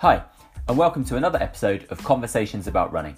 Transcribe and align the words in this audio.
Hi, 0.00 0.22
and 0.68 0.76
welcome 0.76 1.04
to 1.04 1.16
another 1.16 1.42
episode 1.42 1.86
of 1.88 2.04
Conversations 2.04 2.66
About 2.66 2.92
Running. 2.92 3.16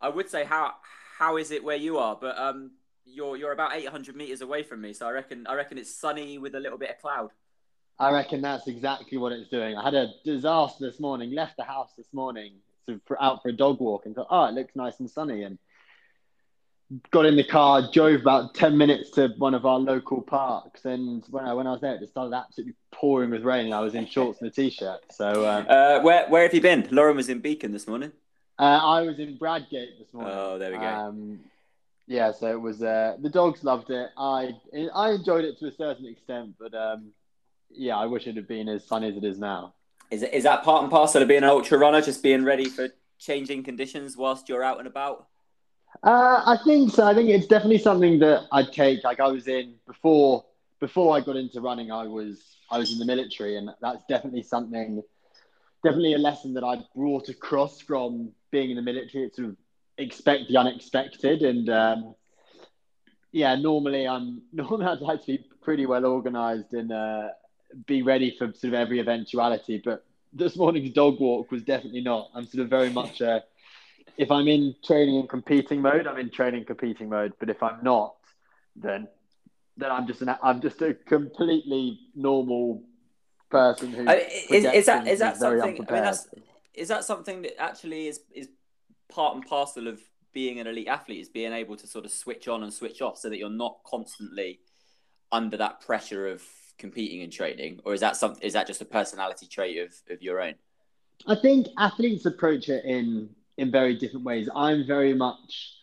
I 0.00 0.08
would 0.08 0.30
say 0.30 0.44
how 0.44 0.72
how 1.18 1.36
is 1.36 1.50
it 1.50 1.62
where 1.62 1.76
you 1.76 1.98
are, 1.98 2.16
but 2.18 2.38
um, 2.38 2.70
you're 3.04 3.36
you're 3.36 3.52
about 3.52 3.76
800 3.76 4.16
meters 4.16 4.40
away 4.40 4.62
from 4.62 4.80
me, 4.80 4.94
so 4.94 5.06
I 5.06 5.10
reckon 5.10 5.46
I 5.46 5.56
reckon 5.56 5.76
it's 5.76 5.94
sunny 5.94 6.38
with 6.38 6.54
a 6.54 6.58
little 6.58 6.78
bit 6.78 6.88
of 6.88 6.98
cloud. 7.02 7.32
I 7.98 8.10
reckon 8.12 8.40
that's 8.40 8.66
exactly 8.66 9.18
what 9.18 9.32
it's 9.32 9.50
doing. 9.50 9.76
I 9.76 9.84
had 9.84 9.92
a 9.92 10.08
disaster 10.24 10.90
this 10.90 10.98
morning. 10.98 11.34
Left 11.34 11.54
the 11.58 11.64
house 11.64 11.90
this 11.98 12.08
morning, 12.14 12.54
sort 12.86 13.02
of 13.06 13.16
out 13.20 13.42
for 13.42 13.50
a 13.50 13.52
dog 13.52 13.78
walk, 13.78 14.06
and 14.06 14.14
thought, 14.14 14.28
oh, 14.30 14.46
it 14.46 14.54
looks 14.54 14.74
nice 14.74 15.00
and 15.00 15.10
sunny, 15.10 15.42
and 15.42 15.58
got 17.10 17.26
in 17.26 17.36
the 17.36 17.44
car, 17.44 17.88
drove 17.92 18.20
about 18.20 18.54
10 18.54 18.76
minutes 18.76 19.10
to 19.12 19.28
one 19.38 19.54
of 19.54 19.64
our 19.64 19.78
local 19.78 20.20
parks. 20.20 20.84
And 20.84 21.24
when 21.30 21.44
I, 21.44 21.54
when 21.54 21.66
I 21.66 21.72
was 21.72 21.80
there, 21.80 21.94
it 21.94 22.00
just 22.00 22.12
started 22.12 22.34
absolutely 22.34 22.74
pouring 22.90 23.30
with 23.30 23.44
rain. 23.44 23.66
And 23.66 23.74
I 23.74 23.80
was 23.80 23.94
in 23.94 24.06
shorts 24.06 24.40
and 24.40 24.50
a 24.50 24.52
t 24.52 24.70
shirt. 24.70 25.00
So, 25.12 25.48
um, 25.48 25.66
uh, 25.68 26.00
where, 26.00 26.28
where 26.28 26.42
have 26.42 26.54
you 26.54 26.60
been? 26.60 26.88
Lauren 26.90 27.16
was 27.16 27.28
in 27.28 27.40
Beacon 27.40 27.72
this 27.72 27.86
morning. 27.86 28.12
Uh, 28.58 28.80
I 28.82 29.02
was 29.02 29.18
in 29.18 29.38
Bradgate 29.38 29.98
this 29.98 30.12
morning. 30.12 30.34
Oh, 30.36 30.58
there 30.58 30.72
we 30.72 30.78
go. 30.78 30.84
Um, 30.84 31.40
yeah, 32.06 32.32
so 32.32 32.50
it 32.50 32.60
was, 32.60 32.82
uh, 32.82 33.16
the 33.20 33.30
dogs 33.30 33.62
loved 33.62 33.90
it. 33.90 34.10
I, 34.16 34.50
I 34.94 35.10
enjoyed 35.10 35.44
it 35.44 35.58
to 35.60 35.68
a 35.68 35.72
certain 35.72 36.06
extent, 36.06 36.56
but 36.58 36.74
um, 36.74 37.12
yeah, 37.70 37.96
I 37.96 38.06
wish 38.06 38.26
it 38.26 38.34
had 38.34 38.48
been 38.48 38.68
as 38.68 38.84
sunny 38.84 39.08
as 39.08 39.16
it 39.16 39.24
is 39.24 39.38
now. 39.38 39.74
Is, 40.10 40.24
is 40.24 40.42
that 40.42 40.64
part 40.64 40.82
and 40.82 40.90
parcel 40.90 41.22
of 41.22 41.28
being 41.28 41.44
an 41.44 41.48
ultra 41.48 41.78
runner, 41.78 42.02
just 42.02 42.20
being 42.20 42.44
ready 42.44 42.68
for 42.68 42.88
changing 43.20 43.62
conditions 43.62 44.16
whilst 44.16 44.48
you're 44.48 44.64
out 44.64 44.78
and 44.78 44.88
about? 44.88 45.28
Uh, 46.02 46.42
I 46.46 46.58
think 46.64 46.92
so. 46.92 47.06
I 47.06 47.14
think 47.14 47.28
it's 47.28 47.46
definitely 47.46 47.78
something 47.78 48.18
that 48.20 48.46
I'd 48.52 48.72
take. 48.72 49.04
Like 49.04 49.20
I 49.20 49.28
was 49.28 49.48
in 49.48 49.74
before 49.86 50.44
before 50.80 51.14
I 51.14 51.20
got 51.20 51.36
into 51.36 51.60
running, 51.60 51.92
I 51.92 52.04
was 52.04 52.56
I 52.70 52.78
was 52.78 52.92
in 52.92 52.98
the 52.98 53.04
military, 53.04 53.56
and 53.56 53.70
that's 53.80 54.04
definitely 54.08 54.42
something, 54.42 55.02
definitely 55.84 56.14
a 56.14 56.18
lesson 56.18 56.54
that 56.54 56.64
I 56.64 56.78
brought 56.96 57.28
across 57.28 57.80
from 57.80 58.30
being 58.50 58.70
in 58.70 58.76
the 58.76 58.82
military. 58.82 59.24
It's 59.24 59.38
of 59.38 59.56
expect 59.98 60.48
the 60.48 60.56
unexpected, 60.56 61.42
and 61.42 61.68
um, 61.68 62.14
yeah, 63.32 63.54
normally 63.56 64.08
I'm 64.08 64.42
normally 64.52 64.86
I'd 64.86 65.00
like 65.00 65.20
to 65.20 65.26
be 65.26 65.44
pretty 65.62 65.86
well 65.86 66.06
organised 66.06 66.72
and 66.72 66.90
uh, 66.92 67.28
be 67.86 68.02
ready 68.02 68.34
for 68.38 68.46
sort 68.54 68.72
of 68.72 68.74
every 68.74 69.00
eventuality. 69.00 69.82
But 69.84 70.04
this 70.32 70.56
morning's 70.56 70.92
dog 70.92 71.20
walk 71.20 71.50
was 71.50 71.62
definitely 71.62 72.00
not. 72.00 72.30
I'm 72.34 72.46
sort 72.46 72.62
of 72.62 72.70
very 72.70 72.90
much. 72.90 73.20
Uh, 73.20 73.40
if 74.20 74.30
I'm 74.30 74.48
in 74.48 74.74
training 74.84 75.18
and 75.18 75.28
competing 75.28 75.80
mode, 75.80 76.06
I'm 76.06 76.18
in 76.18 76.28
training 76.30 76.66
competing 76.66 77.08
mode. 77.08 77.32
But 77.40 77.48
if 77.48 77.62
I'm 77.62 77.82
not, 77.82 78.16
then 78.76 79.08
then 79.78 79.90
I'm 79.90 80.06
just 80.06 80.20
an 80.20 80.36
I'm 80.42 80.60
just 80.60 80.82
a 80.82 80.92
completely 80.92 81.98
normal 82.14 82.82
person 83.50 83.92
who 83.92 84.06
uh, 84.06 84.12
is, 84.50 84.64
is 84.66 84.86
that 84.86 85.08
is 85.08 85.20
that 85.20 85.38
something? 85.38 85.86
I 85.88 85.92
mean, 85.92 86.02
that's, 86.04 86.28
is 86.74 86.88
that 86.88 87.04
something 87.04 87.42
that 87.42 87.58
actually 87.58 88.08
is 88.08 88.20
is 88.32 88.48
part 89.10 89.34
and 89.36 89.46
parcel 89.46 89.88
of 89.88 90.00
being 90.34 90.60
an 90.60 90.66
elite 90.66 90.88
athlete? 90.88 91.20
Is 91.20 91.30
being 91.30 91.54
able 91.54 91.76
to 91.76 91.86
sort 91.86 92.04
of 92.04 92.10
switch 92.10 92.46
on 92.46 92.62
and 92.62 92.72
switch 92.72 93.00
off 93.00 93.16
so 93.16 93.30
that 93.30 93.38
you're 93.38 93.48
not 93.48 93.78
constantly 93.86 94.60
under 95.32 95.56
that 95.56 95.80
pressure 95.80 96.28
of 96.28 96.42
competing 96.76 97.22
and 97.22 97.32
training, 97.32 97.80
or 97.86 97.94
is 97.94 98.00
that 98.00 98.16
something? 98.16 98.42
Is 98.42 98.52
that 98.52 98.66
just 98.66 98.82
a 98.82 98.84
personality 98.84 99.46
trait 99.46 99.78
of 99.78 99.94
of 100.10 100.20
your 100.20 100.42
own? 100.42 100.56
I 101.26 101.36
think 101.36 101.68
athletes 101.78 102.26
approach 102.26 102.68
it 102.68 102.84
in 102.84 103.30
in 103.60 103.70
very 103.70 103.94
different 103.94 104.24
ways. 104.24 104.48
I'm 104.56 104.86
very 104.86 105.12
much 105.12 105.74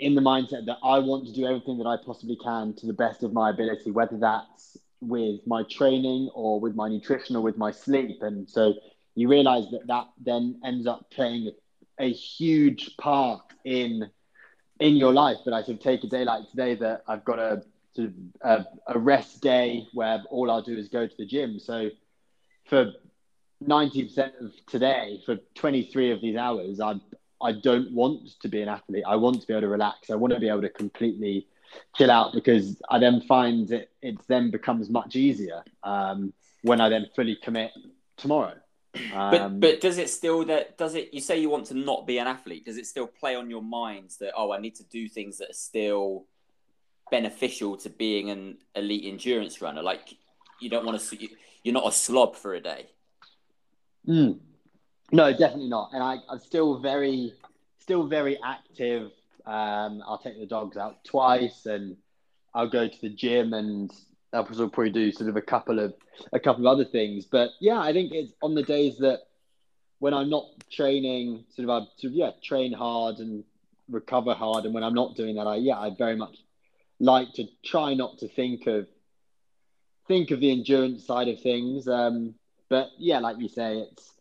in 0.00 0.16
the 0.16 0.20
mindset 0.20 0.66
that 0.66 0.78
I 0.82 0.98
want 0.98 1.26
to 1.26 1.32
do 1.32 1.46
everything 1.46 1.78
that 1.78 1.86
I 1.86 1.96
possibly 2.04 2.36
can 2.36 2.74
to 2.78 2.86
the 2.86 2.92
best 2.92 3.22
of 3.22 3.32
my 3.32 3.50
ability, 3.50 3.92
whether 3.92 4.18
that's 4.18 4.76
with 5.00 5.40
my 5.46 5.62
training 5.70 6.30
or 6.34 6.58
with 6.58 6.74
my 6.74 6.88
nutrition 6.88 7.36
or 7.36 7.42
with 7.42 7.56
my 7.56 7.70
sleep. 7.70 8.22
And 8.22 8.50
so 8.50 8.74
you 9.14 9.28
realize 9.28 9.70
that 9.70 9.86
that 9.86 10.08
then 10.20 10.60
ends 10.64 10.88
up 10.88 11.08
playing 11.12 11.52
a, 12.00 12.12
huge 12.12 12.96
part 12.96 13.42
in 13.64 14.10
in 14.80 14.96
your 14.96 15.12
life. 15.12 15.38
But 15.44 15.54
I 15.54 15.62
sort 15.62 15.78
of 15.78 15.80
take 15.84 16.02
a 16.02 16.08
day 16.08 16.24
like 16.24 16.50
today 16.50 16.74
that 16.74 17.04
I've 17.06 17.24
got 17.24 17.38
a 17.38 17.62
sort 17.94 18.08
of 18.08 18.14
a, 18.42 18.66
a 18.94 18.98
rest 18.98 19.42
day 19.42 19.86
where 19.92 20.24
all 20.28 20.50
I'll 20.50 20.62
do 20.62 20.76
is 20.76 20.88
go 20.88 21.06
to 21.06 21.16
the 21.16 21.26
gym. 21.26 21.60
So 21.60 21.90
for 22.66 22.92
90% 23.66 24.40
of 24.40 24.52
today 24.66 25.20
for 25.26 25.36
23 25.54 26.12
of 26.12 26.20
these 26.20 26.36
hours 26.36 26.80
i 26.80 26.94
i 27.42 27.52
don't 27.52 27.92
want 27.92 28.28
to 28.40 28.48
be 28.48 28.62
an 28.62 28.68
athlete. 28.68 29.04
I 29.06 29.16
want 29.16 29.40
to 29.40 29.46
be 29.46 29.52
able 29.52 29.62
to 29.62 29.68
relax. 29.68 30.10
I 30.10 30.14
want 30.14 30.32
to 30.34 30.40
be 30.40 30.48
able 30.48 30.62
to 30.62 30.68
completely 30.68 31.46
chill 31.96 32.10
out 32.10 32.32
because 32.32 32.80
i 32.90 32.98
then 32.98 33.20
find 33.22 33.70
it 33.70 33.90
it 34.02 34.16
then 34.26 34.50
becomes 34.50 34.88
much 34.90 35.16
easier 35.16 35.62
um, 35.82 36.32
when 36.62 36.80
i 36.80 36.88
then 36.88 37.06
fully 37.14 37.36
commit 37.36 37.72
tomorrow. 38.16 38.54
Um, 39.14 39.30
but 39.30 39.60
but 39.60 39.80
does 39.80 39.98
it 39.98 40.08
still 40.08 40.44
that 40.46 40.78
does 40.78 40.94
it 40.94 41.12
you 41.12 41.20
say 41.20 41.38
you 41.38 41.50
want 41.50 41.66
to 41.66 41.74
not 41.74 42.06
be 42.06 42.18
an 42.18 42.26
athlete. 42.26 42.64
Does 42.64 42.78
it 42.78 42.86
still 42.86 43.06
play 43.06 43.36
on 43.36 43.50
your 43.50 43.62
minds 43.62 44.16
that 44.18 44.32
oh 44.36 44.52
i 44.52 44.58
need 44.58 44.74
to 44.76 44.84
do 44.84 45.08
things 45.08 45.38
that 45.38 45.50
are 45.50 45.60
still 45.70 46.24
beneficial 47.10 47.76
to 47.78 47.90
being 47.90 48.30
an 48.30 48.58
elite 48.74 49.04
endurance 49.04 49.60
runner? 49.60 49.82
Like 49.82 50.14
you 50.60 50.70
don't 50.70 50.86
want 50.86 51.00
to 51.00 51.28
you're 51.62 51.74
not 51.74 51.86
a 51.86 51.92
slob 51.92 52.34
for 52.34 52.54
a 52.54 52.60
day 52.60 52.86
Mm. 54.06 54.38
No, 55.12 55.30
definitely 55.30 55.68
not. 55.68 55.90
And 55.92 56.02
I, 56.02 56.16
I'm 56.28 56.38
still 56.38 56.78
very, 56.78 57.32
still 57.78 58.06
very 58.06 58.38
active. 58.44 59.10
Um, 59.46 60.02
I'll 60.06 60.20
take 60.22 60.38
the 60.38 60.46
dogs 60.46 60.76
out 60.76 61.02
twice, 61.04 61.64
and 61.64 61.96
I'll 62.54 62.68
go 62.68 62.86
to 62.86 63.00
the 63.00 63.08
gym, 63.08 63.54
and 63.54 63.90
I'll 64.32 64.44
probably 64.44 64.90
do 64.90 65.10
sort 65.10 65.30
of 65.30 65.36
a 65.36 65.42
couple 65.42 65.78
of 65.78 65.94
a 66.32 66.38
couple 66.38 66.66
of 66.66 66.72
other 66.72 66.84
things. 66.84 67.24
But 67.24 67.50
yeah, 67.60 67.80
I 67.80 67.92
think 67.92 68.12
it's 68.12 68.32
on 68.42 68.54
the 68.54 68.62
days 68.62 68.98
that 68.98 69.20
when 70.00 70.12
I'm 70.12 70.28
not 70.28 70.44
training, 70.70 71.44
sort 71.54 71.68
of 71.68 71.70
I 71.70 71.78
sort 71.96 72.12
of 72.12 72.12
yeah 72.12 72.30
train 72.42 72.72
hard 72.72 73.18
and 73.18 73.44
recover 73.88 74.34
hard, 74.34 74.66
and 74.66 74.74
when 74.74 74.84
I'm 74.84 74.94
not 74.94 75.16
doing 75.16 75.36
that, 75.36 75.46
I 75.46 75.56
yeah 75.56 75.78
I 75.78 75.90
very 75.96 76.16
much 76.16 76.36
like 77.00 77.32
to 77.34 77.46
try 77.64 77.94
not 77.94 78.18
to 78.18 78.28
think 78.28 78.66
of 78.66 78.86
think 80.06 80.30
of 80.30 80.40
the 80.40 80.50
endurance 80.50 81.06
side 81.06 81.28
of 81.28 81.40
things. 81.40 81.88
Um, 81.88 82.34
but 82.68 82.88
yeah, 82.98 83.18
like 83.18 83.38
you 83.38 83.48
say, 83.48 83.78
it's 83.78 84.12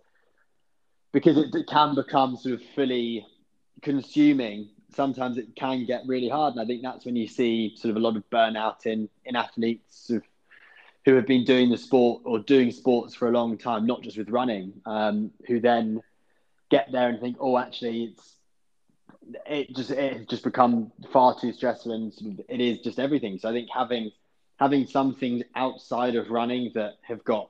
because 1.12 1.38
it, 1.38 1.54
it 1.54 1.68
can 1.68 1.96
become 1.96 2.36
sort 2.38 2.56
of 2.56 2.62
fully 2.76 3.26
consuming. 3.82 4.70
Sometimes 4.96 5.38
it 5.38 5.56
can 5.56 5.86
get 5.86 6.02
really 6.08 6.30
hard, 6.30 6.54
and 6.54 6.62
I 6.62 6.66
think 6.66 6.82
that's 6.82 7.06
when 7.06 7.16
you 7.16 7.28
see 7.28 7.76
sort 7.76 7.92
of 7.92 7.98
a 7.98 8.00
lot 8.00 8.16
of 8.16 8.30
burnout 8.30 8.86
in 8.86 9.10
in 9.26 9.36
athletes 9.36 10.08
sort 10.08 10.18
of, 10.18 10.24
who 11.06 11.16
have 11.16 11.28
been 11.28 11.46
doing 11.46 11.70
the 11.70 11.78
sport 11.78 12.22
or 12.26 12.40
doing 12.40 12.72
sports 12.72 13.16
for 13.16 13.28
a 13.28 13.32
long 13.32 13.58
time, 13.58 13.86
not 13.86 14.02
just 14.02 14.18
with 14.18 14.30
running, 14.30 14.74
um, 14.86 15.32
who 15.48 15.60
then 15.60 16.02
get 16.70 16.92
there 16.92 17.08
and 17.10 17.20
think, 17.22 17.38
oh, 17.40 17.58
actually, 17.58 18.04
it's 18.06 18.34
it 19.46 19.76
just 19.76 19.92
it 19.92 20.30
just 20.30 20.44
become 20.44 20.92
far 21.12 21.40
too 21.40 21.52
stressful 21.52 21.92
and 21.92 22.14
sort 22.14 22.32
of, 22.34 22.42
it 22.50 22.62
is 22.62 22.80
just 22.80 23.00
everything. 23.00 23.38
So 23.38 23.50
I 23.50 23.52
think 23.52 23.70
having 23.74 24.12
having 24.58 24.88
some 24.88 25.16
things 25.16 25.44
outside 25.56 26.16
of 26.16 26.30
running 26.30 26.72
that 26.76 26.96
have 27.04 27.24
got 27.24 27.50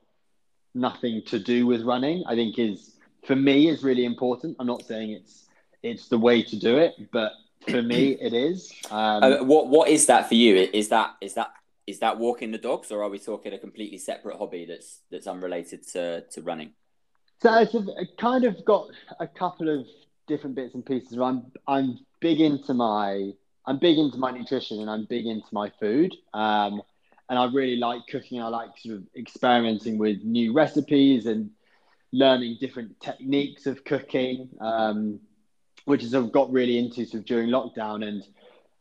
nothing 0.74 1.22
to 1.28 1.40
do 1.40 1.66
with 1.66 1.84
running, 1.84 2.24
I 2.28 2.36
think 2.36 2.60
is 2.60 2.96
for 3.26 3.36
me 3.36 3.68
is 3.68 3.84
really 3.84 4.06
important. 4.06 4.56
I'm 4.60 4.68
not 4.68 4.84
saying 4.84 5.12
it's 5.12 5.48
it's 5.84 6.08
the 6.08 6.18
way 6.18 6.42
to 6.44 6.58
do 6.58 6.78
it, 6.78 6.94
but 7.12 7.34
for 7.70 7.82
me 7.82 8.12
it 8.22 8.34
is. 8.34 8.72
Um, 8.90 9.24
uh, 9.24 9.44
what 9.44 9.68
what 9.68 9.90
is 9.90 10.06
that 10.08 10.28
for 10.28 10.36
you? 10.36 10.70
Is 10.74 10.90
that 10.90 11.16
is 11.22 11.34
that 11.36 11.52
is 11.86 12.00
that 12.00 12.18
walking 12.18 12.52
the 12.52 12.58
dogs, 12.58 12.92
or 12.92 13.04
are 13.04 13.10
we 13.10 13.20
talking 13.20 13.54
a 13.54 13.60
completely 13.60 13.98
separate 13.98 14.38
hobby 14.38 14.66
that's 14.66 15.02
that's 15.12 15.28
unrelated 15.28 15.88
to 15.90 16.22
to 16.22 16.42
running? 16.42 16.72
So 17.42 17.54
it's 17.60 17.76
a, 17.76 17.86
kind 18.20 18.46
of 18.46 18.66
got 18.66 18.88
a 19.20 19.28
couple 19.28 19.70
of 19.70 19.86
different 20.28 20.56
bits 20.56 20.74
and 20.74 20.86
pieces. 20.86 21.18
I'm 21.18 21.52
I'm 21.68 22.00
big 22.20 22.42
into 22.42 22.74
my 22.74 23.32
I'm 23.66 23.80
big 23.80 23.98
into 23.98 24.18
my 24.18 24.32
nutrition 24.32 24.80
and 24.80 24.90
I'm 24.90 25.06
big 25.06 25.26
into 25.26 25.48
my 25.52 25.72
food. 25.80 26.16
Um, 26.34 26.82
and 27.30 27.38
I 27.38 27.46
really 27.46 27.76
like 27.76 28.02
cooking. 28.10 28.42
I 28.42 28.48
like 28.48 28.78
sort 28.78 28.96
of 28.96 29.04
experimenting 29.16 29.98
with 29.98 30.24
new 30.24 30.54
recipes 30.54 31.26
and 31.26 31.52
learning 32.12 32.58
different 32.60 33.00
techniques 33.02 33.66
of 33.66 33.84
cooking, 33.84 34.50
um, 34.62 35.20
which 35.86 36.04
is 36.04 36.16
I've 36.16 36.32
got 36.32 36.52
really 36.52 36.78
into 36.78 37.06
sort 37.06 37.22
of 37.22 37.26
during 37.26 37.50
lockdown. 37.50 38.08
And 38.08 38.24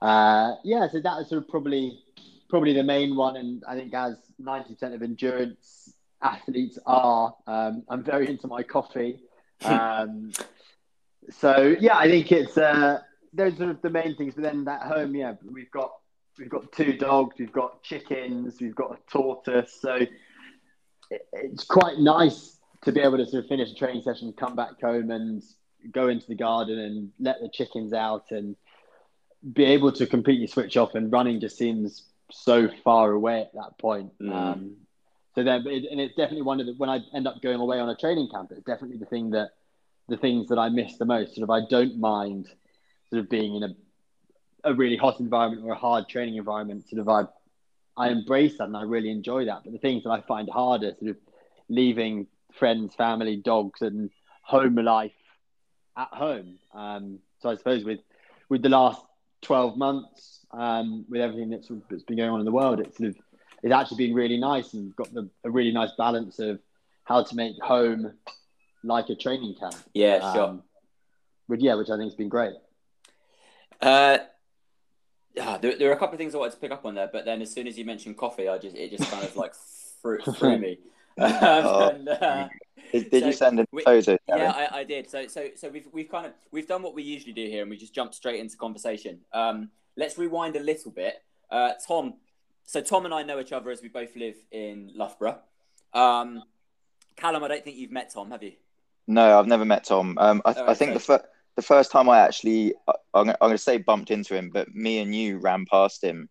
uh, 0.01 0.57
yeah, 0.65 0.89
so 0.89 1.01
that 1.01 1.21
is 1.21 1.29
sort 1.29 1.43
of 1.43 1.49
probably 1.49 2.01
probably 2.49 2.73
the 2.73 2.85
main 2.85 3.17
one. 3.17 3.37
And 3.37 3.65
I 3.69 3.75
think 3.75 3.93
as 3.95 4.17
ninety 4.39 4.75
percent 4.75 4.95
of 4.95 5.03
endurance 5.03 5.93
athletes 6.23 6.79
are, 6.87 7.35
um, 7.47 7.83
I'm 7.89 8.05
very 8.05 8.29
into 8.31 8.47
my 8.47 8.63
coffee. 8.63 9.21
Um, 9.65 10.33
so 11.31 11.75
yeah, 11.81 11.99
I 11.99 12.09
think 12.09 12.31
it's 12.31 12.57
uh, 12.57 13.01
those 13.33 13.61
are 13.61 13.75
the 13.75 13.91
main 13.91 14.17
things. 14.17 14.35
But 14.35 14.45
then 14.45 14.67
at 14.69 14.83
home, 14.83 15.17
yeah, 15.17 15.35
we've 15.45 15.71
got 15.73 15.93
we've 16.39 16.49
got 16.49 16.73
two 16.73 16.97
dogs, 16.97 17.37
we've 17.39 17.53
got 17.53 17.83
chickens, 17.83 18.61
we've 18.61 18.75
got 18.75 18.93
a 18.93 19.11
tortoise. 19.11 19.77
So 19.81 20.01
it's 21.33 21.65
quite 21.65 21.99
nice 21.99 22.59
to 22.85 22.93
be 22.93 23.01
able 23.01 23.19
to 23.19 23.27
sort 23.27 23.45
of 23.45 23.49
finish 23.49 23.71
a 23.71 23.75
training 23.75 24.03
session, 24.03 24.33
come 24.33 24.57
back 24.57 24.81
home, 24.81 25.11
and 25.11 25.43
go 25.93 26.09
into 26.09 26.27
the 26.27 26.35
garden 26.35 26.79
and 26.79 27.13
let 27.19 27.41
the 27.41 27.49
chickens 27.49 27.93
out 27.93 28.31
and 28.31 28.57
be 29.53 29.65
able 29.65 29.93
to 29.93 30.07
completely 30.07 30.47
switch 30.47 30.77
off. 30.77 30.95
And 30.95 31.13
running 31.13 31.41
just 31.41 31.57
seems 31.57 32.05
so 32.31 32.69
far 32.85 33.13
away 33.13 33.43
at 33.43 33.53
that 33.55 33.79
point. 33.79 34.13
Mm. 34.21 34.33
Um, 34.33 34.77
so 35.35 35.45
then, 35.45 35.67
and 35.67 36.01
it's 36.01 36.15
definitely 36.15 36.43
one 36.43 36.61
of 36.61 36.67
the 36.67 36.75
when 36.75 36.89
I 36.89 37.01
end 37.15 37.27
up 37.27 37.43
going 37.43 37.61
away 37.61 37.79
on 37.79 37.89
a 37.89 37.97
training 37.97 38.29
camp, 38.33 38.51
it's 38.53 38.65
definitely 38.65 38.97
the 38.97 39.07
thing 39.07 39.31
that 39.31 39.51
the 40.09 40.17
things 40.17 40.49
that 40.49 40.59
I 40.59 40.71
miss 40.71 40.97
the 40.97 41.05
most. 41.05 41.35
Sort 41.35 41.45
of, 41.45 41.51
I 41.51 41.67
don't 41.69 41.99
mind 41.99 42.49
sort 43.11 43.21
of 43.21 43.29
being 43.29 43.55
in 43.55 43.63
a 43.63 43.69
a 44.67 44.75
really 44.75 44.97
hot 44.97 45.21
environment 45.21 45.65
or 45.65 45.73
a 45.73 45.79
hard 45.79 46.09
training 46.09 46.37
environment. 46.37 46.89
Sort 46.89 47.01
of, 47.01 47.09
I 47.09 47.23
I 47.97 48.11
embrace 48.11 48.59
that 48.59 48.65
and 48.65 48.77
I 48.77 48.83
really 48.83 49.11
enjoy 49.11 49.47
that. 49.47 49.63
But 49.65 49.73
the 49.73 49.79
things 49.79 50.03
that 50.05 50.11
I 50.11 50.21
find 50.21 50.51
harder, 50.51 50.95
sort 50.99 51.13
of 51.13 51.17
leaving 51.69 52.27
friends, 52.53 52.95
family, 52.95 53.37
dogs, 53.37 53.81
and 53.81 54.11
home 54.43 54.75
life 54.77 55.13
at 55.97 56.09
home. 56.09 56.59
Um, 56.75 57.21
so 57.41 57.51
I 57.51 57.57
suppose 57.57 57.85
with 57.85 58.01
with 58.49 58.63
the 58.63 58.69
last 58.69 59.03
twelve 59.41 59.77
months, 59.77 60.41
um, 60.51 61.05
with 61.09 61.21
everything 61.21 61.51
that's, 61.51 61.71
that's 61.89 62.03
been 62.03 62.19
going 62.19 62.31
on 62.31 62.41
in 62.41 62.47
the 62.47 62.53
world, 62.53 62.81
it's 62.81 62.99
sort 62.99 63.11
of 63.11 63.17
it's 63.63 63.73
actually 63.73 64.07
been 64.07 64.15
really 64.15 64.39
nice 64.39 64.75
and 64.75 64.95
got 64.97 65.13
the, 65.15 65.29
a 65.45 65.51
really 65.51 65.73
nice 65.73 65.91
balance 65.97 66.39
of 66.39 66.61
how 67.05 67.23
to 67.23 67.37
make 67.37 67.55
home 67.63 68.13
like 68.85 69.09
a 69.09 69.15
training 69.15 69.55
camp. 69.59 69.77
Yeah, 69.95 70.17
um, 70.17 70.35
sure. 70.35 70.63
But 71.49 71.61
yeah, 71.61 71.75
which 71.75 71.89
I 71.89 71.97
think 71.97 72.11
has 72.11 72.15
been 72.15 72.29
great. 72.29 72.55
Uh, 73.81 74.19
yeah, 75.37 75.59
there, 75.59 75.77
there 75.77 75.91
are 75.91 75.93
a 75.93 75.99
couple 75.99 76.15
of 76.15 76.19
things 76.19 76.35
I 76.35 76.39
wanted 76.39 76.55
to 76.55 76.59
pick 76.59 76.73
up 76.73 76.85
on 76.87 76.95
there, 76.95 77.11
but 77.13 77.25
then 77.25 77.43
as 77.43 77.53
soon 77.53 77.67
as 77.67 77.79
you 77.79 77.85
mentioned 77.85 78.17
coffee, 78.17 78.49
I 78.49 78.57
just 78.59 78.75
it 78.75 78.91
just 78.91 79.11
kind 79.11 79.23
of 79.23 79.37
like 79.37 79.53
threw, 80.03 80.19
threw 80.21 80.59
me. 80.59 80.79
Um, 81.19 81.33
oh. 81.33 81.89
and, 81.89 82.09
uh, 82.11 82.49
did, 82.93 83.11
did 83.11 83.21
so 83.23 83.27
you 83.27 83.33
send 83.33 83.61
a 83.61 83.67
photo? 83.85 84.19
Yeah, 84.29 84.53
I, 84.55 84.81
I, 84.81 84.85
did. 84.85 85.09
So 85.09 85.27
so 85.29 85.49
so 85.57 85.71
we've 85.71 85.89
we've 85.91 86.11
kind 86.11 86.27
of 86.27 86.33
we've 86.51 86.69
done 86.69 86.83
what 86.83 86.95
we 86.95 87.03
usually 87.03 87.33
do 87.33 87.47
here, 87.47 87.63
and 87.63 87.71
we 87.71 87.79
just 87.79 87.95
jumped 87.95 88.15
straight 88.15 88.39
into 88.39 88.55
conversation. 88.59 89.21
Um, 89.33 89.71
let's 89.97 90.19
rewind 90.19 90.57
a 90.57 90.61
little 90.61 90.91
bit. 90.91 91.23
Uh, 91.51 91.73
Tom, 91.89 92.15
so 92.67 92.83
Tom 92.83 93.07
and 93.07 93.15
I 93.15 93.23
know 93.23 93.41
each 93.41 93.53
other 93.53 93.71
as 93.71 93.81
we 93.81 93.89
both 93.89 94.15
live 94.15 94.37
in 94.53 94.91
Loughborough. 94.95 95.39
Um, 95.95 96.43
Callum, 97.17 97.43
I 97.43 97.49
don't 97.49 97.65
think 97.65 97.79
you've 97.79 97.93
met 97.93 98.13
Tom, 98.13 98.31
have 98.31 98.43
you? 98.43 98.53
No, 99.07 99.39
I've 99.39 99.47
never 99.47 99.65
met 99.65 99.85
Tom. 99.85 100.19
Um, 100.19 100.43
I, 100.45 100.51
I 100.51 100.75
think 100.75 100.91
so... 100.91 100.95
the 100.95 101.01
first 101.01 101.25
the 101.57 101.63
first 101.63 101.91
time 101.91 102.09
I 102.09 102.21
actually, 102.21 102.75
I'm, 103.15 103.31
I'm 103.31 103.37
going 103.41 103.53
to 103.53 103.59
say 103.59 103.79
bumped 103.79 104.11
into 104.11 104.35
him, 104.35 104.51
but 104.53 104.75
me 104.75 104.99
and 104.99 105.15
you 105.15 105.39
ran 105.39 105.65
past 105.71 106.05
him 106.05 106.29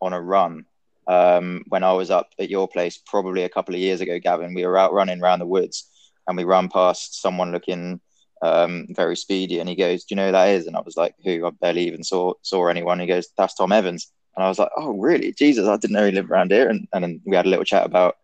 on 0.00 0.12
a 0.12 0.20
run 0.20 0.64
um, 1.08 1.64
when 1.68 1.82
I 1.82 1.92
was 1.92 2.10
up 2.10 2.30
at 2.38 2.48
your 2.48 2.68
place, 2.68 2.98
probably 3.04 3.42
a 3.42 3.48
couple 3.48 3.74
of 3.74 3.80
years 3.80 4.00
ago, 4.00 4.18
Gavin. 4.18 4.54
We 4.54 4.64
were 4.64 4.78
out 4.78 4.92
running 4.92 5.20
around 5.20 5.40
the 5.40 5.46
woods 5.46 5.88
and 6.26 6.36
we 6.36 6.44
ran 6.44 6.68
past 6.68 7.20
someone 7.20 7.50
looking 7.50 8.00
um, 8.42 8.86
very 8.90 9.16
speedy. 9.16 9.58
And 9.58 9.68
he 9.68 9.74
goes, 9.74 10.04
Do 10.04 10.14
you 10.14 10.16
know 10.16 10.26
who 10.26 10.32
that 10.32 10.50
is? 10.50 10.66
And 10.66 10.76
I 10.76 10.80
was 10.80 10.96
like, 10.96 11.14
Who? 11.24 11.46
I 11.46 11.50
barely 11.50 11.86
even 11.86 12.04
saw 12.04 12.34
saw 12.42 12.68
anyone. 12.68 13.00
He 13.00 13.06
goes, 13.06 13.28
That's 13.36 13.54
Tom 13.54 13.72
Evans. 13.72 14.12
And 14.36 14.44
I 14.44 14.48
was 14.48 14.58
like, 14.58 14.70
Oh, 14.76 14.92
really? 14.92 15.32
Jesus, 15.32 15.66
I 15.66 15.76
didn't 15.76 15.94
know 15.94 16.06
he 16.06 16.12
lived 16.12 16.30
around 16.30 16.52
here. 16.52 16.68
And, 16.68 16.86
and 16.92 17.20
we 17.24 17.34
had 17.34 17.46
a 17.46 17.48
little 17.48 17.64
chat 17.64 17.86
about 17.86 18.16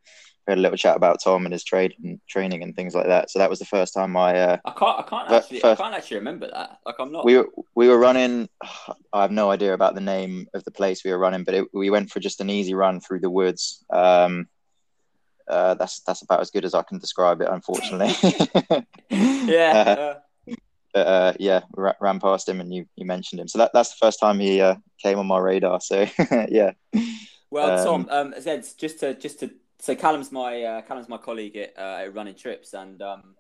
we 0.47 0.53
had 0.53 0.59
a 0.59 0.61
little 0.61 0.77
chat 0.77 0.97
about 0.97 1.23
Tom 1.23 1.47
and 1.47 1.53
his 1.53 1.65
trade 1.65 1.95
and 2.03 2.21
training 2.29 2.63
and 2.63 2.75
things 2.75 2.95
like 2.95 3.07
that. 3.07 3.31
So 3.31 3.39
that 3.39 3.51
was 3.51 3.59
the 3.59 3.65
first 3.65 3.95
time 3.95 4.17
I. 4.17 4.39
Uh, 4.39 4.57
I 4.65 4.71
can't. 4.71 4.99
I 4.99 5.03
can't 5.03 5.31
actually. 5.31 5.61
First, 5.61 5.81
I 5.81 5.85
can't 5.85 5.95
actually 5.97 6.19
remember 6.19 6.49
that. 6.51 6.79
Like 6.85 6.97
I'm 6.99 7.13
not. 7.13 7.25
We 7.25 7.39
were 7.39 7.49
we 7.75 7.89
were 7.89 7.99
running. 7.99 8.49
I 9.13 9.23
have 9.23 9.31
no 9.31 9.51
idea 9.51 9.75
about 9.75 9.95
the 9.95 10.01
name 10.01 10.49
of 10.55 10.65
the 10.65 10.71
place 10.71 11.05
we 11.05 11.11
were 11.11 11.19
running, 11.19 11.45
but 11.45 11.55
it, 11.55 11.69
we 11.73 11.91
went 11.91 12.11
for 12.11 12.21
just 12.21 12.41
an 12.41 12.51
easy 12.51 12.75
run 12.75 13.01
through 13.01 13.21
the 13.21 13.31
woods. 13.31 13.85
Um, 13.91 14.49
uh, 15.49 15.75
that's 15.75 16.01
that's 16.01 16.23
about 16.23 16.41
as 16.41 16.51
good 16.51 16.65
as 16.65 16.75
I 16.75 16.83
can 16.83 16.99
describe 16.99 17.41
it, 17.41 17.49
unfortunately. 17.51 18.15
yeah. 19.11 19.97
Uh, 19.99 20.15
but, 20.95 21.07
uh, 21.09 21.33
yeah, 21.41 21.63
we 21.77 21.91
ran 22.01 22.21
past 22.21 22.49
him 22.49 22.61
and 22.61 22.73
you, 22.73 22.87
you 22.95 23.05
mentioned 23.05 23.41
him. 23.41 23.49
So 23.49 23.59
that, 23.59 23.73
that's 23.75 23.91
the 23.91 24.07
first 24.07 24.21
time 24.21 24.39
he 24.39 24.61
uh, 24.61 24.77
came 25.03 25.19
on 25.19 25.27
my 25.27 25.39
radar. 25.39 25.81
So 25.81 26.07
yeah. 26.49 26.71
Well, 27.51 27.85
Tom, 27.85 28.09
um, 28.11 28.33
um, 28.33 28.41
Zed, 28.41 28.65
just 28.79 29.01
to 29.01 29.15
just 29.15 29.41
to 29.41 29.51
so 29.85 29.95
Callum's 29.95 30.33
my 30.33 30.63
uh, 30.63 30.81
Callum's 30.81 31.11
my 31.11 31.19
colleague 31.19 31.57
at, 31.57 31.75
uh, 31.77 32.05
at 32.05 32.15
Running 32.15 32.35
Trips, 32.35 32.73
and 32.73 33.03
um, 33.03 33.35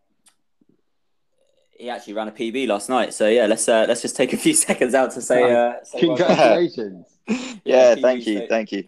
he 1.70 1.88
actually 1.88 2.12
ran 2.12 2.28
a 2.28 2.32
PB 2.32 2.68
last 2.68 2.90
night. 2.90 3.14
So 3.14 3.28
yeah, 3.28 3.46
let's 3.46 3.66
uh, 3.66 3.86
let's 3.88 4.02
just 4.02 4.14
take 4.14 4.34
a 4.34 4.36
few 4.46 4.52
seconds 4.52 4.94
out 4.94 5.10
to 5.12 5.22
say, 5.22 5.50
uh, 5.50 5.82
say 5.84 6.00
congratulations. 6.00 7.06
yeah, 7.28 7.54
yeah 7.64 7.94
thank 7.94 8.26
you, 8.26 8.40
so, 8.40 8.46
thank 8.48 8.72
you. 8.72 8.84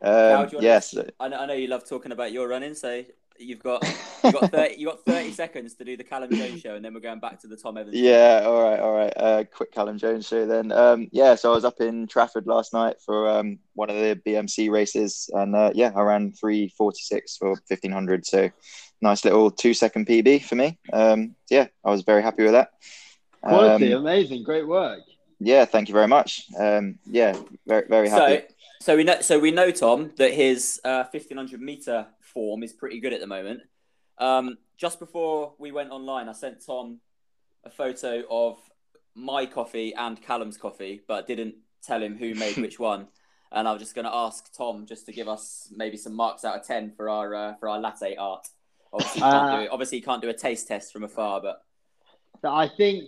Um, 0.00 0.48
you 0.52 0.58
yes, 0.60 0.90
to, 0.92 1.12
I 1.18 1.26
know, 1.26 1.38
I 1.38 1.46
know 1.46 1.54
you 1.54 1.66
love 1.66 1.88
talking 1.88 2.12
about 2.12 2.30
your 2.30 2.46
running, 2.46 2.74
so 2.74 3.02
you've 3.38 3.62
got 3.62 3.82
you 4.24 4.32
got 4.32 4.50
30, 4.50 4.74
you 4.76 4.86
got 4.86 5.04
30 5.04 5.32
seconds 5.32 5.74
to 5.74 5.84
do 5.84 5.96
the 5.96 6.04
Callum 6.04 6.30
Jones 6.30 6.60
show, 6.60 6.74
and 6.74 6.84
then 6.84 6.94
we're 6.94 7.00
going 7.00 7.20
back 7.20 7.40
to 7.40 7.46
the 7.46 7.56
Tom 7.56 7.76
Evans. 7.76 7.96
Yeah, 7.96 8.42
show. 8.42 8.52
all 8.52 8.62
right, 8.62 8.80
all 8.80 8.94
right. 8.94 9.12
Uh, 9.16 9.44
quick 9.44 9.72
Callum 9.72 9.98
Jones 9.98 10.26
show 10.26 10.46
then. 10.46 10.72
Um, 10.72 11.08
yeah, 11.12 11.34
so 11.34 11.52
I 11.52 11.54
was 11.54 11.64
up 11.64 11.80
in 11.80 12.06
Trafford 12.06 12.46
last 12.46 12.72
night 12.72 12.96
for 13.04 13.28
um, 13.28 13.58
one 13.74 13.90
of 13.90 13.96
the 13.96 14.20
BMC 14.26 14.70
races, 14.70 15.30
and 15.32 15.54
uh, 15.54 15.70
yeah, 15.74 15.92
I 15.94 16.02
ran 16.02 16.32
three 16.32 16.68
forty 16.68 17.00
six 17.00 17.36
for 17.36 17.56
fifteen 17.68 17.92
hundred. 17.92 18.26
So 18.26 18.50
nice 19.00 19.24
little 19.24 19.50
two 19.50 19.74
second 19.74 20.06
PB 20.06 20.44
for 20.44 20.54
me. 20.54 20.78
Um, 20.92 21.34
yeah, 21.50 21.66
I 21.84 21.90
was 21.90 22.02
very 22.02 22.22
happy 22.22 22.42
with 22.42 22.52
that. 22.52 22.70
Quality, 23.42 23.92
um, 23.92 24.02
amazing, 24.02 24.42
great 24.42 24.66
work. 24.66 25.00
Yeah, 25.38 25.64
thank 25.66 25.88
you 25.88 25.92
very 25.92 26.08
much. 26.08 26.46
Um, 26.58 26.98
yeah, 27.04 27.36
very 27.66 27.86
very 27.88 28.08
happy. 28.08 28.44
So, 28.48 28.54
so 28.80 28.96
we 28.96 29.04
know, 29.04 29.20
so 29.20 29.38
we 29.38 29.50
know 29.50 29.70
Tom 29.70 30.12
that 30.16 30.32
his 30.32 30.80
uh, 30.84 31.04
fifteen 31.04 31.36
hundred 31.36 31.60
meter 31.60 32.06
form 32.36 32.62
is 32.62 32.74
pretty 32.74 33.00
good 33.00 33.14
at 33.14 33.20
the 33.20 33.26
moment. 33.26 33.62
Um, 34.18 34.58
just 34.76 34.98
before 34.98 35.54
we 35.58 35.72
went 35.72 35.90
online, 35.90 36.28
I 36.28 36.32
sent 36.32 36.62
Tom 36.66 37.00
a 37.64 37.70
photo 37.70 38.24
of 38.30 38.58
my 39.14 39.46
coffee 39.46 39.94
and 39.94 40.20
Callum's 40.20 40.58
coffee, 40.58 41.00
but 41.08 41.26
didn't 41.26 41.54
tell 41.82 42.02
him 42.02 42.14
who 42.14 42.34
made 42.34 42.56
which 42.58 42.78
one. 42.78 43.08
And 43.50 43.66
I 43.66 43.72
was 43.72 43.80
just 43.80 43.94
going 43.94 44.04
to 44.04 44.14
ask 44.14 44.54
Tom 44.54 44.84
just 44.84 45.06
to 45.06 45.12
give 45.12 45.28
us 45.28 45.72
maybe 45.74 45.96
some 45.96 46.14
marks 46.14 46.44
out 46.44 46.60
of 46.60 46.66
ten 46.66 46.92
for 46.94 47.08
our 47.08 47.34
uh, 47.34 47.54
for 47.58 47.70
our 47.70 47.80
latte 47.80 48.16
art. 48.16 48.46
Obviously, 48.92 49.20
you 49.20 49.30
can't 49.30 49.54
uh, 49.54 49.62
do. 49.62 49.68
Obviously, 49.70 50.00
can't 50.02 50.22
do 50.22 50.28
a 50.28 50.34
taste 50.34 50.68
test 50.68 50.92
from 50.92 51.04
afar, 51.04 51.40
but 51.40 51.62
I 52.44 52.68
think 52.68 53.04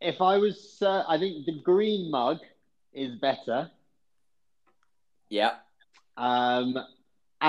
if 0.00 0.22
I 0.22 0.38
was, 0.38 0.78
uh, 0.80 1.02
I 1.06 1.18
think 1.18 1.44
the 1.44 1.60
green 1.62 2.10
mug 2.10 2.38
is 2.94 3.16
better. 3.16 3.70
Yeah. 5.28 5.56
Um, 6.16 6.78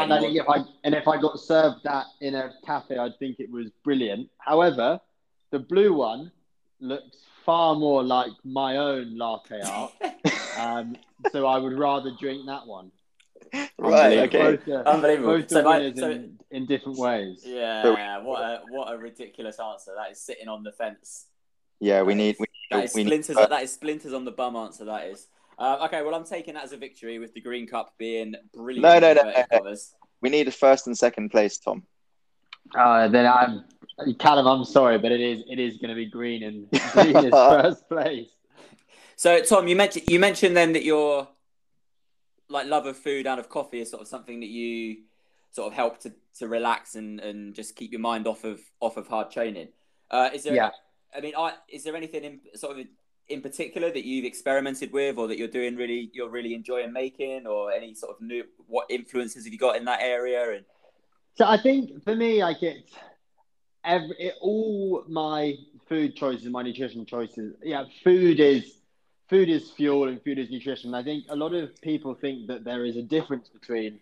and 0.04 0.14
I 0.14 0.20
think 0.20 0.38
if 0.38 0.48
I 0.50 0.64
and 0.84 0.94
if 0.96 1.08
I 1.08 1.20
got 1.20 1.40
served 1.40 1.78
that 1.84 2.06
in 2.22 2.36
a 2.36 2.54
cafe, 2.66 2.98
I'd 2.98 3.18
think 3.20 3.40
it 3.40 3.50
was 3.52 3.68
brilliant. 3.84 4.30
However, 4.38 5.00
the 5.52 5.60
blue 5.60 5.94
one 5.94 6.32
looks 6.80 7.18
far 7.46 7.75
more 7.75 8.04
like 8.04 8.32
my 8.44 8.78
own 8.78 9.18
latte 9.18 9.62
art, 9.62 9.92
um, 10.58 10.96
so 11.32 11.46
I 11.46 11.58
would 11.58 11.78
rather 11.78 12.12
drink 12.20 12.46
that 12.48 12.66
one. 12.68 12.92
right. 13.78 14.18
Okay. 14.20 14.58
Both, 14.58 14.68
uh, 14.68 14.84
Unbelievable. 14.90 15.38
both 15.38 15.50
So 15.50 15.60
are 15.60 15.64
my- 15.64 15.94
so- 15.96 16.10
in, 16.12 16.40
in 16.52 16.66
different 16.66 16.98
ways. 16.98 17.44
Yeah, 17.46 18.20
what 18.22 18.42
a 18.42 18.62
what 18.70 18.94
a 18.94 18.98
ridiculous 18.98 19.60
answer. 19.60 19.92
That 19.96 20.12
is 20.12 20.20
sitting 20.20 20.48
on 20.48 20.64
the 20.64 20.72
fence. 20.72 21.28
Yeah, 21.80 22.02
we 22.04 22.16
need. 22.16 22.36
We, 22.40 22.46
That 22.72 22.86
is 22.86 22.96
we 22.96 23.04
need 23.04 23.24
splinters. 23.25 23.50
that 23.50 23.64
is 23.64 23.72
splinters 23.74 24.14
on 24.14 24.25
the 24.25 24.32
bum 24.32 24.56
answer. 24.56 24.86
That 24.86 25.08
is. 25.08 25.28
Uh, 25.58 25.86
okay, 25.86 26.02
well, 26.02 26.16
I'm 26.16 26.26
taking 26.26 26.56
that 26.56 26.64
as 26.64 26.74
a 26.74 26.78
victory 26.78 27.20
with 27.20 27.34
the 27.34 27.42
Green 27.42 27.68
Cup 27.68 27.94
being 27.98 28.36
brilliant. 28.54 28.84
No, 28.84 29.00
no, 29.00 29.14
no, 29.14 29.46
no. 29.64 29.76
we 30.22 30.30
need 30.30 30.48
a 30.48 30.52
first 30.52 30.88
and 30.88 30.98
second 30.98 31.30
place, 31.30 31.58
Tom. 31.58 31.84
Uh, 32.78 33.08
then 33.08 33.26
I'm 33.26 33.64
Callum. 34.20 34.48
I'm 34.48 34.66
sorry, 34.66 34.98
but 34.98 35.12
it 35.12 35.22
is 35.22 35.44
it 35.50 35.60
is 35.60 35.78
going 35.78 35.90
to 35.90 35.96
be 35.96 36.06
green 36.06 36.44
and 36.44 36.70
green 36.92 37.16
is 37.16 37.32
first 37.32 37.88
place. 37.88 38.28
So, 39.16 39.42
Tom, 39.42 39.68
you 39.68 39.76
mentioned 39.76 40.10
you 40.10 40.20
mentioned 40.20 40.58
then 40.58 40.74
that 40.74 40.84
your 40.84 41.28
like 42.50 42.68
love 42.68 42.86
of 42.86 42.98
food 42.98 43.26
and 43.26 43.40
of 43.40 43.50
coffee 43.50 43.80
is 43.80 43.90
sort 43.90 44.02
of 44.02 44.08
something 44.08 44.42
that 44.42 44.50
you 44.50 44.98
sort 45.52 45.68
of 45.68 45.74
help 45.74 46.00
to, 46.02 46.14
to 46.38 46.48
relax 46.48 46.96
and, 46.96 47.20
and 47.22 47.56
just 47.56 47.76
keep 47.76 47.92
your 47.92 48.02
mind 48.02 48.28
off 48.28 48.44
of 48.44 48.60
off 48.82 48.98
of 48.98 49.08
hard 49.08 49.32
training. 49.32 49.70
Uh, 50.12 50.30
is 50.34 50.44
there? 50.44 50.56
Yeah. 50.56 50.72
I 51.16 51.22
mean, 51.22 51.34
I, 51.38 51.54
is 51.70 51.86
there 51.86 51.96
anything 51.96 52.26
in 52.26 52.40
sort 52.56 52.78
of 52.78 52.86
in 53.27 53.41
particular 53.41 53.91
that 53.91 54.05
you've 54.05 54.25
experimented 54.25 54.91
with, 54.91 55.17
or 55.17 55.27
that 55.27 55.38
you're 55.38 55.48
doing 55.48 55.75
really 55.75 56.10
you're 56.13 56.29
really 56.29 56.53
enjoying 56.53 56.94
making, 56.94 57.48
or 57.48 57.72
any 57.72 57.94
sort 57.94 58.15
of 58.15 58.22
new 58.22 58.44
what 58.67 58.86
influences 58.89 59.46
have 59.46 59.53
you 59.53 59.60
got 59.60 59.75
in 59.75 59.86
that 59.86 60.00
area? 60.01 60.51
And 60.51 60.65
So 61.36 61.46
I 61.46 61.58
think 61.62 62.03
for 62.03 62.15
me, 62.15 62.44
like 62.44 62.62
it's 62.62 62.91
every 63.84 64.15
it, 64.20 64.36
all 64.41 65.03
my 65.08 65.55
food 65.88 66.15
choices, 66.15 66.48
my 66.48 66.63
nutrition 66.63 67.05
choices. 67.05 67.55
Yeah, 67.63 67.86
food 68.03 68.39
is 68.39 68.75
food 69.29 69.50
is 69.50 69.72
fuel 69.72 70.08
and 70.08 70.22
food 70.24 70.38
is 70.38 70.50
nutrition. 70.50 70.94
I 70.94 71.03
think 71.03 71.25
a 71.29 71.36
lot 71.36 71.53
of 71.53 71.79
people 71.82 72.13
think 72.15 72.48
that 72.48 72.63
there 72.63 72.86
is 72.86 72.96
a 72.96 73.01
difference 73.01 73.50
between 73.50 74.00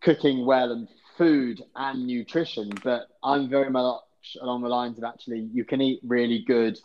cooking 0.00 0.44
well 0.44 0.72
and 0.72 0.88
food 1.16 1.62
and 1.74 2.06
nutrition, 2.06 2.70
but 2.84 3.08
I'm 3.22 3.48
very 3.48 3.70
much 3.70 4.02
along 4.40 4.62
the 4.62 4.68
lines 4.68 4.98
of 4.98 5.04
actually 5.04 5.48
you 5.52 5.64
can 5.64 5.80
eat 5.80 6.00
really 6.04 6.44
good, 6.46 6.78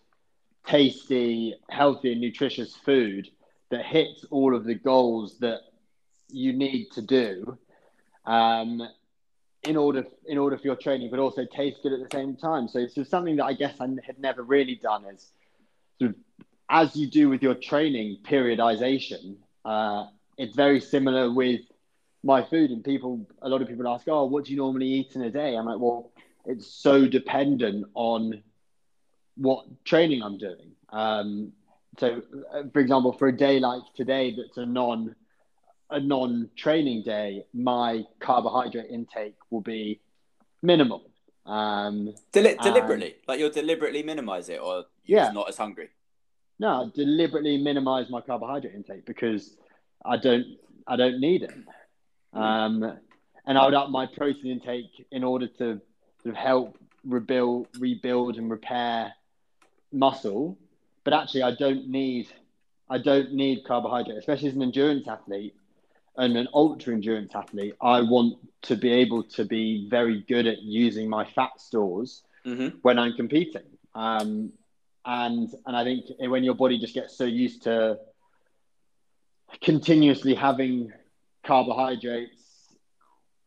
tasty, 0.65 1.55
healthy, 1.69 2.11
and 2.11 2.21
nutritious 2.21 2.75
food 2.75 3.29
that 3.69 3.85
hits 3.85 4.25
all 4.29 4.55
of 4.55 4.65
the 4.65 4.75
goals 4.75 5.39
that 5.39 5.61
you 6.29 6.53
need 6.53 6.91
to 6.91 7.01
do. 7.01 7.57
Um, 8.25 8.81
in 9.63 9.77
order 9.77 10.05
in 10.25 10.37
order 10.37 10.57
for 10.57 10.67
your 10.67 10.75
training, 10.75 11.09
but 11.09 11.19
also 11.19 11.45
taste 11.45 11.79
good 11.83 11.93
at 11.93 11.99
the 11.99 12.15
same 12.15 12.35
time. 12.35 12.67
So 12.67 12.79
it's 12.79 12.93
just 12.93 13.09
something 13.09 13.37
that 13.37 13.45
I 13.45 13.53
guess 13.53 13.75
I 13.79 13.87
had 14.05 14.19
never 14.19 14.43
really 14.43 14.75
done 14.75 15.05
is 15.05 15.31
sort 15.99 16.11
of 16.11 16.15
as 16.69 16.95
you 16.95 17.07
do 17.07 17.29
with 17.29 17.41
your 17.41 17.55
training 17.55 18.17
periodization. 18.23 19.37
Uh, 19.63 20.07
it's 20.37 20.55
very 20.55 20.79
similar 20.79 21.31
with 21.31 21.61
my 22.23 22.43
food, 22.43 22.71
and 22.71 22.83
people 22.83 23.25
a 23.41 23.49
lot 23.49 23.61
of 23.61 23.67
people 23.67 23.87
ask, 23.87 24.07
"Oh, 24.07 24.25
what 24.25 24.45
do 24.45 24.51
you 24.51 24.57
normally 24.57 24.87
eat 24.87 25.15
in 25.15 25.21
a 25.21 25.31
day?" 25.31 25.55
I'm 25.55 25.65
like, 25.65 25.79
"Well, 25.79 26.11
it's 26.45 26.67
so 26.67 27.07
dependent 27.07 27.85
on 27.93 28.43
what 29.35 29.65
training 29.85 30.21
I'm 30.21 30.37
doing." 30.37 30.71
Um, 30.89 31.53
so, 31.99 32.21
uh, 32.53 32.63
for 32.73 32.79
example, 32.79 33.13
for 33.13 33.27
a 33.27 33.35
day 33.37 33.59
like 33.59 33.81
today, 33.95 34.35
that's 34.35 34.57
a 34.57 34.65
non 34.65 35.15
a 35.89 35.99
non-training 35.99 37.03
day, 37.03 37.45
my 37.53 38.03
carbohydrate 38.19 38.89
intake 38.89 39.35
will 39.51 39.61
be 39.61 39.99
minimal. 40.63 41.03
Um, 41.45 42.15
Deli- 42.31 42.55
deliberately, 42.63 43.15
like 43.27 43.39
you'll 43.39 43.51
deliberately 43.51 44.01
minimize 44.01 44.49
it, 44.49 44.59
or 44.59 44.85
you're 45.05 45.19
Yeah. 45.19 45.31
not 45.31 45.49
as 45.49 45.57
hungry. 45.57 45.89
no, 46.57 46.83
I 46.85 46.89
deliberately 46.95 47.57
minimize 47.57 48.09
my 48.09 48.21
carbohydrate 48.21 48.73
intake 48.73 49.05
because 49.05 49.55
I 50.05 50.17
don't 50.17 50.57
I 50.87 50.95
don't 50.95 51.19
need 51.19 51.43
it. 51.43 51.53
Um, 52.33 52.97
and 53.45 53.57
I 53.57 53.65
would 53.65 53.73
up 53.75 53.89
my 53.89 54.05
protein 54.07 54.51
intake 54.51 55.05
in 55.11 55.23
order 55.23 55.47
to 55.59 55.79
sort 56.23 56.33
of 56.33 56.35
help 56.35 56.77
rebuild, 57.03 57.67
rebuild, 57.77 58.37
and 58.37 58.49
repair 58.49 59.13
muscle. 59.93 60.57
But 61.03 61.13
actually, 61.13 61.43
I 61.43 61.55
don't 61.55 61.87
need 61.89 62.27
I 62.89 62.97
don't 62.97 63.33
need 63.33 63.63
carbohydrate, 63.65 64.17
especially 64.17 64.49
as 64.49 64.55
an 64.55 64.61
endurance 64.61 65.07
athlete 65.07 65.55
and 66.17 66.37
an 66.37 66.47
ultra 66.53 66.93
endurance 66.93 67.33
athlete. 67.35 67.75
I 67.81 68.01
want 68.01 68.37
to 68.63 68.75
be 68.75 68.91
able 68.91 69.23
to 69.23 69.45
be 69.45 69.87
very 69.89 70.21
good 70.27 70.45
at 70.47 70.61
using 70.61 71.09
my 71.09 71.25
fat 71.25 71.59
stores 71.59 72.23
hmm 72.45 72.67
when 72.81 72.99
I'm 72.99 73.13
competing. 73.13 73.63
Um, 73.95 74.51
and 75.05 75.49
and 75.65 75.75
I 75.75 75.83
think 75.83 76.05
when 76.19 76.43
your 76.43 76.55
body 76.55 76.77
just 76.77 76.93
gets 76.93 77.17
so 77.17 77.25
used 77.25 77.63
to 77.63 77.97
continuously 79.61 80.33
having 80.33 80.91
carbohydrates 81.45 82.75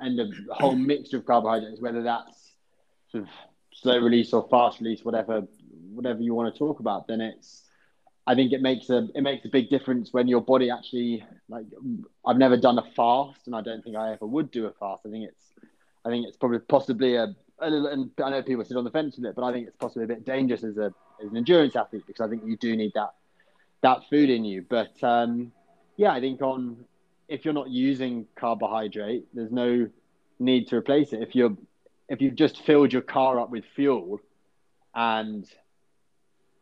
and 0.00 0.20
a 0.20 0.28
whole 0.54 0.76
mixture 0.76 1.16
of 1.18 1.26
carbohydrates, 1.26 1.80
whether 1.80 2.02
that's 2.02 2.52
sort 3.10 3.24
of 3.24 3.30
slow 3.72 3.98
release 3.98 4.32
or 4.32 4.46
fast 4.48 4.80
release, 4.80 5.04
whatever 5.04 5.46
whatever 5.96 6.20
you 6.20 6.34
want 6.34 6.52
to 6.52 6.58
talk 6.58 6.80
about, 6.80 7.06
then 7.06 7.20
it's 7.20 7.62
I 8.26 8.34
think 8.34 8.52
it 8.52 8.60
makes 8.60 8.90
a 8.90 9.08
it 9.14 9.22
makes 9.22 9.44
a 9.44 9.48
big 9.48 9.70
difference 9.70 10.12
when 10.12 10.26
your 10.26 10.40
body 10.40 10.70
actually 10.70 11.24
like 11.48 11.66
I've 12.26 12.38
never 12.38 12.56
done 12.56 12.78
a 12.78 12.84
fast 12.96 13.46
and 13.46 13.54
I 13.54 13.62
don't 13.62 13.82
think 13.82 13.96
I 13.96 14.12
ever 14.12 14.26
would 14.26 14.50
do 14.50 14.66
a 14.66 14.72
fast. 14.72 15.06
I 15.06 15.10
think 15.10 15.28
it's 15.28 15.52
I 16.04 16.10
think 16.10 16.26
it's 16.26 16.36
probably 16.36 16.58
possibly 16.58 17.16
a, 17.16 17.34
a 17.60 17.70
little 17.70 17.86
and 17.86 18.10
I 18.22 18.30
know 18.30 18.42
people 18.42 18.64
sit 18.64 18.76
on 18.76 18.84
the 18.84 18.90
fence 18.90 19.16
with 19.16 19.26
it, 19.26 19.36
but 19.36 19.44
I 19.44 19.52
think 19.52 19.68
it's 19.68 19.76
possibly 19.76 20.04
a 20.04 20.08
bit 20.08 20.24
dangerous 20.24 20.64
as 20.64 20.76
a 20.76 20.92
as 21.22 21.30
an 21.30 21.36
endurance 21.36 21.76
athlete 21.76 22.04
because 22.06 22.20
I 22.20 22.28
think 22.28 22.42
you 22.44 22.56
do 22.56 22.76
need 22.76 22.92
that 22.94 23.14
that 23.82 24.00
food 24.10 24.28
in 24.28 24.44
you. 24.44 24.64
But 24.68 25.02
um, 25.02 25.52
yeah, 25.96 26.12
I 26.12 26.20
think 26.20 26.42
on 26.42 26.84
if 27.28 27.44
you're 27.44 27.54
not 27.54 27.70
using 27.70 28.26
carbohydrate, 28.34 29.26
there's 29.34 29.52
no 29.52 29.88
need 30.38 30.68
to 30.68 30.76
replace 30.76 31.12
it. 31.12 31.22
If 31.22 31.36
you're 31.36 31.56
if 32.08 32.20
you've 32.20 32.34
just 32.34 32.62
filled 32.62 32.92
your 32.92 33.02
car 33.02 33.38
up 33.40 33.50
with 33.50 33.64
fuel 33.74 34.20
and 34.94 35.46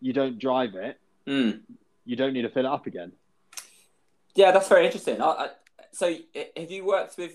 you 0.05 0.13
don't 0.13 0.39
drive 0.39 0.75
it, 0.75 1.01
Mm. 1.27 1.61
you 2.05 2.17
don't 2.17 2.35
need 2.35 2.43
to 2.43 2.51
fill 2.51 2.67
it 2.67 2.73
up 2.79 2.87
again. 2.87 3.11
Yeah, 4.35 4.51
that's 4.53 4.69
very 4.69 4.85
interesting. 4.85 5.23
I, 5.23 5.27
I, 5.45 5.49
so, 5.93 6.07
have 6.57 6.71
you 6.71 6.85
worked 6.85 7.17
with? 7.17 7.33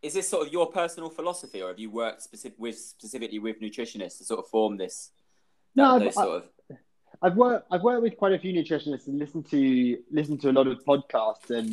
Is 0.00 0.14
this 0.14 0.26
sort 0.28 0.46
of 0.46 0.52
your 0.52 0.66
personal 0.80 1.10
philosophy, 1.10 1.60
or 1.62 1.68
have 1.68 1.78
you 1.78 1.90
worked 1.90 2.22
specific 2.22 2.58
with 2.58 2.78
specifically 2.78 3.38
with 3.38 3.60
nutritionists 3.60 4.16
to 4.18 4.24
sort 4.24 4.40
of 4.40 4.46
form 4.48 4.78
this? 4.78 5.10
No, 5.76 5.98
those 5.98 6.16
I- 6.16 6.24
sort 6.24 6.36
of. 6.38 6.48
I've 7.24 7.36
worked 7.36 7.66
I've 7.70 7.82
worked 7.82 8.02
with 8.02 8.16
quite 8.16 8.32
a 8.32 8.38
few 8.38 8.52
nutritionists 8.52 9.06
and 9.06 9.18
listened 9.18 9.46
to 9.50 9.98
listened 10.10 10.40
to 10.40 10.50
a 10.50 10.54
lot 10.58 10.66
of 10.66 10.82
podcasts 10.84 11.50
and 11.50 11.70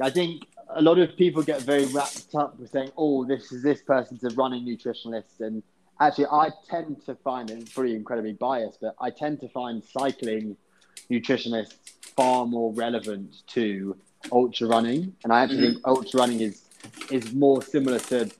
I 0.00 0.10
think 0.10 0.42
a 0.68 0.82
lot 0.82 0.98
of 0.98 1.16
people 1.16 1.42
get 1.42 1.62
very 1.62 1.86
wrapped 1.86 2.34
up 2.34 2.58
with 2.58 2.70
saying, 2.70 2.90
"Oh, 2.96 3.24
this 3.24 3.52
is 3.52 3.62
this 3.62 3.80
person's 3.82 4.22
a 4.24 4.30
running 4.30 4.64
nutritionist," 4.66 5.40
and 5.40 5.62
actually, 6.00 6.26
I 6.26 6.50
tend 6.68 7.04
to 7.06 7.14
find 7.16 7.50
it's 7.50 7.72
probably 7.72 7.94
incredibly 7.94 8.32
biased, 8.32 8.80
but 8.80 8.94
I 9.00 9.10
tend 9.10 9.40
to 9.40 9.48
find 9.48 9.82
cycling 9.84 10.56
nutritionists 11.10 11.74
far 12.16 12.46
more 12.46 12.72
relevant 12.72 13.46
to 13.48 13.96
ultra 14.32 14.66
running, 14.68 15.14
and 15.24 15.32
I 15.32 15.42
actually 15.42 15.72
think 15.72 15.78
ultra 15.86 16.20
running 16.20 16.40
is 16.40 16.64
is 17.10 17.32
more 17.32 17.62
similar 17.62 17.98
to 17.98 18.30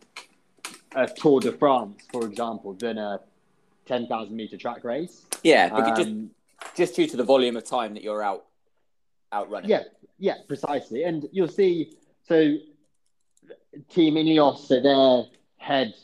a 0.96 1.06
Tour 1.06 1.40
de 1.40 1.52
France, 1.52 2.02
for 2.10 2.26
example, 2.26 2.74
than 2.74 2.98
a 2.98 3.20
ten 3.86 4.06
thousand 4.06 4.36
meter 4.36 4.56
track 4.56 4.84
race. 4.84 5.26
Yeah, 5.42 5.68
because 5.68 5.98
just 5.98 6.10
Um, 6.10 6.30
just 6.76 6.96
due 6.96 7.06
to 7.06 7.16
the 7.16 7.24
volume 7.24 7.56
of 7.56 7.64
time 7.64 7.94
that 7.94 8.02
you're 8.02 8.22
out 8.22 8.44
out 9.32 9.50
running. 9.50 9.70
Yeah, 9.70 9.84
yeah, 10.18 10.34
precisely. 10.48 11.04
And 11.04 11.28
you'll 11.32 11.48
see. 11.48 11.96
So, 12.28 12.56
Team 13.88 14.14
Ineos, 14.14 14.66
so 14.66 14.80
their 14.80 15.24
head, 15.56 15.94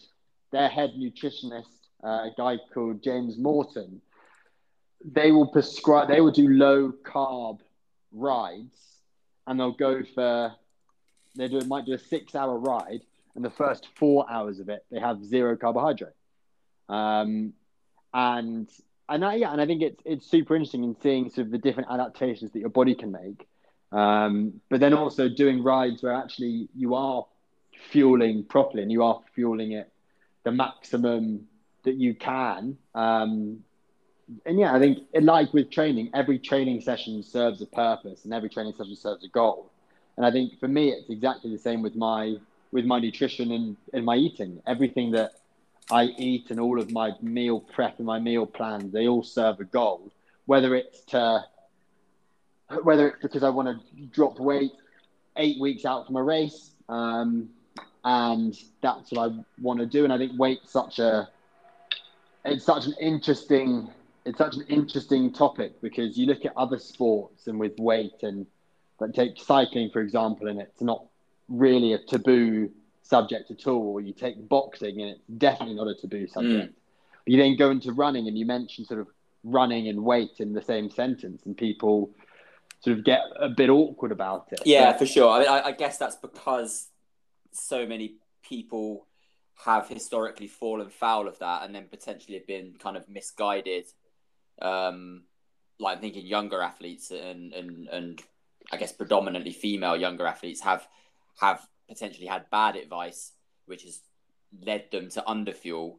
their 0.52 0.68
head 0.68 0.92
nutritionist, 0.98 1.64
uh, 2.04 2.08
a 2.08 2.30
guy 2.36 2.56
called 2.72 3.02
James 3.02 3.38
Morton, 3.38 4.00
they 5.04 5.30
will 5.32 5.46
prescribe. 5.46 6.08
They 6.08 6.20
will 6.20 6.32
do 6.32 6.48
low 6.48 6.92
carb 6.92 7.60
rides, 8.12 8.78
and 9.46 9.58
they'll 9.58 9.72
go 9.72 10.02
for. 10.14 10.54
They 11.36 11.48
do 11.48 11.60
might 11.62 11.84
do 11.84 11.92
a 11.92 11.98
six 11.98 12.34
hour 12.34 12.58
ride, 12.58 13.02
and 13.34 13.44
the 13.44 13.50
first 13.50 13.88
four 13.96 14.26
hours 14.30 14.58
of 14.58 14.68
it 14.68 14.84
they 14.90 14.98
have 14.98 15.24
zero 15.24 15.56
carbohydrate. 15.56 16.14
Um, 16.88 17.52
and 18.14 18.68
and 19.08 19.24
I, 19.24 19.34
yeah, 19.34 19.52
and 19.52 19.60
I 19.60 19.66
think 19.66 19.82
it's 19.82 20.02
it's 20.04 20.26
super 20.26 20.56
interesting 20.56 20.84
in 20.84 20.96
seeing 21.02 21.30
sort 21.30 21.46
of 21.46 21.50
the 21.50 21.58
different 21.58 21.90
adaptations 21.90 22.52
that 22.52 22.58
your 22.58 22.70
body 22.70 22.94
can 22.94 23.12
make. 23.12 23.46
Um, 23.92 24.60
but 24.68 24.80
then 24.80 24.94
also 24.94 25.28
doing 25.28 25.62
rides 25.62 26.02
where 26.02 26.12
actually 26.12 26.68
you 26.74 26.94
are 26.94 27.24
fueling 27.90 28.44
properly 28.44 28.82
and 28.82 28.90
you 28.90 29.04
are 29.04 29.20
fueling 29.34 29.72
it 29.72 29.92
the 30.46 30.52
maximum 30.52 31.48
that 31.82 31.96
you 31.96 32.14
can. 32.14 32.78
Um, 32.94 33.64
and 34.46 34.60
yeah, 34.60 34.72
I 34.72 34.78
think 34.78 35.00
like 35.20 35.52
with 35.52 35.72
training, 35.72 36.10
every 36.14 36.38
training 36.38 36.82
session 36.82 37.20
serves 37.24 37.60
a 37.62 37.66
purpose 37.66 38.24
and 38.24 38.32
every 38.32 38.48
training 38.48 38.74
session 38.78 38.94
serves 38.94 39.24
a 39.24 39.28
goal. 39.28 39.72
And 40.16 40.24
I 40.24 40.30
think 40.30 40.60
for 40.60 40.68
me, 40.68 40.90
it's 40.90 41.10
exactly 41.10 41.50
the 41.50 41.58
same 41.58 41.82
with 41.82 41.96
my 41.96 42.36
with 42.70 42.84
my 42.84 43.00
nutrition 43.00 43.50
and, 43.50 43.76
and 43.92 44.04
my 44.04 44.14
eating. 44.14 44.62
Everything 44.68 45.10
that 45.12 45.32
I 45.90 46.04
eat 46.16 46.50
and 46.50 46.60
all 46.60 46.80
of 46.80 46.92
my 46.92 47.10
meal 47.20 47.58
prep 47.58 47.98
and 47.98 48.06
my 48.06 48.20
meal 48.20 48.46
plans, 48.46 48.92
they 48.92 49.08
all 49.08 49.24
serve 49.24 49.58
a 49.58 49.64
goal. 49.64 50.12
Whether 50.44 50.76
it's 50.76 51.00
to 51.06 51.44
whether 52.84 53.08
it's 53.08 53.22
because 53.22 53.42
I 53.42 53.48
want 53.48 53.68
to 53.68 54.06
drop 54.06 54.38
weight 54.38 54.70
eight 55.36 55.60
weeks 55.60 55.84
out 55.84 56.06
from 56.06 56.14
a 56.14 56.22
race, 56.22 56.70
um, 56.88 57.48
and 58.06 58.56
that's 58.82 59.10
what 59.10 59.30
I 59.30 59.34
want 59.60 59.80
to 59.80 59.86
do. 59.86 60.04
And 60.04 60.12
I 60.12 60.16
think 60.16 60.38
weight's 60.38 60.70
such 60.70 61.00
a 61.00 61.28
it's 62.44 62.64
such 62.64 62.86
an 62.86 62.94
interesting 63.00 63.90
it's 64.24 64.38
such 64.38 64.54
an 64.54 64.64
interesting 64.68 65.32
topic 65.32 65.80
because 65.82 66.16
you 66.16 66.26
look 66.26 66.44
at 66.44 66.56
other 66.56 66.78
sports 66.78 67.48
and 67.48 67.58
with 67.58 67.76
weight 67.78 68.22
and 68.22 68.46
but 68.98 69.12
take 69.12 69.38
cycling 69.38 69.90
for 69.90 70.00
example, 70.00 70.46
and 70.46 70.60
it's 70.60 70.80
not 70.80 71.04
really 71.48 71.92
a 71.94 71.98
taboo 71.98 72.70
subject 73.02 73.50
at 73.50 73.66
all. 73.66 73.94
Or 73.94 74.00
you 74.00 74.12
take 74.12 74.48
boxing 74.48 75.02
and 75.02 75.10
it's 75.10 75.26
definitely 75.36 75.74
not 75.74 75.88
a 75.88 75.94
taboo 75.96 76.28
subject. 76.28 76.72
Mm. 76.72 76.74
But 77.24 77.32
you 77.32 77.38
then 77.38 77.56
go 77.56 77.70
into 77.70 77.92
running 77.92 78.28
and 78.28 78.38
you 78.38 78.46
mention 78.46 78.84
sort 78.84 79.00
of 79.00 79.08
running 79.42 79.88
and 79.88 80.04
weight 80.04 80.38
in 80.38 80.52
the 80.52 80.62
same 80.62 80.90
sentence, 80.90 81.44
and 81.44 81.56
people 81.56 82.10
sort 82.84 82.98
of 82.98 83.04
get 83.04 83.22
a 83.40 83.48
bit 83.48 83.68
awkward 83.68 84.12
about 84.12 84.46
it. 84.52 84.60
Yeah, 84.64 84.92
but, 84.92 85.00
for 85.00 85.06
sure. 85.06 85.28
I 85.28 85.38
mean, 85.40 85.48
I, 85.48 85.60
I 85.62 85.72
guess 85.72 85.98
that's 85.98 86.16
because 86.16 86.86
so 87.52 87.86
many 87.86 88.16
people 88.42 89.06
have 89.64 89.88
historically 89.88 90.46
fallen 90.46 90.90
foul 90.90 91.26
of 91.26 91.38
that 91.38 91.64
and 91.64 91.74
then 91.74 91.86
potentially 91.88 92.34
have 92.38 92.46
been 92.46 92.74
kind 92.78 92.96
of 92.96 93.08
misguided. 93.08 93.86
Um, 94.60 95.24
like 95.78 95.96
I'm 95.96 96.00
thinking 96.02 96.26
younger 96.26 96.60
athletes 96.60 97.10
and, 97.10 97.52
and, 97.52 97.88
and 97.88 98.22
I 98.72 98.76
guess 98.76 98.92
predominantly 98.92 99.52
female 99.52 99.96
younger 99.96 100.26
athletes 100.26 100.60
have 100.62 100.86
have 101.40 101.66
potentially 101.88 102.26
had 102.26 102.50
bad 102.50 102.76
advice, 102.76 103.32
which 103.66 103.82
has 103.82 104.00
led 104.64 104.90
them 104.90 105.10
to 105.10 105.22
underfuel 105.22 105.96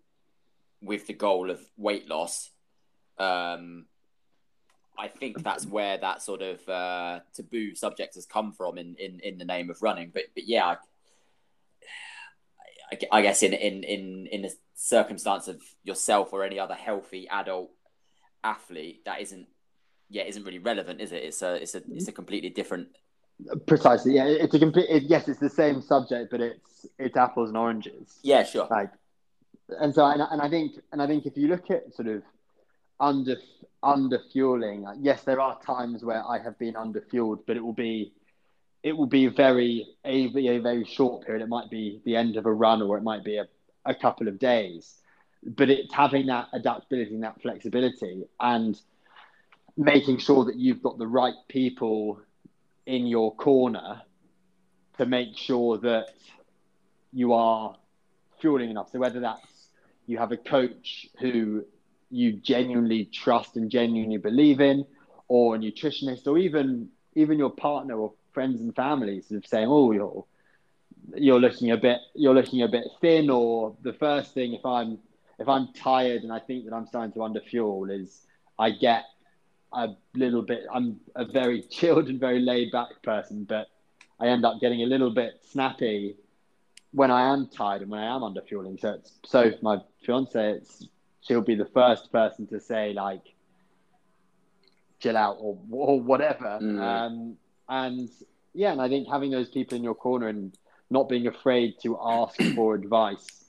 with 0.82 1.08
the 1.08 1.14
goal 1.14 1.50
of 1.50 1.62
weight 1.78 2.08
loss. 2.08 2.50
Um, 3.18 3.86
I 4.98 5.08
think 5.08 5.44
that's 5.44 5.66
where 5.66 5.98
that 5.98 6.22
sort 6.22 6.42
of 6.42 6.68
uh, 6.68 7.20
taboo 7.34 7.76
subject 7.76 8.16
has 8.16 8.26
come 8.26 8.52
from 8.52 8.78
in, 8.78 8.96
in, 8.96 9.20
in 9.20 9.38
the 9.38 9.46
name 9.46 9.70
of 9.70 9.82
running. 9.82 10.12
But 10.14 10.24
but 10.34 10.48
yeah, 10.48 10.66
I, 10.66 10.78
I 13.12 13.22
guess 13.22 13.44
in 13.44 13.54
in 13.54 13.84
in 13.84 14.28
in 14.32 14.42
the 14.44 14.54
circumstance 14.76 15.48
of 15.48 15.62
yourself 15.84 16.32
or 16.32 16.44
any 16.44 16.60
other 16.60 16.74
healthy 16.74 17.28
adult 17.30 17.72
athlete, 18.44 19.04
that 19.06 19.22
isn't 19.22 19.48
yeah 20.10 20.24
isn't 20.24 20.44
really 20.44 20.60
relevant, 20.60 21.02
is 21.02 21.12
it? 21.12 21.24
It's 21.24 21.42
a 21.42 21.56
it's 21.56 21.76
a 21.76 21.82
it's 21.90 22.08
a 22.08 22.12
completely 22.12 22.50
different. 22.50 22.90
Precisely, 23.68 24.16
yeah. 24.16 24.26
It's 24.26 24.54
a 24.56 24.60
complete. 24.60 24.90
It, 24.90 25.04
yes, 25.04 25.28
it's 25.28 25.40
the 25.40 25.50
same 25.50 25.82
subject, 25.82 26.32
but 26.32 26.42
it's 26.42 26.88
it's 26.98 27.18
apples 27.18 27.50
and 27.50 27.58
oranges. 27.58 28.20
Yeah, 28.24 28.44
sure. 28.44 28.68
Like, 28.70 28.92
and 29.80 29.94
so 29.94 30.06
and, 30.06 30.22
and 30.22 30.42
I 30.42 30.50
think 30.50 30.74
and 30.92 31.02
I 31.02 31.08
think 31.08 31.26
if 31.26 31.38
you 31.38 31.48
look 31.48 31.70
at 31.70 31.94
sort 31.94 32.08
of 32.08 32.24
under 33.00 33.36
under 33.84 34.20
fueling, 34.32 34.86
yes, 35.00 35.24
there 35.24 35.40
are 35.40 35.60
times 35.62 36.04
where 36.04 36.24
I 36.26 36.40
have 36.40 36.58
been 36.58 36.76
under 36.76 37.02
fueled, 37.02 37.46
but 37.46 37.58
it 37.58 37.64
will 37.64 37.74
be 37.74 38.14
it 38.88 38.96
will 38.96 39.06
be 39.08 39.28
very 39.28 39.86
a, 40.06 40.32
a 40.48 40.60
very 40.60 40.86
short 40.86 41.26
period. 41.26 41.44
It 41.44 41.50
might 41.50 41.70
be 41.70 42.02
the 42.06 42.16
end 42.16 42.38
of 42.38 42.46
a 42.46 42.54
run, 42.54 42.82
or 42.82 42.98
it 42.98 43.04
might 43.04 43.24
be 43.24 43.36
a, 43.36 43.46
a 43.84 43.94
couple 43.94 44.30
of 44.30 44.40
days. 44.40 44.96
But 45.44 45.70
it's 45.70 45.94
having 45.94 46.28
that 46.28 46.48
adaptability 46.54 47.14
and 47.14 47.24
that 47.24 47.42
flexibility, 47.42 48.24
and 48.40 48.80
making 49.76 50.20
sure 50.20 50.46
that 50.46 50.56
you've 50.56 50.82
got 50.82 50.98
the 50.98 51.06
right 51.06 51.36
people 51.50 52.22
in 52.86 53.08
your 53.08 53.36
corner 53.36 54.02
to 54.98 55.06
make 55.06 55.38
sure 55.38 55.78
that 55.80 56.08
you 57.12 57.34
are 57.34 57.76
fueling 58.40 58.70
enough. 58.70 58.90
So 58.94 59.00
whether 59.00 59.20
that's 59.20 59.68
you 60.06 60.18
have 60.18 60.32
a 60.32 60.38
coach 60.38 61.08
who 61.20 61.66
you 62.10 62.32
genuinely 62.32 63.04
trust 63.04 63.58
and 63.58 63.70
genuinely 63.70 64.18
believe 64.18 64.62
in, 64.62 64.86
or 65.28 65.56
a 65.56 65.60
nutritionist, 65.60 66.26
or 66.26 66.38
even 66.38 66.88
even 67.16 67.38
your 67.38 67.50
partner 67.50 67.96
or 68.00 68.14
friends 68.38 68.62
and 68.62 68.76
families 68.76 69.32
of 69.32 69.44
saying, 69.48 69.68
"Oh, 69.68 69.92
you're 69.92 70.24
you're 71.16 71.40
looking 71.40 71.72
a 71.72 71.78
bit 71.78 72.00
you're 72.14 72.36
looking 72.36 72.62
a 72.62 72.68
bit 72.68 72.86
thin," 73.02 73.32
or 73.32 73.76
the 73.82 73.94
first 73.94 74.36
thing 74.36 74.54
if 74.54 74.64
I'm 74.64 75.00
if 75.40 75.48
I'm 75.50 75.74
tired 75.74 76.22
and 76.22 76.32
I 76.32 76.38
think 76.38 76.66
that 76.66 76.74
I'm 76.76 76.86
starting 76.86 77.14
to 77.14 77.22
underfuel 77.28 77.90
is 77.90 78.28
I 78.60 78.70
get 78.70 79.06
a 79.74 79.88
little 80.14 80.44
bit. 80.44 80.68
I'm 80.72 81.00
a 81.16 81.26
very 81.26 81.62
chilled 81.78 82.10
and 82.10 82.20
very 82.20 82.40
laid 82.40 82.72
back 82.72 83.02
person, 83.02 83.44
but 83.44 83.70
I 84.20 84.28
end 84.28 84.46
up 84.46 84.60
getting 84.62 84.84
a 84.84 84.86
little 84.94 85.14
bit 85.22 85.42
snappy 85.52 86.16
when 86.92 87.10
I 87.10 87.34
am 87.34 87.48
tired 87.48 87.82
and 87.82 87.90
when 87.90 88.02
I 88.02 88.16
am 88.16 88.22
underfueling. 88.22 88.80
So 88.80 88.90
it's 89.00 89.14
so 89.26 89.52
my 89.64 89.78
fiance, 90.06 90.52
it's 90.58 90.88
she'll 91.22 91.42
be 91.54 91.56
the 91.56 91.72
first 91.80 92.12
person 92.12 92.46
to 92.54 92.60
say 92.60 92.94
like 92.94 93.34
chill 95.00 95.18
out 95.18 95.38
or 95.40 95.58
or 95.72 96.00
whatever. 96.00 96.60
Mm. 96.62 96.80
Um, 96.80 97.38
and 97.70 98.10
yeah, 98.54 98.72
and 98.72 98.82
I 98.82 98.90
think 98.90 99.08
having 99.08 99.32
those 99.32 99.50
people 99.50 99.78
in 99.78 99.84
your 99.84 99.96
corner 99.96 100.28
and 100.28 100.58
not 100.90 101.10
being 101.10 101.28
afraid 101.28 101.76
to 101.84 101.98
ask 102.02 102.36
for 102.56 102.76
advice 102.76 103.46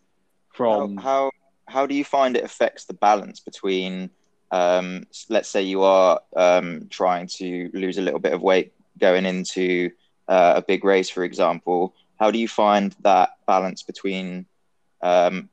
from 0.54 0.96
how, 0.96 1.02
how 1.02 1.30
how 1.66 1.86
do 1.86 1.94
you 1.94 2.04
find 2.04 2.36
it 2.36 2.44
affects 2.44 2.86
the 2.86 2.94
balance 2.94 3.40
between 3.40 4.10
um, 4.50 5.06
let's 5.28 5.48
say 5.48 5.62
you 5.62 5.82
are 5.82 6.20
um, 6.36 6.86
trying 6.90 7.26
to 7.26 7.70
lose 7.74 7.98
a 7.98 8.02
little 8.02 8.18
bit 8.20 8.32
of 8.32 8.42
weight 8.42 8.72
going 8.98 9.26
into 9.26 9.90
uh, 10.28 10.54
a 10.56 10.62
big 10.62 10.84
race, 10.84 11.10
for 11.10 11.24
example, 11.24 11.94
how 12.18 12.30
do 12.30 12.38
you 12.38 12.48
find 12.48 12.94
that 13.02 13.30
balance 13.46 13.82
between 13.82 14.46
um, 15.02 15.48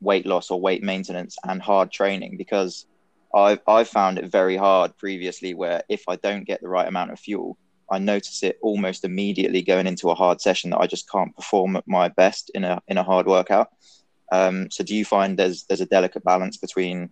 weight 0.00 0.26
loss 0.26 0.50
or 0.50 0.60
weight 0.60 0.82
maintenance 0.82 1.36
and 1.44 1.60
hard 1.60 1.90
training? 1.90 2.36
Because 2.36 2.86
I've, 3.34 3.60
I've 3.66 3.88
found 3.88 4.18
it 4.18 4.26
very 4.26 4.56
hard 4.56 4.96
previously 4.96 5.54
where 5.54 5.82
if 5.88 6.04
I 6.08 6.16
don't 6.16 6.44
get 6.44 6.60
the 6.60 6.68
right 6.68 6.88
amount 6.88 7.12
of 7.12 7.20
fuel, 7.20 7.58
I 7.90 7.98
notice 7.98 8.42
it 8.42 8.58
almost 8.62 9.04
immediately 9.04 9.62
going 9.62 9.86
into 9.86 10.10
a 10.10 10.14
hard 10.14 10.40
session 10.40 10.70
that 10.70 10.80
I 10.80 10.86
just 10.86 11.10
can't 11.10 11.34
perform 11.36 11.76
at 11.76 11.86
my 11.86 12.08
best 12.08 12.50
in 12.54 12.64
a 12.64 12.82
in 12.88 12.98
a 12.98 13.02
hard 13.02 13.26
workout. 13.26 13.70
Um, 14.32 14.70
so 14.70 14.82
do 14.82 14.94
you 14.94 15.04
find 15.04 15.38
there's 15.38 15.64
there's 15.64 15.80
a 15.80 15.86
delicate 15.86 16.24
balance 16.24 16.56
between 16.56 17.10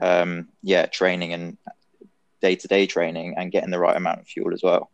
um, 0.00 0.48
yeah 0.62 0.86
training 0.86 1.32
and 1.32 1.56
day 2.40 2.56
to 2.56 2.68
day 2.68 2.86
training 2.86 3.34
and 3.36 3.52
getting 3.52 3.70
the 3.70 3.78
right 3.78 3.96
amount 3.96 4.20
of 4.20 4.26
fuel 4.26 4.52
as 4.52 4.62
well? 4.62 4.90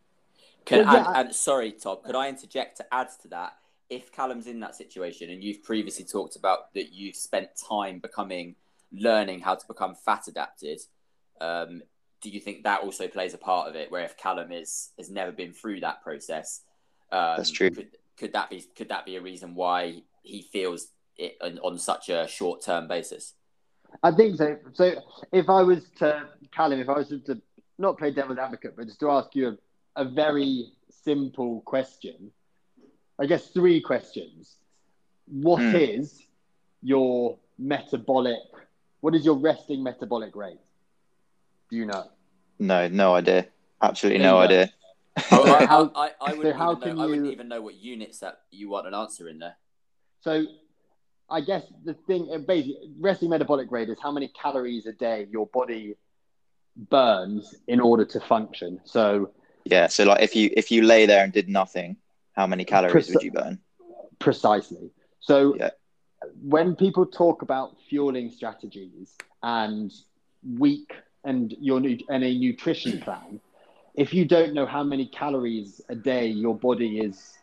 Can 0.65 0.85
well, 0.85 0.95
yeah, 0.95 1.09
and, 1.09 1.27
and 1.29 1.35
sorry, 1.35 1.73
Tom, 1.73 1.99
could 2.05 2.17
I 2.17 2.29
interject 2.29 2.79
to 2.79 2.87
add 2.93 3.09
to 3.23 3.29
that? 3.29 3.55
If 3.89 4.11
Callum's 4.11 4.49
in 4.49 4.59
that 4.61 4.75
situation, 4.75 5.31
and 5.31 5.43
you've 5.43 5.63
previously 5.63 6.05
talked 6.05 6.35
about 6.35 6.75
that 6.75 6.93
you've 6.93 7.15
spent 7.15 7.51
time 7.69 8.01
becoming, 8.01 8.57
learning 8.93 9.41
how 9.41 9.55
to 9.55 9.67
become 9.67 9.95
fat 9.95 10.27
adapted, 10.27 10.81
um, 11.41 11.83
do 12.31 12.35
you 12.35 12.41
think 12.41 12.65
that 12.65 12.81
also 12.81 13.09
plays 13.09 13.35
a 13.35 13.39
part 13.39 13.69
of 13.69 13.77
it? 13.77 13.91
Where 13.91 14.05
if 14.05 14.17
Callum 14.17 14.53
is 14.53 14.91
has 14.99 15.11
never 15.11 15.33
been 15.33 15.53
through 15.53 15.81
that 15.81 16.03
process, 16.03 16.63
um, 17.13 17.35
that's 17.37 17.51
true. 17.51 17.71
Could, 17.71 17.97
could 18.17 18.33
that 18.33 18.51
be 18.51 18.65
could 18.77 18.89
that 18.89 19.05
be 19.05 19.17
a 19.17 19.21
reason 19.21 19.55
why 19.55 20.03
he 20.23 20.43
feels 20.43 20.89
it 21.17 21.37
on, 21.41 21.59
on 21.59 21.79
such 21.79 22.09
a 22.09 22.27
short 22.27 22.63
term 22.63 22.89
basis? 22.89 23.35
I 24.03 24.11
think 24.11 24.37
so. 24.37 24.57
So 24.75 25.03
if 25.33 25.49
I 25.49 25.63
was 25.63 25.85
to 25.99 26.29
Callum, 26.53 26.81
if 26.81 26.89
I 26.89 26.99
was 26.99 27.09
to 27.09 27.41
not 27.79 27.99
play 27.99 28.11
devil's 28.11 28.39
advocate, 28.39 28.75
but 28.77 28.87
just 28.87 29.01
to 29.01 29.11
ask 29.11 29.35
you 29.35 29.59
a, 29.97 30.03
a 30.03 30.05
very 30.05 30.73
simple 30.91 31.61
question, 31.63 32.31
I 33.19 33.27
guess 33.27 33.49
three 33.49 33.81
questions. 33.81 34.57
What 35.27 35.61
mm. 35.61 35.99
is 35.99 36.23
your 36.83 37.39
metabolic? 37.59 38.39
What 39.01 39.15
is 39.15 39.25
your 39.25 39.37
resting 39.37 39.83
metabolic 39.83 40.35
rate? 40.35 40.59
Do 41.71 41.77
you 41.77 41.87
know? 41.87 42.11
No, 42.59 42.89
no 42.89 43.15
idea. 43.15 43.47
Absolutely 43.83 44.23
no 44.23 44.39
idea. 44.39 44.73
I, 45.31 45.89
I, 45.95 46.11
I, 46.21 46.35
wouldn't 46.35 46.55
so 46.55 46.59
how 46.59 46.73
know, 46.73 46.77
can 46.77 46.97
you... 46.97 47.03
I 47.03 47.07
wouldn't 47.07 47.33
even 47.33 47.49
know 47.49 47.63
what 47.63 47.75
units 47.75 48.19
that 48.21 48.41
you 48.51 48.69
want 48.69 48.87
an 48.87 48.95
answer 48.95 49.29
in 49.29 49.39
there. 49.39 49.57
So 50.21 50.45
I 51.31 51.41
guess 51.41 51.65
the 51.85 51.95
thing, 51.95 52.29
uh, 52.33 52.39
basically, 52.39 52.91
resting 52.99 53.31
metabolic 53.31 53.71
rate 53.71 53.89
is 53.89 53.99
how 54.01 54.13
many 54.13 54.29
calories 54.29 54.87
a 54.87 54.93
day 54.93 55.27
your 55.31 55.47
body 55.47 55.97
burns 56.77 57.55
in 57.67 57.81
order 57.81 58.05
to 58.05 58.21
function. 58.21 58.81
So 58.85 59.31
yeah, 59.65 59.87
so 59.89 60.05
like 60.05 60.23
if 60.23 60.37
you 60.37 60.51
if 60.57 60.71
you 60.71 60.83
lay 60.83 61.07
there 61.07 61.25
and 61.25 61.33
did 61.33 61.49
nothing, 61.49 61.97
how 62.33 62.47
many 62.47 62.65
calories 62.65 63.09
would 63.13 63.23
you 63.23 63.33
burn? 63.33 63.59
Precisely. 64.19 64.91
So 65.21 65.57
yeah. 65.57 65.71
when 66.43 66.77
people 66.77 67.07
talk 67.07 67.43
about 67.43 67.77
fueling 67.89 68.31
strategies 68.31 69.17
and 69.43 69.93
week 70.59 70.93
and 71.27 71.55
your 71.61 71.79
and 71.79 72.25
a 72.25 72.39
nutrition 72.39 73.01
plan, 73.03 73.41
if 73.95 74.15
you 74.15 74.25
don't 74.25 74.55
know 74.55 74.65
how 74.65 74.83
many 74.83 75.07
calories 75.07 75.83
a 75.89 75.95
day 75.95 76.29
your 76.29 76.55
body 76.55 77.01
is 77.01 77.35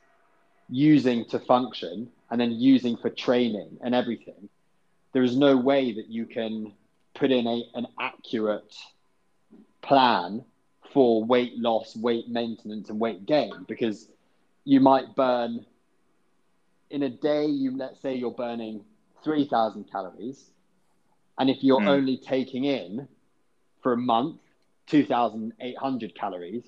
using 0.70 1.26
to 1.26 1.38
function 1.40 2.10
and 2.32 2.42
then 2.42 2.52
using 2.52 2.98
for 2.98 3.10
training 3.10 3.78
and 3.84 3.94
everything, 3.94 4.50
there 5.12 5.24
is 5.24 5.38
no 5.38 5.56
way 5.56 5.94
that 5.94 6.08
you 6.08 6.26
can 6.26 6.74
put 7.14 7.32
in 7.32 7.46
a, 7.46 7.64
an 7.76 7.86
accurate 8.00 8.74
plan 9.82 10.44
for 10.94 11.24
weight 11.24 11.58
loss, 11.58 11.96
weight 11.96 12.30
maintenance, 12.30 12.90
and 12.90 13.00
weight 13.00 13.26
gain 13.26 13.52
because 13.68 14.08
you 14.64 14.80
might 14.80 15.16
burn 15.16 15.66
in 16.90 17.04
a 17.04 17.10
day, 17.10 17.46
you 17.46 17.76
let's 17.76 18.00
say 18.02 18.16
you're 18.16 18.32
burning 18.32 18.86
3,000 19.24 19.92
calories. 19.92 20.52
And 21.40 21.50
if 21.50 21.64
you're 21.64 21.80
mm. 21.80 21.90
only 21.90 22.18
taking 22.18 22.66
in 22.66 23.08
for 23.84 23.94
a 23.94 23.98
month 23.98 24.40
2,800 24.88 26.16
calories, 26.16 26.64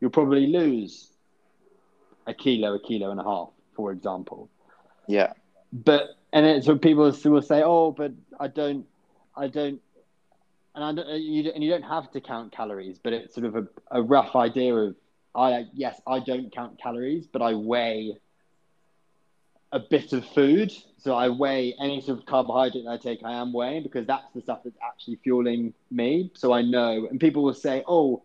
you'll 0.00 0.10
probably 0.10 0.46
lose 0.46 1.08
a 2.26 2.34
kilo, 2.34 2.74
a 2.74 2.80
kilo 2.80 3.10
and 3.10 3.20
a 3.20 3.24
half, 3.24 3.50
for 3.74 3.92
example. 3.92 4.48
Yeah. 5.06 5.32
But 5.72 6.16
and 6.32 6.46
it's 6.46 6.66
when 6.66 6.78
people 6.78 7.12
will 7.24 7.42
say, 7.42 7.62
"Oh, 7.62 7.92
but 7.92 8.12
I 8.38 8.48
don't, 8.48 8.86
I 9.36 9.48
don't," 9.48 9.80
and 10.74 10.84
I 10.84 10.92
don't, 10.92 11.08
uh, 11.08 11.14
you 11.14 11.50
and 11.52 11.62
you 11.62 11.70
don't 11.70 11.82
have 11.82 12.10
to 12.12 12.20
count 12.20 12.52
calories, 12.52 12.98
but 12.98 13.12
it's 13.12 13.34
sort 13.34 13.46
of 13.46 13.56
a, 13.56 13.66
a 13.90 14.02
rough 14.02 14.34
idea 14.34 14.74
of 14.74 14.96
I 15.34 15.66
yes, 15.72 16.00
I 16.06 16.20
don't 16.20 16.52
count 16.52 16.80
calories, 16.80 17.26
but 17.26 17.42
I 17.42 17.54
weigh 17.54 18.16
a 19.72 19.78
bit 19.78 20.12
of 20.12 20.24
food. 20.26 20.72
So 20.98 21.14
I 21.14 21.28
weigh 21.28 21.74
any 21.80 22.00
sort 22.00 22.18
of 22.18 22.26
carbohydrate 22.26 22.84
that 22.84 22.90
I 22.90 22.96
take, 22.96 23.20
I 23.24 23.32
am 23.32 23.52
weighing 23.52 23.82
because 23.82 24.06
that's 24.06 24.30
the 24.34 24.42
stuff 24.42 24.60
that's 24.64 24.76
actually 24.84 25.16
fueling 25.22 25.72
me. 25.90 26.30
So 26.34 26.52
I 26.52 26.62
know, 26.62 27.06
and 27.10 27.18
people 27.18 27.42
will 27.42 27.54
say, 27.54 27.82
"Oh, 27.86 28.22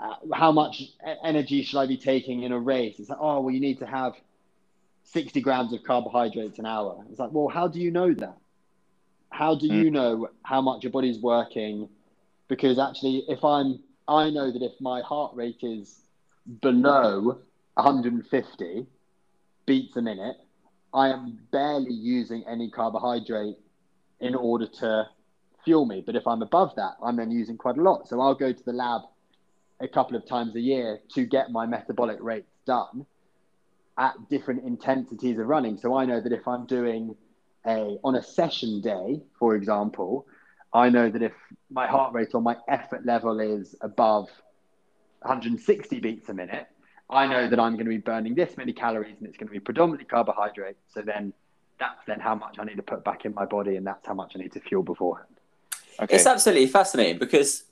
uh, 0.00 0.16
how 0.32 0.50
much 0.52 0.82
energy 1.22 1.62
should 1.62 1.78
I 1.78 1.86
be 1.86 1.96
taking 1.96 2.42
in 2.42 2.52
a 2.52 2.58
race?" 2.58 2.98
It's 2.98 3.10
like, 3.10 3.18
"Oh, 3.20 3.40
well, 3.40 3.54
you 3.54 3.60
need 3.60 3.78
to 3.78 3.86
have 3.86 4.14
60 5.04 5.40
grams 5.40 5.72
of 5.72 5.84
carbohydrates 5.84 6.58
an 6.58 6.66
hour." 6.66 7.04
It's 7.10 7.20
like, 7.20 7.30
well, 7.32 7.48
how 7.48 7.68
do 7.68 7.80
you 7.80 7.90
know 7.90 8.12
that? 8.14 8.38
How 9.30 9.54
do 9.54 9.66
you 9.66 9.88
hmm. 9.88 9.94
know 9.94 10.28
how 10.42 10.60
much 10.60 10.82
your 10.82 10.92
body's 10.92 11.18
working? 11.18 11.88
Because 12.48 12.78
actually, 12.78 13.24
if 13.28 13.44
I'm, 13.44 13.80
I 14.08 14.30
know 14.30 14.50
that 14.50 14.62
if 14.62 14.80
my 14.80 15.00
heart 15.02 15.34
rate 15.34 15.62
is 15.62 16.00
below 16.60 17.38
150 17.74 18.86
beats 19.66 19.96
a 19.96 20.02
minute, 20.02 20.36
I 20.92 21.08
am 21.08 21.38
barely 21.50 21.92
using 21.92 22.44
any 22.48 22.70
carbohydrate 22.70 23.56
in 24.20 24.34
order 24.34 24.66
to 24.66 25.08
fuel 25.64 25.86
me. 25.86 26.02
But 26.04 26.16
if 26.16 26.26
I'm 26.26 26.42
above 26.42 26.74
that, 26.76 26.92
I'm 27.02 27.16
then 27.16 27.30
using 27.30 27.56
quite 27.56 27.76
a 27.76 27.82
lot. 27.82 28.08
So 28.08 28.20
I'll 28.20 28.34
go 28.34 28.52
to 28.52 28.64
the 28.64 28.72
lab 28.72 29.02
a 29.80 29.88
couple 29.88 30.16
of 30.16 30.26
times 30.26 30.54
a 30.54 30.60
year 30.60 31.00
to 31.14 31.24
get 31.24 31.50
my 31.50 31.66
metabolic 31.66 32.18
rates 32.20 32.52
done 32.66 33.06
at 33.98 34.14
different 34.28 34.64
intensities 34.64 35.38
of 35.38 35.46
running. 35.46 35.76
So 35.76 35.96
I 35.96 36.04
know 36.04 36.20
that 36.20 36.32
if 36.32 36.46
I'm 36.46 36.66
doing 36.66 37.16
a 37.66 37.98
on 38.04 38.14
a 38.16 38.22
session 38.22 38.80
day, 38.80 39.20
for 39.38 39.54
example, 39.54 40.26
I 40.72 40.90
know 40.90 41.08
that 41.10 41.22
if 41.22 41.32
my 41.70 41.86
heart 41.86 42.12
rate 42.12 42.34
or 42.34 42.42
my 42.42 42.56
effort 42.68 43.06
level 43.06 43.40
is 43.40 43.74
above 43.80 44.28
160 45.22 46.00
beats 46.00 46.28
a 46.28 46.34
minute, 46.34 46.66
I 47.10 47.26
know 47.26 47.48
that 47.48 47.60
I'm 47.60 47.74
going 47.74 47.84
to 47.84 47.90
be 47.90 47.98
burning 47.98 48.34
this 48.34 48.56
many 48.56 48.72
calories 48.72 49.16
and 49.18 49.28
it's 49.28 49.36
going 49.36 49.48
to 49.48 49.52
be 49.52 49.60
predominantly 49.60 50.06
carbohydrate. 50.06 50.76
So 50.92 51.02
then 51.02 51.32
that's 51.78 52.04
then 52.06 52.20
how 52.20 52.34
much 52.34 52.56
I 52.58 52.64
need 52.64 52.76
to 52.76 52.82
put 52.82 53.04
back 53.04 53.24
in 53.24 53.34
my 53.34 53.44
body 53.44 53.76
and 53.76 53.86
that's 53.86 54.06
how 54.06 54.14
much 54.14 54.32
I 54.34 54.38
need 54.38 54.52
to 54.52 54.60
fuel 54.60 54.82
beforehand. 54.82 55.28
Okay. 56.00 56.16
It's 56.16 56.26
absolutely 56.26 56.66
fascinating 56.66 57.18
because 57.18 57.64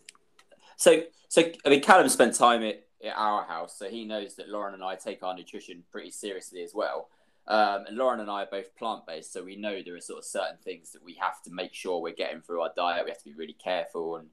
so 0.76 1.02
so 1.28 1.42
I 1.64 1.70
mean 1.70 1.80
Callum 1.80 2.08
spent 2.08 2.34
time 2.34 2.62
at, 2.62 2.84
at 3.04 3.14
our 3.16 3.44
house, 3.44 3.76
so 3.78 3.88
he 3.88 4.04
knows 4.04 4.36
that 4.36 4.48
Lauren 4.48 4.74
and 4.74 4.84
I 4.84 4.94
take 4.94 5.22
our 5.22 5.34
nutrition 5.34 5.82
pretty 5.90 6.10
seriously 6.10 6.62
as 6.62 6.72
well. 6.74 7.08
Um, 7.48 7.86
and 7.88 7.96
Lauren 7.96 8.20
and 8.20 8.30
I 8.30 8.42
are 8.42 8.48
both 8.50 8.76
plant 8.76 9.06
based, 9.06 9.32
so 9.32 9.42
we 9.42 9.56
know 9.56 9.82
there 9.82 9.96
are 9.96 10.00
sort 10.00 10.18
of 10.20 10.24
certain 10.24 10.58
things 10.62 10.92
that 10.92 11.02
we 11.02 11.14
have 11.14 11.42
to 11.42 11.50
make 11.50 11.74
sure 11.74 12.00
we're 12.00 12.14
getting 12.14 12.40
through 12.40 12.60
our 12.60 12.70
diet. 12.76 13.04
We 13.04 13.10
have 13.10 13.18
to 13.18 13.24
be 13.24 13.34
really 13.34 13.54
careful 13.54 14.16
and 14.16 14.28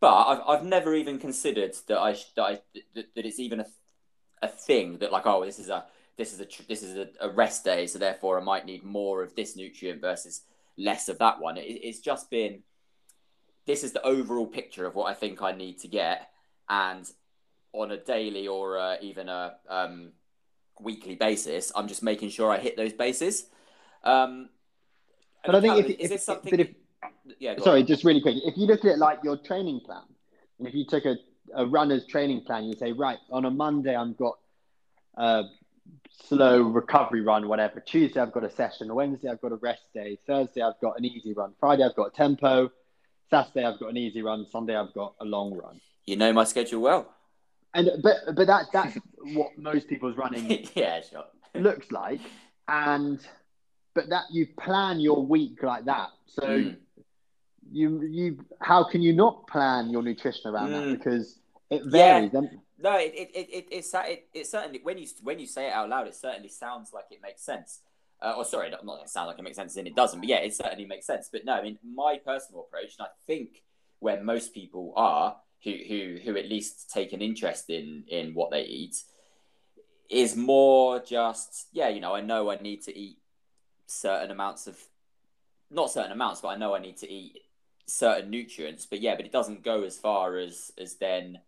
but 0.00 0.12
I've, 0.12 0.40
I've 0.46 0.64
never 0.64 0.94
even 0.94 1.18
considered 1.18 1.74
that 1.88 1.98
I 1.98 2.12
that, 2.36 2.42
I, 2.42 2.60
that, 2.94 3.14
that 3.14 3.26
it's 3.26 3.40
even 3.40 3.60
a, 3.60 3.66
a 4.42 4.48
thing 4.48 4.98
that 4.98 5.12
like 5.12 5.26
oh 5.26 5.44
this 5.44 5.58
is 5.58 5.68
a 5.68 5.84
this 6.16 6.32
is 6.32 6.40
a 6.40 6.46
this 6.68 6.82
is 6.82 6.96
a, 6.96 7.08
a, 7.20 7.30
rest 7.30 7.64
day 7.64 7.86
so 7.86 7.98
therefore 7.98 8.38
I 8.38 8.44
might 8.44 8.66
need 8.66 8.84
more 8.84 9.22
of 9.22 9.34
this 9.34 9.56
nutrient 9.56 10.00
versus 10.00 10.42
less 10.76 11.08
of 11.08 11.18
that 11.18 11.40
one. 11.40 11.56
It, 11.56 11.62
it's 11.62 12.00
just 12.00 12.30
been 12.30 12.62
this 13.66 13.82
is 13.82 13.92
the 13.92 14.02
overall 14.02 14.46
picture 14.46 14.86
of 14.86 14.94
what 14.94 15.10
I 15.10 15.14
think 15.14 15.42
I 15.42 15.52
need 15.52 15.78
to 15.80 15.88
get 15.88 16.28
and 16.68 17.10
on 17.72 17.90
a 17.90 17.96
daily 17.96 18.46
or 18.46 18.78
uh, 18.78 18.96
even 19.00 19.28
a 19.28 19.54
um, 19.68 20.12
weekly 20.80 21.14
basis 21.14 21.72
I'm 21.74 21.88
just 21.88 22.02
making 22.02 22.28
sure 22.28 22.50
I 22.50 22.58
hit 22.58 22.76
those 22.76 22.92
bases. 22.92 23.46
Um, 24.02 24.50
but 25.44 25.54
I 25.54 25.60
think 25.60 25.78
if, 25.78 25.86
is 25.86 25.96
if, 25.98 26.10
this 26.10 26.24
something? 26.24 26.60
If, 26.60 26.68
yeah. 27.38 27.58
Sorry, 27.58 27.80
on. 27.80 27.86
just 27.86 28.04
really 28.04 28.20
quick. 28.20 28.36
If 28.44 28.56
you 28.56 28.66
look 28.66 28.80
at 28.80 28.92
it 28.92 28.98
like 28.98 29.18
your 29.22 29.36
training 29.36 29.80
plan, 29.80 30.02
and 30.58 30.68
if 30.68 30.74
you 30.74 30.84
took 30.86 31.04
a, 31.04 31.16
a 31.54 31.66
runner's 31.66 32.06
training 32.06 32.42
plan, 32.42 32.64
you 32.64 32.74
say, 32.74 32.92
right, 32.92 33.18
on 33.30 33.44
a 33.44 33.50
Monday 33.50 33.94
I've 33.94 34.16
got 34.16 34.38
a 35.16 35.44
slow 36.10 36.62
recovery 36.62 37.20
run, 37.20 37.48
whatever. 37.48 37.80
Tuesday 37.80 38.20
I've 38.20 38.32
got 38.32 38.44
a 38.44 38.50
session. 38.50 38.92
Wednesday 38.94 39.28
I've 39.28 39.40
got 39.40 39.52
a 39.52 39.56
rest 39.56 39.82
day. 39.92 40.18
Thursday 40.26 40.62
I've 40.62 40.80
got 40.80 40.98
an 40.98 41.04
easy 41.04 41.32
run. 41.32 41.52
Friday 41.58 41.84
I've 41.84 41.96
got 41.96 42.06
a 42.06 42.10
tempo. 42.10 42.70
Saturday 43.30 43.64
I've 43.64 43.80
got 43.80 43.90
an 43.90 43.96
easy 43.96 44.22
run. 44.22 44.46
Sunday 44.50 44.76
I've 44.76 44.94
got 44.94 45.14
a 45.20 45.24
long 45.24 45.54
run. 45.54 45.80
You 46.06 46.16
know 46.16 46.32
my 46.32 46.44
schedule 46.44 46.80
well. 46.80 47.14
And 47.74 47.90
but 48.02 48.16
but 48.36 48.46
that 48.46 48.66
that's 48.72 48.96
what 49.34 49.58
most 49.58 49.88
people's 49.88 50.16
running 50.16 50.66
yeah 50.74 51.00
sure 51.00 51.24
looks 51.54 51.90
like, 51.90 52.20
and 52.68 53.20
but 53.94 54.08
that 54.10 54.24
you 54.30 54.46
plan 54.58 55.00
your 55.00 55.24
week 55.24 55.62
like 55.62 55.84
that. 55.86 56.10
So 56.26 56.42
mm 56.42 56.76
you 57.74 58.02
you 58.02 58.44
how 58.60 58.84
can 58.84 59.02
you 59.02 59.12
not 59.12 59.46
plan 59.46 59.90
your 59.90 60.02
nutrition 60.02 60.50
around 60.50 60.70
mm. 60.70 60.90
that 60.90 60.98
because 60.98 61.38
it 61.70 61.82
varies. 61.84 62.30
Yeah. 62.32 62.40
No, 62.78 62.96
it 62.96 63.12
it, 63.14 63.30
it, 63.34 63.48
it, 63.50 63.66
it, 63.70 63.94
it, 63.94 64.28
it 64.32 64.46
certainly 64.46 64.80
when 64.82 64.98
you 64.98 65.06
when 65.22 65.38
you 65.38 65.46
say 65.46 65.66
it 65.68 65.72
out 65.72 65.88
loud, 65.88 66.06
it 66.06 66.14
certainly 66.14 66.48
sounds 66.48 66.92
like 66.92 67.06
it 67.10 67.20
makes 67.22 67.42
sense. 67.42 67.80
Uh, 68.22 68.34
or 68.36 68.44
sorry, 68.44 68.70
not, 68.70 68.86
not 68.86 69.10
sound 69.10 69.26
like 69.26 69.38
it 69.38 69.42
makes 69.42 69.56
sense, 69.56 69.76
and 69.76 69.88
it 69.88 69.96
doesn't. 69.96 70.20
But 70.20 70.28
yeah, 70.28 70.36
it 70.36 70.54
certainly 70.54 70.86
makes 70.86 71.06
sense. 71.06 71.28
But 71.30 71.44
no, 71.44 71.54
I 71.54 71.62
mean 71.62 71.78
my 71.84 72.18
personal 72.24 72.62
approach, 72.62 72.94
and 72.98 73.06
I 73.06 73.10
think 73.26 73.62
where 73.98 74.22
most 74.22 74.54
people 74.54 74.92
are 74.96 75.36
who 75.64 75.72
who 75.88 76.18
who 76.24 76.36
at 76.36 76.48
least 76.48 76.90
take 76.90 77.12
an 77.12 77.22
interest 77.22 77.70
in 77.70 78.04
in 78.08 78.34
what 78.34 78.50
they 78.50 78.62
eat, 78.62 78.96
is 80.08 80.36
more 80.36 81.00
just 81.00 81.68
yeah, 81.72 81.88
you 81.88 82.00
know, 82.00 82.14
I 82.14 82.20
know 82.20 82.50
I 82.50 82.56
need 82.56 82.82
to 82.82 82.96
eat 82.96 83.18
certain 83.86 84.30
amounts 84.30 84.66
of 84.66 84.78
not 85.70 85.90
certain 85.90 86.12
amounts, 86.12 86.40
but 86.40 86.48
I 86.48 86.56
know 86.56 86.74
I 86.74 86.78
need 86.78 86.98
to 86.98 87.10
eat 87.10 87.38
certain 87.86 88.30
nutrients. 88.30 88.86
But 88.86 89.00
yeah, 89.00 89.16
but 89.16 89.26
it 89.26 89.32
doesn't 89.32 89.62
go 89.62 89.82
as 89.82 89.96
far 89.96 90.36
as 90.36 90.72
as 90.78 90.94
then. 90.94 91.38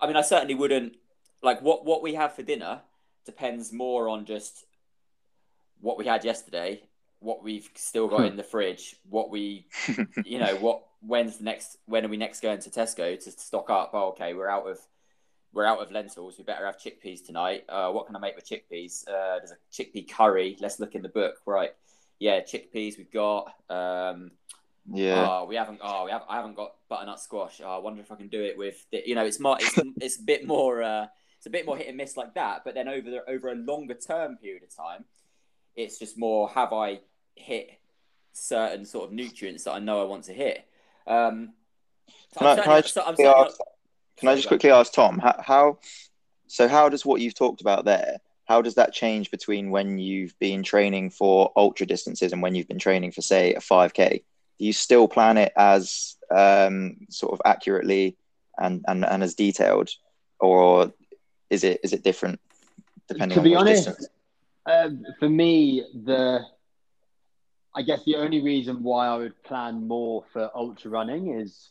I 0.00 0.06
mean, 0.06 0.16
I 0.16 0.22
certainly 0.22 0.54
wouldn't 0.54 0.96
like 1.42 1.60
what 1.62 1.84
what 1.84 2.02
we 2.02 2.14
have 2.14 2.34
for 2.34 2.42
dinner 2.42 2.80
depends 3.24 3.72
more 3.72 4.08
on 4.08 4.24
just 4.24 4.64
what 5.80 5.98
we 5.98 6.06
had 6.06 6.24
yesterday, 6.24 6.82
what 7.20 7.42
we've 7.42 7.68
still 7.74 8.08
got 8.08 8.24
in 8.24 8.36
the 8.36 8.42
fridge, 8.42 8.96
what 9.08 9.30
we, 9.30 9.66
you 10.24 10.38
know, 10.38 10.56
what 10.56 10.82
when's 11.00 11.38
the 11.38 11.44
next 11.44 11.78
when 11.86 12.04
are 12.04 12.08
we 12.08 12.16
next 12.16 12.40
going 12.40 12.58
to 12.60 12.70
Tesco 12.70 13.22
to 13.22 13.30
stock 13.30 13.70
up? 13.70 13.90
Oh, 13.92 14.08
okay, 14.08 14.34
we're 14.34 14.48
out 14.48 14.66
of 14.66 14.78
we're 15.52 15.64
out 15.64 15.80
of 15.80 15.92
lentils. 15.92 16.36
We 16.36 16.44
better 16.44 16.66
have 16.66 16.78
chickpeas 16.78 17.24
tonight. 17.24 17.64
Uh, 17.68 17.90
what 17.92 18.06
can 18.06 18.16
I 18.16 18.18
make 18.18 18.34
with 18.34 18.48
chickpeas? 18.48 19.06
Uh, 19.08 19.38
there's 19.38 19.52
a 19.52 19.56
chickpea 19.72 20.10
curry. 20.10 20.56
Let's 20.60 20.80
look 20.80 20.94
in 20.94 21.02
the 21.02 21.08
book. 21.08 21.36
Right. 21.46 21.70
Yeah, 22.18 22.40
chickpeas 22.40 22.98
we've 22.98 23.12
got. 23.12 23.54
Um, 23.70 24.32
yeah. 24.92 25.26
Oh, 25.28 25.44
we 25.46 25.56
haven't. 25.56 25.80
Oh, 25.82 26.04
we 26.04 26.10
have. 26.10 26.22
I 26.28 26.36
haven't 26.36 26.56
got 26.56 26.74
butternut 26.88 27.20
squash. 27.20 27.60
Oh, 27.64 27.68
I 27.68 27.78
wonder 27.78 28.00
if 28.00 28.12
I 28.12 28.16
can 28.16 28.28
do 28.28 28.42
it 28.42 28.58
with. 28.58 28.84
The, 28.92 29.02
you 29.06 29.14
know, 29.14 29.24
it's 29.24 29.40
more. 29.40 29.56
It's, 29.60 29.78
it's 30.00 30.18
a 30.18 30.22
bit 30.22 30.46
more. 30.46 30.82
Uh, 30.82 31.06
it's 31.38 31.46
a 31.46 31.50
bit 31.50 31.66
more 31.66 31.76
hit 31.76 31.88
and 31.88 31.96
miss 31.96 32.16
like 32.16 32.34
that. 32.34 32.62
But 32.64 32.74
then 32.74 32.88
over 32.88 33.10
the 33.10 33.28
over 33.28 33.50
a 33.50 33.54
longer 33.54 33.94
term 33.94 34.36
period 34.36 34.62
of 34.62 34.74
time, 34.74 35.04
it's 35.76 35.98
just 35.98 36.18
more. 36.18 36.48
Have 36.50 36.72
I 36.72 37.00
hit 37.34 37.70
certain 38.32 38.84
sort 38.84 39.06
of 39.06 39.12
nutrients 39.12 39.64
that 39.64 39.72
I 39.72 39.78
know 39.78 40.00
I 40.00 40.04
want 40.04 40.24
to 40.24 40.32
hit? 40.32 40.66
Um, 41.06 41.54
can, 42.36 42.46
I, 42.46 42.62
can 42.62 42.72
I 42.72 42.80
just, 42.80 42.96
ask, 42.96 43.18
not, 43.18 43.52
can 44.16 44.28
I 44.28 44.34
just 44.34 44.48
quickly 44.48 44.70
ask 44.70 44.92
Tom 44.92 45.18
how, 45.18 45.36
how? 45.40 45.78
So 46.46 46.68
how 46.68 46.88
does 46.88 47.06
what 47.06 47.20
you've 47.20 47.34
talked 47.34 47.60
about 47.60 47.84
there? 47.84 48.18
How 48.44 48.60
does 48.60 48.74
that 48.74 48.92
change 48.92 49.30
between 49.30 49.70
when 49.70 49.98
you've 49.98 50.38
been 50.38 50.62
training 50.62 51.10
for 51.10 51.50
ultra 51.56 51.86
distances 51.86 52.32
and 52.32 52.42
when 52.42 52.54
you've 52.54 52.68
been 52.68 52.78
training 52.78 53.12
for, 53.12 53.22
say, 53.22 53.54
a 53.54 53.60
five 53.60 53.94
k? 53.94 54.22
Do 54.58 54.64
you 54.64 54.72
still 54.72 55.08
plan 55.08 55.36
it 55.36 55.52
as 55.56 56.16
um, 56.30 57.06
sort 57.10 57.32
of 57.32 57.42
accurately 57.44 58.16
and, 58.58 58.84
and, 58.86 59.04
and 59.04 59.22
as 59.22 59.34
detailed, 59.34 59.90
or 60.38 60.92
is 61.50 61.64
it 61.64 61.80
is 61.82 61.92
it 61.92 62.02
different 62.02 62.40
depending? 63.08 63.36
To 63.36 63.42
be 63.42 63.54
honest, 63.54 63.88
um, 64.66 65.04
for 65.18 65.28
me, 65.28 65.84
the 66.04 66.40
I 67.74 67.82
guess 67.82 68.04
the 68.04 68.16
only 68.16 68.40
reason 68.40 68.82
why 68.82 69.08
I 69.08 69.16
would 69.16 69.42
plan 69.42 69.86
more 69.88 70.24
for 70.32 70.50
ultra 70.54 70.90
running 70.90 71.38
is 71.40 71.70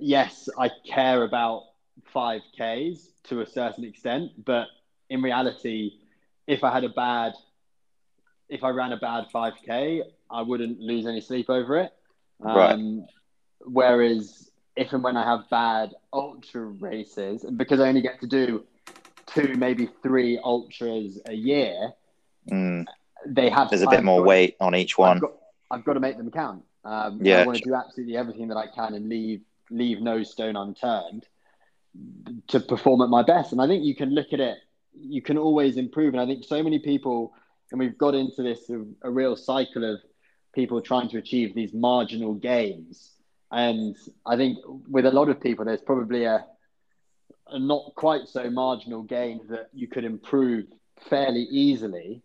yes, 0.00 0.48
I 0.58 0.70
care 0.86 1.22
about 1.24 1.64
5Ks 2.14 3.08
to 3.24 3.40
a 3.42 3.46
certain 3.46 3.84
extent, 3.84 4.32
but 4.44 4.68
in 5.10 5.22
reality, 5.22 5.92
if 6.46 6.64
I 6.64 6.72
had 6.72 6.84
a 6.84 6.88
bad, 6.88 7.34
if 8.48 8.62
I 8.62 8.70
ran 8.70 8.92
a 8.92 8.96
bad 8.96 9.26
5K, 9.34 10.02
I 10.30 10.42
wouldn't 10.42 10.80
lose 10.80 11.06
any 11.06 11.20
sleep 11.20 11.50
over 11.50 11.78
it. 11.78 11.92
Um, 12.44 12.56
right. 12.56 13.06
Whereas 13.60 14.50
if 14.76 14.92
and 14.92 15.02
when 15.02 15.16
I 15.16 15.24
have 15.24 15.48
bad 15.50 15.94
ultra 16.12 16.62
races, 16.62 17.44
because 17.56 17.80
I 17.80 17.88
only 17.88 18.02
get 18.02 18.20
to 18.20 18.26
do 18.26 18.64
two, 19.26 19.54
maybe 19.56 19.88
three 20.02 20.38
ultras 20.38 21.18
a 21.26 21.34
year, 21.34 21.92
mm. 22.50 22.84
they 23.26 23.48
have. 23.48 23.70
There's 23.70 23.82
a 23.82 23.86
bit 23.86 23.98
I've 23.98 24.04
more 24.04 24.20
got, 24.20 24.28
weight 24.28 24.56
on 24.60 24.74
each 24.74 24.98
one. 24.98 25.16
I've 25.16 25.22
got, 25.22 25.32
I've 25.70 25.84
got 25.84 25.92
to 25.94 26.00
make 26.00 26.16
them 26.16 26.30
count. 26.30 26.64
Um, 26.84 27.20
yeah, 27.22 27.42
I 27.42 27.46
want 27.46 27.58
to 27.58 27.64
do 27.64 27.74
absolutely 27.74 28.16
everything 28.16 28.48
that 28.48 28.56
I 28.56 28.66
can 28.66 28.94
and 28.94 29.08
leave 29.08 29.40
leave 29.70 30.00
no 30.00 30.22
stone 30.22 30.56
unturned. 30.56 31.26
to 32.48 32.60
perform 32.60 33.00
at 33.02 33.08
my 33.08 33.22
best. 33.22 33.52
And 33.52 33.60
I 33.60 33.66
think 33.66 33.84
you 33.84 33.94
can 33.94 34.10
look 34.10 34.32
at 34.32 34.40
it, 34.40 34.58
you 34.94 35.22
can 35.22 35.38
always 35.38 35.76
improve. 35.76 36.14
And 36.14 36.20
I 36.20 36.26
think 36.26 36.44
so 36.44 36.62
many 36.62 36.78
people, 36.78 37.32
and 37.74 37.80
we've 37.80 37.98
got 37.98 38.14
into 38.14 38.40
this 38.40 38.70
a, 38.70 38.84
a 39.02 39.10
real 39.10 39.34
cycle 39.34 39.82
of 39.94 40.00
people 40.54 40.80
trying 40.80 41.08
to 41.08 41.18
achieve 41.18 41.56
these 41.56 41.74
marginal 41.74 42.32
gains. 42.32 43.10
And 43.50 43.96
I 44.24 44.36
think 44.36 44.58
with 44.88 45.06
a 45.06 45.10
lot 45.10 45.28
of 45.28 45.40
people, 45.40 45.64
there's 45.64 45.80
probably 45.80 46.22
a, 46.22 46.46
a 47.48 47.58
not 47.58 47.90
quite 47.96 48.28
so 48.28 48.48
marginal 48.48 49.02
gain 49.02 49.40
that 49.48 49.70
you 49.72 49.88
could 49.88 50.04
improve 50.04 50.66
fairly 51.10 51.48
easily. 51.50 52.22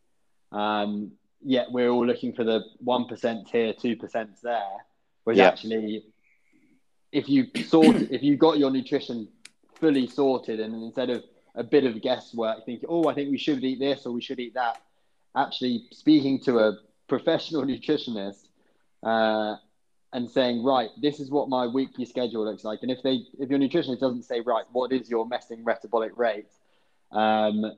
Um, 0.51 1.13
yet 1.41 1.71
we're 1.71 1.89
all 1.89 2.05
looking 2.05 2.33
for 2.33 2.43
the 2.43 2.61
1% 2.85 3.47
here, 3.47 3.73
2% 3.73 4.41
there. 4.43 4.61
Whereas 5.23 5.39
yeah. 5.39 5.47
actually, 5.47 6.03
if 7.11 7.27
you 7.27 7.47
sort, 7.63 7.95
if 8.11 8.21
you 8.21 8.37
got 8.37 8.59
your 8.59 8.69
nutrition 8.69 9.27
fully 9.79 10.05
sorted 10.05 10.59
and 10.59 10.75
instead 10.75 11.09
of 11.09 11.23
a 11.55 11.63
bit 11.63 11.85
of 11.85 11.99
guesswork, 12.03 12.67
thinking, 12.67 12.87
oh, 12.87 13.07
I 13.07 13.15
think 13.15 13.31
we 13.31 13.39
should 13.39 13.63
eat 13.63 13.79
this 13.79 14.05
or 14.05 14.11
we 14.11 14.21
should 14.21 14.39
eat 14.39 14.53
that, 14.53 14.79
actually 15.35 15.85
speaking 15.91 16.39
to 16.41 16.59
a 16.59 16.77
professional 17.07 17.63
nutritionist 17.65 18.47
uh, 19.03 19.55
and 20.13 20.29
saying, 20.29 20.63
right, 20.63 20.89
this 21.01 21.19
is 21.19 21.29
what 21.29 21.49
my 21.49 21.67
weekly 21.67 22.05
schedule 22.05 22.45
looks 22.45 22.63
like. 22.63 22.79
And 22.81 22.91
if 22.91 23.03
they, 23.03 23.23
if 23.39 23.49
your 23.49 23.59
nutritionist 23.59 23.99
doesn't 23.99 24.23
say, 24.23 24.41
right, 24.41 24.65
what 24.71 24.91
is 24.91 25.09
your 25.09 25.27
resting 25.27 25.63
metabolic 25.63 26.17
rate, 26.17 26.47
um, 27.11 27.73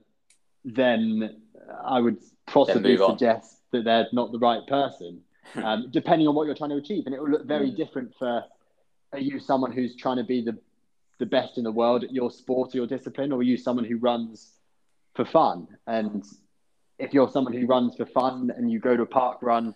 then 0.63 1.41
I 1.83 1.99
would 1.99 2.17
possibly 2.47 2.97
suggest 2.97 3.57
that 3.71 3.83
they're 3.83 4.07
not 4.13 4.31
the 4.31 4.39
right 4.39 4.65
person, 4.67 5.21
um, 5.55 5.87
depending 5.91 6.27
on 6.27 6.35
what 6.35 6.45
you're 6.45 6.55
trying 6.55 6.69
to 6.71 6.77
achieve. 6.77 7.05
And 7.05 7.15
it 7.15 7.21
will 7.21 7.29
look 7.29 7.45
very 7.45 7.71
mm. 7.71 7.77
different 7.77 8.13
for 8.17 8.43
are 9.13 9.19
you 9.19 9.39
someone 9.39 9.73
who's 9.73 9.95
trying 9.95 10.17
to 10.17 10.23
be 10.23 10.41
the 10.41 10.57
the 11.19 11.25
best 11.27 11.59
in 11.59 11.63
the 11.63 11.71
world 11.71 12.03
at 12.03 12.11
your 12.11 12.31
sport 12.31 12.73
or 12.73 12.77
your 12.77 12.87
discipline, 12.87 13.31
or 13.31 13.39
are 13.39 13.43
you 13.43 13.55
someone 13.55 13.85
who 13.85 13.97
runs 13.97 14.53
for 15.13 15.23
fun? 15.23 15.67
And 15.85 16.25
if 17.01 17.13
you're 17.13 17.29
someone 17.29 17.53
who 17.53 17.65
runs 17.65 17.95
for 17.95 18.05
fun 18.05 18.51
and 18.55 18.71
you 18.71 18.79
go 18.79 18.95
to 18.95 19.01
a 19.01 19.07
park 19.07 19.39
run 19.41 19.73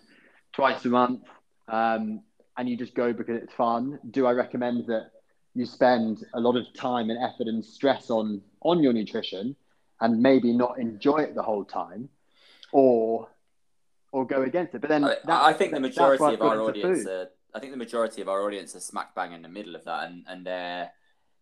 twice 0.52 0.84
a 0.84 0.88
month 0.88 1.22
um, 1.68 2.22
and 2.56 2.68
you 2.68 2.76
just 2.76 2.94
go 2.94 3.12
because 3.12 3.42
it's 3.42 3.52
fun, 3.52 3.98
do 4.12 4.26
I 4.26 4.32
recommend 4.32 4.86
that 4.86 5.10
you 5.54 5.66
spend 5.66 6.24
a 6.34 6.40
lot 6.40 6.56
of 6.56 6.72
time 6.72 7.10
and 7.10 7.18
effort 7.22 7.48
and 7.48 7.64
stress 7.64 8.10
on 8.10 8.42
on 8.62 8.82
your 8.82 8.92
nutrition 8.92 9.56
and 10.00 10.20
maybe 10.20 10.52
not 10.52 10.78
enjoy 10.78 11.18
it 11.18 11.34
the 11.34 11.42
whole 11.42 11.64
time, 11.64 12.08
or 12.72 13.28
or 14.12 14.24
go 14.24 14.42
against 14.42 14.74
it? 14.74 14.80
But 14.80 14.90
then 14.90 15.04
I, 15.04 15.16
I 15.26 15.52
think 15.52 15.72
the 15.72 15.80
majority 15.80 16.34
of 16.34 16.42
our 16.42 16.60
audience, 16.60 17.06
are, 17.06 17.28
I 17.54 17.58
think 17.58 17.72
the 17.72 17.78
majority 17.78 18.22
of 18.22 18.28
our 18.28 18.42
audience 18.42 18.76
are 18.76 18.80
smack 18.80 19.14
bang 19.14 19.32
in 19.32 19.42
the 19.42 19.48
middle 19.48 19.74
of 19.74 19.84
that, 19.84 20.04
and 20.04 20.24
and 20.28 20.46
they're 20.46 20.92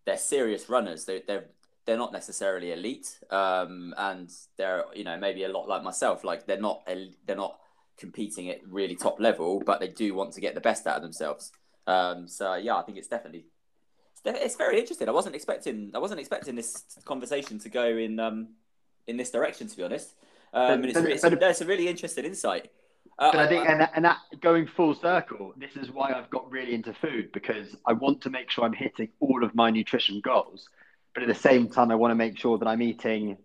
they're 0.07 0.17
serious 0.17 0.69
runners. 0.69 1.05
They, 1.05 1.23
they're 1.27 1.47
they're 1.87 1.99
not 1.99 2.13
necessarily 2.13 2.73
elite, 2.73 3.19
um, 3.31 3.95
and 3.97 4.31
they're 4.57 4.85
you 4.95 5.05
know 5.05 5.19
maybe 5.19 5.45
a 5.45 5.49
lot 5.49 5.69
like 5.69 5.83
myself. 5.83 6.25
Like 6.25 6.47
they're 6.47 6.61
not 6.61 6.87
they're 7.27 7.37
not 7.37 7.59
competing 7.99 8.51
at 8.51 8.67
really 8.67 8.97
top 8.97 9.21
level, 9.21 9.63
but 9.65 9.81
they 9.81 9.89
do 9.89 10.15
want 10.15 10.33
to 10.33 10.41
get 10.41 10.55
the 10.55 10.61
best 10.61 10.87
out 10.87 10.97
of 10.97 11.03
themselves. 11.03 11.53
Um, 11.87 12.27
so 12.29 12.55
yeah, 12.55 12.77
I 12.77 12.83
think 12.83 12.99
it's 12.99 13.09
definitely 13.09 13.47
it's 14.25 14.57
very 14.57 14.81
interesting. 14.81 15.09
I 15.09 15.13
wasn't 15.13 15.35
expecting 15.35 15.91
I 15.95 15.99
wasn't 15.99 16.21
expecting 16.21 16.55
this 16.55 16.85
conversation 17.05 17.59
to 17.61 17.69
go 17.69 17.97
in 17.97 18.19
um, 18.19 18.49
in 19.07 19.17
this 19.17 19.31
direction. 19.31 19.69
To 19.69 19.77
be 19.77 19.83
honest, 19.83 20.15
um, 20.53 20.81
but, 20.81 20.91
it's, 20.91 21.01
but, 21.01 21.11
it's, 21.11 21.23
but, 21.23 21.43
it's, 21.43 21.61
a 21.61 21.67
really 21.67 21.89
interesting 21.89 22.25
insight. 22.25 22.71
Uh, 23.19 23.31
but 23.33 23.41
I 23.41 23.49
think, 23.49 23.69
and, 23.69 23.89
and 23.95 24.05
that 24.05 24.19
going 24.41 24.67
full 24.67 24.95
circle, 24.95 25.53
this 25.57 25.77
is 25.77 25.91
why 25.91 26.13
I've 26.13 26.31
got 26.31 26.51
really 26.51 26.75
into 26.75 26.95
food 26.95 27.31
because 27.33 27.77
I 27.87 27.93
want 27.93 28.23
to 28.23 28.31
make 28.31 28.51
sure 28.51 28.65
I'm 28.65 28.73
hitting 28.73 29.09
all 29.21 29.45
of 29.45 29.55
my 29.55 29.71
nutrition 29.71 30.21
goals, 30.21 30.69
but 31.15 31.23
at 31.23 31.29
the 31.29 31.35
same 31.35 31.69
time, 31.69 31.91
I 31.91 31.95
want 31.95 32.11
to 32.11 32.17
make 32.17 32.39
sure 32.39 32.59
that 32.59 32.67
I'm 32.67 32.83
eating 32.83 33.37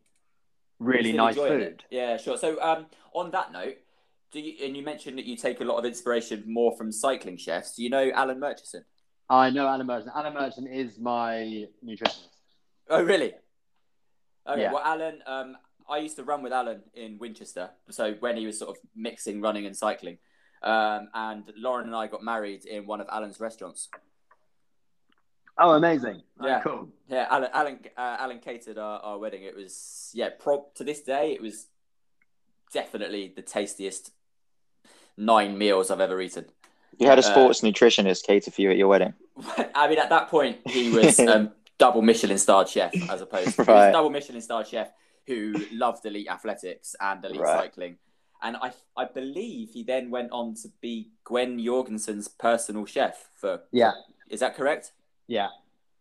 really 0.80 1.14
nice 1.14 1.36
food. 1.36 1.62
It. 1.62 1.84
Yeah, 1.90 2.18
sure. 2.18 2.38
So, 2.38 2.62
um, 2.62 2.88
on 3.14 3.32
that 3.32 3.52
note, 3.52 3.78
do 4.32 4.40
you, 4.40 4.66
and 4.66 4.76
you 4.76 4.84
mentioned 4.84 5.18
that 5.18 5.26
you 5.26 5.36
take 5.36 5.62
a 5.62 5.64
lot 5.64 5.78
of 5.78 5.86
inspiration 5.86 6.44
more 6.48 6.76
from 6.78 6.92
cycling 6.92 7.38
chefs. 7.38 7.76
Do 7.76 7.84
you 7.84 7.90
know 7.90 8.12
Alan 8.14 8.40
Murchison? 8.40 8.84
I 9.30 9.50
know 9.50 9.68
Alan 9.68 9.86
Murchison. 9.86 10.12
Alan 10.16 10.34
Murchison 10.34 10.68
is 10.68 11.00
my 11.00 11.66
nutritionist. 11.86 12.28
Oh, 12.90 13.04
really? 13.04 13.34
Okay. 14.48 14.62
Yeah. 14.62 14.74
Well, 14.74 14.84
Alan, 14.84 15.20
um, 15.28 15.56
I 15.88 16.00
used 16.00 16.16
to 16.18 16.24
run 16.24 16.42
with 16.42 16.54
Alan 16.54 16.82
in 16.96 17.18
Winchester. 17.20 17.70
So 17.90 18.16
when 18.20 18.38
he 18.38 18.46
was 18.46 18.58
sort 18.58 18.72
of 18.72 18.78
mixing 18.96 19.42
running 19.42 19.66
and 19.66 19.76
cycling, 19.76 20.18
um, 20.64 21.10
and 21.14 21.44
Lauren 21.56 21.86
and 21.86 21.96
I 21.96 22.08
got 22.08 22.24
married 22.24 22.66
in 22.66 22.86
one 22.86 23.02
of 23.02 23.08
Alan's 23.12 23.40
restaurants. 23.40 23.90
Oh, 25.60 25.72
amazing! 25.72 26.24
Yeah, 26.42 26.62
oh, 26.66 26.70
cool. 26.70 26.90
Yeah, 27.10 27.28
Alan, 27.30 27.50
Alan, 27.54 27.80
uh, 27.98 28.18
Alan 28.20 28.40
catered 28.40 28.78
our, 28.78 29.00
our 29.02 29.18
wedding. 29.18 29.44
It 29.44 29.56
was 29.56 30.12
yeah, 30.14 30.30
pro- 30.38 30.66
to 30.76 30.84
this 30.84 31.02
day, 31.02 31.34
it 31.34 31.42
was 31.42 31.68
definitely 32.72 33.34
the 33.36 33.42
tastiest 33.42 34.12
nine 35.18 35.58
meals 35.58 35.92
I've 35.92 36.00
ever 36.00 36.22
eaten. 36.22 36.46
You 36.98 37.08
had 37.08 37.18
a 37.18 37.22
uh, 37.22 37.24
sports 37.24 37.64
uh, 37.64 37.68
nutritionist 37.68 38.24
cater 38.26 38.52
for 38.52 38.62
you 38.62 38.72
at 38.72 38.78
your 38.78 38.88
wedding. 38.88 39.14
I 39.76 39.88
mean, 39.88 40.00
at 40.00 40.10
that 40.10 40.30
point, 40.30 40.60
he 40.66 40.92
was 40.92 41.20
um, 41.20 41.52
double 41.78 42.02
Michelin 42.02 42.38
starred 42.38 42.70
chef, 42.70 42.94
as 43.10 43.22
opposed 43.22 43.56
to 43.56 43.64
right. 43.64 43.92
double 43.92 44.10
Michelin 44.10 44.42
starred 44.42 44.68
chef 44.68 44.92
who 45.28 45.54
loved 45.72 46.06
elite 46.06 46.28
athletics 46.28 46.96
and 47.00 47.24
elite 47.24 47.40
right. 47.40 47.66
cycling. 47.66 47.98
And 48.42 48.58
I, 48.58 48.72
I 48.98 49.06
believe 49.06 49.70
he 49.72 49.84
then 49.84 50.10
went 50.10 50.32
on 50.32 50.56
to 50.56 50.70
be 50.82 51.12
Gwen 51.24 51.64
Jorgensen's 51.64 52.28
personal 52.28 52.86
chef 52.86 53.30
for. 53.36 53.62
Yeah. 53.72 53.92
Is 54.30 54.40
that 54.40 54.56
correct? 54.56 54.94
Yeah. 55.30 55.50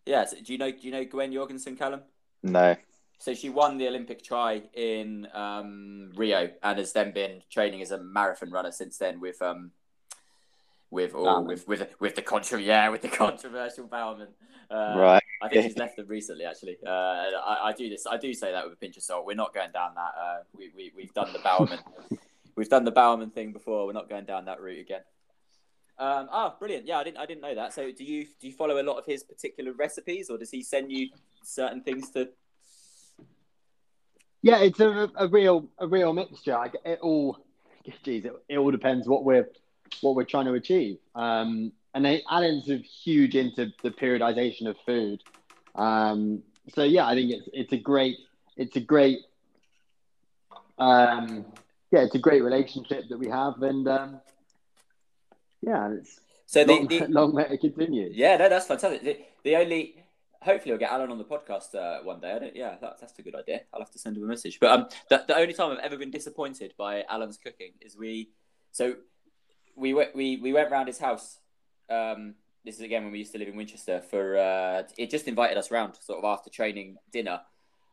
Yeah. 0.06 0.24
So 0.24 0.38
do 0.42 0.52
you 0.52 0.58
know? 0.58 0.72
Do 0.72 0.78
you 0.80 0.90
know 0.90 1.04
Gwen 1.04 1.32
Jorgensen, 1.32 1.76
Callum? 1.76 2.00
No. 2.42 2.74
So 3.18 3.34
she 3.34 3.50
won 3.50 3.78
the 3.78 3.86
Olympic 3.88 4.22
tri 4.22 4.62
in 4.74 5.28
um, 5.34 6.12
Rio 6.16 6.50
and 6.62 6.78
has 6.78 6.92
then 6.92 7.12
been 7.12 7.42
training 7.50 7.82
as 7.82 7.90
a 7.90 7.98
marathon 7.98 8.50
runner 8.50 8.72
since 8.72 8.96
then 8.96 9.20
with 9.20 9.42
um, 9.42 9.72
with 10.90 11.14
or 11.14 11.42
with 11.42 11.68
with 11.68 11.86
with 12.00 12.14
the 12.14 12.22
contra 12.22 12.60
yeah 12.60 12.88
with 12.88 13.02
the 13.02 13.08
controversial 13.22 13.86
Bowerman. 13.86 14.28
Uh, 14.70 14.94
right. 14.96 15.22
I 15.42 15.48
think 15.48 15.64
she's 15.64 15.76
left 15.84 15.96
them 15.96 16.06
recently. 16.06 16.44
Actually, 16.44 16.78
uh, 16.86 16.90
I, 16.90 17.58
I, 17.64 17.72
do 17.72 17.88
this. 17.88 18.06
I 18.06 18.16
do 18.16 18.32
say 18.34 18.52
that 18.52 18.64
with 18.64 18.74
a 18.74 18.76
pinch 18.76 18.96
of 18.96 19.02
salt. 19.02 19.26
We're 19.26 19.34
not 19.34 19.54
going 19.54 19.72
down 19.72 19.94
that. 19.94 20.12
Uh, 20.18 20.38
we 20.56 20.70
we 20.74 20.92
we've 20.96 21.12
done 21.12 21.32
the 21.32 21.38
Bowerman. 21.40 21.80
we've 22.56 22.68
done 22.68 22.84
the 22.84 22.92
Bowerman 22.92 23.30
thing 23.30 23.52
before. 23.52 23.86
We're 23.86 23.92
not 23.92 24.08
going 24.08 24.24
down 24.24 24.46
that 24.46 24.60
route 24.60 24.80
again. 24.80 25.02
Um, 25.98 26.28
oh, 26.32 26.54
brilliant! 26.58 26.86
Yeah, 26.86 26.98
I 26.98 27.04
didn't 27.04 27.18
I 27.18 27.26
didn't 27.26 27.42
know 27.42 27.54
that. 27.54 27.74
So, 27.74 27.90
do 27.90 28.04
you 28.04 28.26
do 28.40 28.46
you 28.46 28.52
follow 28.52 28.80
a 28.80 28.84
lot 28.84 28.98
of 28.98 29.06
his 29.06 29.24
particular 29.24 29.72
recipes, 29.72 30.30
or 30.30 30.38
does 30.38 30.50
he 30.50 30.62
send 30.62 30.92
you 30.92 31.08
certain 31.42 31.82
things 31.82 32.10
to? 32.10 32.28
Yeah, 34.42 34.58
it's 34.58 34.78
a, 34.78 35.10
a 35.16 35.26
real 35.26 35.68
a 35.78 35.88
real 35.88 36.12
mixture. 36.12 36.56
I, 36.56 36.70
It 36.84 37.00
all, 37.02 37.38
geez, 38.04 38.24
it, 38.24 38.32
it 38.48 38.58
all 38.58 38.70
depends 38.70 39.08
what 39.08 39.24
we're 39.24 39.48
what 40.00 40.14
we're 40.14 40.24
trying 40.24 40.46
to 40.46 40.54
achieve. 40.54 40.98
Um, 41.14 41.72
and 41.94 42.04
they, 42.04 42.22
Alan's 42.30 42.70
huge 43.02 43.34
into 43.34 43.72
the 43.82 43.90
periodization 43.90 44.68
of 44.68 44.76
food. 44.86 45.22
Um, 45.74 46.42
so 46.74 46.84
yeah, 46.84 47.06
I 47.06 47.14
think 47.14 47.32
it's 47.32 47.48
it's 47.52 47.72
a 47.72 47.76
great 47.76 48.18
it's 48.56 48.76
a 48.76 48.80
great 48.80 49.18
um, 50.78 51.44
yeah 51.90 52.00
it's 52.00 52.14
a 52.14 52.20
great 52.20 52.42
relationship 52.42 53.08
that 53.08 53.18
we 53.18 53.28
have, 53.28 53.62
and 53.62 53.88
um, 53.88 54.20
yeah, 55.60 55.90
it's 55.92 56.20
so 56.46 56.64
the, 56.64 56.72
long, 56.72 56.86
the, 56.86 57.06
long 57.08 57.32
way 57.34 57.44
to 57.44 57.58
continue. 57.58 58.10
Yeah, 58.12 58.36
no, 58.36 58.48
that's 58.48 58.66
fantastic. 58.66 59.02
The, 59.02 59.18
the 59.44 59.56
only 59.56 60.04
hopefully 60.40 60.72
we'll 60.72 60.78
get 60.78 60.90
Alan 60.90 61.10
on 61.10 61.18
the 61.18 61.24
podcast 61.24 61.74
uh, 61.74 62.02
one 62.04 62.20
day. 62.20 62.32
I 62.32 62.38
don't, 62.38 62.56
yeah, 62.56 62.76
that, 62.80 63.00
that's 63.00 63.18
a 63.18 63.22
good 63.22 63.34
idea. 63.34 63.62
I'll 63.72 63.80
have 63.80 63.90
to 63.90 63.98
send 63.98 64.16
him 64.16 64.22
a 64.22 64.26
message. 64.26 64.58
But 64.60 64.70
um, 64.70 64.88
the, 65.10 65.24
the 65.26 65.36
only 65.36 65.52
time 65.52 65.72
I've 65.72 65.78
ever 65.84 65.96
been 65.96 66.10
disappointed 66.10 66.74
by 66.78 67.04
Alan's 67.08 67.36
cooking 67.36 67.72
is 67.80 67.96
we 67.96 68.30
so 68.72 68.96
we 69.76 69.94
went 69.94 70.14
we, 70.14 70.36
we 70.36 70.52
went 70.52 70.70
round 70.70 70.88
his 70.88 70.98
house. 70.98 71.38
Um, 71.90 72.34
this 72.64 72.76
is 72.76 72.82
again 72.82 73.04
when 73.04 73.12
we 73.12 73.18
used 73.18 73.32
to 73.32 73.38
live 73.38 73.48
in 73.48 73.56
Winchester. 73.56 74.00
For 74.00 74.38
uh, 74.38 74.82
it 74.96 75.10
just 75.10 75.28
invited 75.28 75.56
us 75.56 75.70
round, 75.70 75.96
sort 76.00 76.18
of 76.18 76.24
after 76.24 76.50
training 76.50 76.96
dinner, 77.12 77.40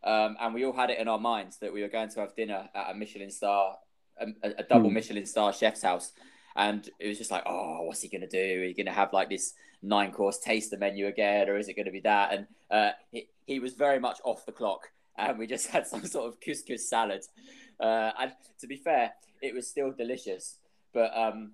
um, 0.03 0.37
and 0.39 0.53
we 0.53 0.65
all 0.65 0.73
had 0.73 0.89
it 0.89 0.99
in 0.99 1.07
our 1.07 1.19
minds 1.19 1.57
that 1.59 1.73
we 1.73 1.81
were 1.81 1.87
going 1.87 2.09
to 2.09 2.19
have 2.21 2.35
dinner 2.35 2.69
at 2.73 2.91
a 2.91 2.93
Michelin 2.93 3.31
star, 3.31 3.77
a, 4.19 4.27
a 4.43 4.63
double 4.63 4.89
mm. 4.89 4.93
Michelin 4.93 5.25
star 5.25 5.53
chef's 5.53 5.81
house. 5.81 6.11
And 6.55 6.89
it 6.99 7.07
was 7.07 7.17
just 7.17 7.31
like, 7.31 7.43
oh, 7.45 7.83
what's 7.83 8.01
he 8.01 8.07
gonna 8.07 8.27
do? 8.27 8.37
Are 8.37 8.65
you 8.65 8.73
gonna 8.73 8.91
have 8.91 9.13
like 9.13 9.29
this 9.29 9.53
nine 9.81 10.11
course 10.11 10.39
taster 10.39 10.77
menu 10.77 11.07
again, 11.07 11.49
or 11.49 11.57
is 11.57 11.67
it 11.67 11.75
gonna 11.75 11.91
be 11.91 12.01
that? 12.01 12.33
And 12.33 12.47
uh, 12.71 12.91
he, 13.11 13.27
he 13.45 13.59
was 13.59 13.73
very 13.73 13.99
much 13.99 14.19
off 14.23 14.45
the 14.45 14.51
clock, 14.51 14.89
and 15.17 15.37
we 15.37 15.47
just 15.47 15.67
had 15.67 15.87
some 15.87 16.05
sort 16.05 16.27
of 16.27 16.39
couscous 16.39 16.89
salad. 16.89 17.23
Uh, 17.79 18.11
and 18.19 18.31
to 18.59 18.67
be 18.67 18.77
fair, 18.77 19.13
it 19.41 19.53
was 19.53 19.67
still 19.67 19.91
delicious, 19.91 20.57
but 20.93 21.15
um, 21.17 21.51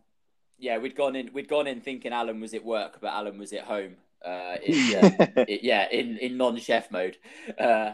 yeah, 0.59 0.77
we'd 0.77 0.95
gone 0.95 1.15
in. 1.15 1.31
We'd 1.33 1.49
gone 1.49 1.67
in 1.67 1.81
thinking 1.81 2.13
Alan 2.13 2.39
was 2.39 2.53
at 2.53 2.63
work, 2.63 2.99
but 3.01 3.11
Alan 3.11 3.37
was 3.39 3.51
at 3.53 3.63
home. 3.63 3.95
Uh, 4.23 4.57
in, 4.63 4.75
yeah, 4.91 5.15
it, 5.47 5.63
yeah, 5.63 5.87
in 5.91 6.17
in 6.17 6.37
non-chef 6.37 6.91
mode. 6.91 7.17
Uh, 7.57 7.93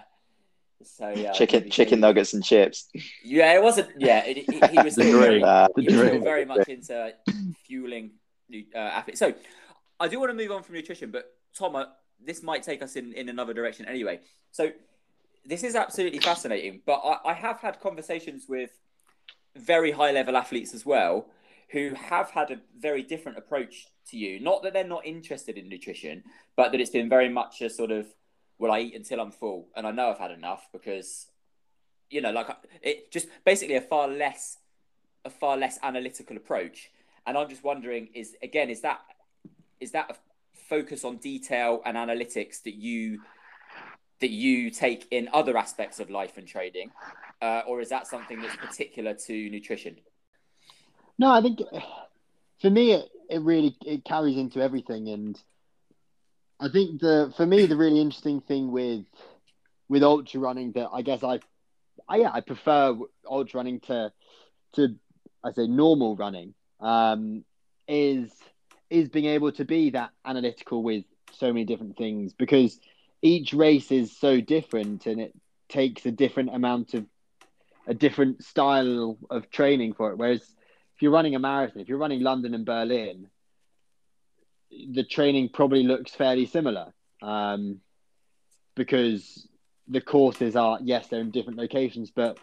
so 0.84 1.10
yeah, 1.10 1.32
chicken 1.32 1.70
chicken 1.70 2.00
nuggets 2.00 2.34
and 2.34 2.44
chips. 2.44 2.90
Yeah, 3.24 3.54
it 3.54 3.63
wasn't. 3.63 3.90
Yeah, 3.98 4.24
it, 4.26 4.38
it, 4.38 4.70
he 4.72 4.82
was 4.82 4.94
still 4.94 5.20
very, 5.20 5.40
he 5.40 5.86
was 5.86 6.08
still 6.08 6.22
very 6.22 6.46
much 6.46 6.68
into 6.68 7.13
fueling 7.66 8.12
uh, 8.76 8.78
athletes. 8.78 9.20
So 9.20 9.34
I 10.00 10.08
do 10.08 10.20
want 10.20 10.30
to 10.32 10.36
move 10.36 10.52
on 10.52 10.63
from 10.63 10.76
nutrition, 10.76 11.12
but 11.12 11.34
Tom, 11.58 11.76
I, 11.76 11.86
this 12.24 12.44
might 12.44 12.63
take 12.63 12.82
us 12.82 12.96
in 12.96 13.13
in 13.13 13.30
another 13.30 13.54
direction 13.54 13.86
anyway. 13.86 14.20
So 14.52 14.72
this 15.46 15.63
is 15.63 15.76
absolutely 15.76 16.20
fascinating. 16.20 16.82
But 16.86 17.02
I, 17.04 17.32
I 17.32 17.34
have 17.34 17.60
had 17.60 17.80
conversations 17.80 18.46
with 18.48 18.72
very 19.56 19.92
high 19.92 20.12
level 20.12 20.38
athletes 20.38 20.74
as 20.74 20.86
well 20.86 21.28
who 21.72 21.94
have 21.96 22.30
had 22.32 22.52
a 22.52 22.60
very 22.80 23.04
different 23.04 23.38
approach 23.38 23.88
to 24.10 24.18
you. 24.18 24.40
Not 24.40 24.63
that 24.63 24.74
they're 24.74 24.88
not 24.88 25.06
interested 25.06 25.58
in 25.58 25.68
nutrition, 25.68 26.24
but 26.56 26.72
that 26.72 26.80
it's 26.80 26.92
been 26.92 27.10
very 27.10 27.30
much 27.30 27.62
a 27.62 27.70
sort 27.70 27.92
of, 27.92 28.08
well, 28.60 28.72
I 28.72 28.80
eat 28.80 28.96
until 28.96 29.22
I'm 29.22 29.32
full 29.32 29.67
and 29.76 29.86
I 29.86 29.91
know 29.91 30.10
I've 30.10 30.20
had 30.20 30.32
enough 30.32 30.67
because, 30.72 31.28
you 32.10 32.22
know, 32.22 32.32
like 32.32 32.48
it 32.82 33.12
just 33.12 33.28
basically 33.46 33.76
a 33.76 33.82
far 33.82 34.08
less, 34.08 34.58
a 35.26 35.30
far 35.30 35.58
less 35.58 35.78
analytical 35.84 36.38
approach. 36.38 36.89
And 37.26 37.38
I'm 37.38 37.50
just 37.50 37.63
wondering, 37.63 38.10
is 38.13 38.36
again, 38.41 38.70
is 38.70 38.82
that, 38.82 39.00
is 39.80 39.91
that 39.91 40.12
a 40.12 40.15
focus 40.70 41.04
on 41.04 41.17
detail 41.17 41.82
and 41.86 41.98
analytics 41.98 42.63
that 42.63 42.76
you, 42.76 43.22
that 44.20 44.32
you 44.32 44.72
take 44.72 45.08
in 45.12 45.30
other 45.32 45.56
aspects 45.56 46.00
of 46.00 46.10
life 46.10 46.38
and 46.38 46.48
trading, 46.48 46.89
uh, 47.41 47.62
or 47.67 47.82
is 47.82 47.89
that 47.89 48.08
something 48.08 48.41
that's 48.41 48.56
particular 48.56 49.13
to 49.13 49.50
nutrition? 49.52 49.96
No, 51.20 51.32
I 51.32 51.41
think 51.41 51.60
for 52.60 52.70
me 52.72 52.93
it, 52.93 53.10
it 53.30 53.41
really 53.41 53.76
it 53.86 54.04
carries 54.06 54.38
into 54.38 54.60
everything, 54.60 55.10
and 55.10 55.39
I 56.60 56.70
think 56.70 57.02
the 57.02 57.34
for 57.38 57.46
me 57.46 57.65
the 57.65 57.78
really 57.78 58.02
interesting 58.02 58.41
thing 58.41 58.72
with 58.72 59.06
with 59.89 60.04
ultra 60.04 60.39
running 60.39 60.72
that 60.74 60.89
I 60.91 61.02
guess 61.02 61.24
I, 61.24 61.39
I 62.08 62.17
yeah 62.17 62.32
I 62.34 62.41
prefer 62.41 62.98
ultra 63.30 63.60
running 63.60 63.80
to 63.82 64.12
to 64.74 64.96
I 65.43 65.52
say 65.52 65.67
normal 65.67 66.15
running 66.15 66.54
um, 66.80 67.43
is 67.88 68.32
is 68.89 69.10
being 69.10 69.26
able 69.26 69.52
to 69.54 69.65
be 69.65 69.91
that 69.91 70.12
analytical 70.26 70.82
with 70.82 71.06
so 71.34 71.48
many 71.48 71.65
different 71.65 71.98
things 71.98 72.34
because 72.34 72.80
each 73.22 73.54
race 73.54 73.91
is 73.91 74.15
so 74.17 74.41
different 74.41 75.06
and 75.06 75.20
it 75.20 75.34
takes 75.70 76.06
a 76.06 76.12
different 76.12 76.54
amount 76.56 76.93
of 76.93 77.06
a 77.86 77.93
different 77.93 78.43
style 78.43 79.17
of 79.30 79.50
training 79.50 79.93
for 79.93 80.12
it. 80.12 80.17
Whereas 80.17 80.41
if 80.41 81.02
you're 81.02 81.12
running 81.12 81.36
a 81.36 81.39
marathon, 81.39 81.82
if 81.82 81.89
you're 81.89 81.98
running 81.98 82.22
London 82.22 82.54
and 82.54 82.65
Berlin, 82.65 83.28
the 84.92 85.04
training 85.04 85.50
probably 85.50 85.84
looks 85.84 86.12
fairly 86.12 86.46
similar 86.46 86.94
um, 87.22 87.80
because 88.76 89.48
the 89.88 90.02
courses 90.02 90.56
are 90.56 90.80
yes 90.82 91.08
they're 91.08 91.22
in 91.22 91.32
different 91.32 91.58
locations, 91.58 92.12
but 92.12 92.38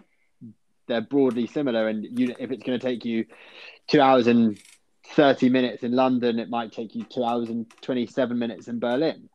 they're 0.87 1.01
broadly 1.01 1.47
similar. 1.47 1.89
And 1.89 2.19
you, 2.19 2.35
if 2.39 2.51
it's 2.51 2.63
going 2.63 2.79
to 2.79 2.87
take 2.87 3.05
you 3.05 3.27
two 3.89 4.01
hours 4.01 4.27
and 4.27 4.59
thirty 5.07 5.49
minutes 5.49 5.83
in 5.83 5.93
London, 5.93 6.39
it 6.39 6.51
might 6.51 6.73
take 6.73 6.95
you 6.95 7.05
two 7.05 7.25
hours 7.25 7.49
and 7.49 7.67
twenty-seven 7.83 8.39
minutes 8.39 8.69
in 8.69 8.79
Berlin. 8.79 9.29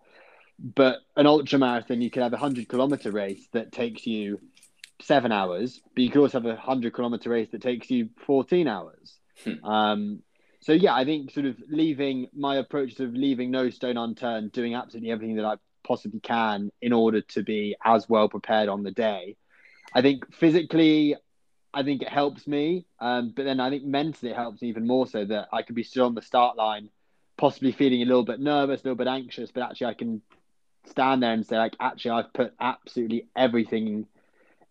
But 0.58 0.98
an 1.16 1.26
ultra 1.26 1.58
marathon, 1.58 2.02
you 2.02 2.10
could 2.10 2.24
have 2.24 2.34
a 2.34 2.38
hundred 2.38 2.68
kilometer 2.68 3.12
race 3.12 3.48
that 3.54 3.72
takes 3.72 4.06
you 4.06 4.40
seven 5.02 5.32
hours, 5.32 5.82
but 5.96 6.04
you 6.04 6.10
could 6.10 6.22
also 6.22 6.42
have 6.42 6.46
a 6.46 6.56
hundred 6.56 6.94
kilometer 6.94 7.30
race 7.30 7.50
that 7.52 7.62
takes 7.62 7.90
you 7.90 8.10
14 8.26 8.68
hours. 8.68 9.18
Hmm. 9.44 9.64
Um, 9.64 10.24
so 10.62 10.74
yeah, 10.74 10.94
I 10.94 11.06
think 11.06 11.32
sort 11.32 11.46
of 11.46 11.58
leaving 11.70 12.28
my 12.34 12.58
approach 12.58 13.00
of 13.00 13.14
leaving 13.14 13.52
no 13.52 13.70
stone 13.70 13.98
unturned, 13.98 14.52
doing 14.52 14.76
absolutely 14.76 15.12
everything 15.12 15.38
that 15.38 15.46
I 15.46 15.56
possibly 15.84 16.20
can 16.20 16.70
in 16.82 16.92
order 16.92 17.22
to 17.22 17.44
be 17.44 17.76
as 17.84 18.10
well 18.10 18.28
prepared 18.28 18.68
on 18.68 18.84
the 18.84 18.92
day. 18.92 19.38
I 19.94 20.02
think 20.02 20.34
physically, 20.34 21.16
I 21.74 21.84
think 21.84 22.02
it 22.02 22.10
helps 22.10 22.46
me, 22.46 22.86
um, 23.00 23.32
but 23.36 23.46
then 23.46 23.60
I 23.60 23.70
think 23.70 23.86
mentally 23.86 24.32
it 24.32 24.36
helps 24.36 24.62
even 24.62 24.86
more 24.86 25.08
so 25.08 25.24
that 25.26 25.48
I 25.54 25.62
could 25.62 25.76
be 25.76 25.84
stood 25.84 26.04
on 26.04 26.14
the 26.14 26.22
start 26.22 26.58
line, 26.58 26.90
possibly 27.38 27.72
feeling 27.72 28.02
a 28.02 28.06
little 28.06 28.26
bit 28.26 28.40
nervous, 28.40 28.82
a 28.82 28.84
little 28.84 28.98
bit 28.98 29.08
anxious, 29.08 29.52
but 29.52 29.64
actually 29.64 29.88
I 29.88 29.94
can 29.94 30.22
stand 30.88 31.24
there 31.24 31.34
and 31.34 31.46
say 31.46 31.58
like, 31.58 31.76
actually 31.80 32.12
I've 32.12 32.34
put 32.34 32.54
absolutely 32.60 33.28
everything 33.36 34.08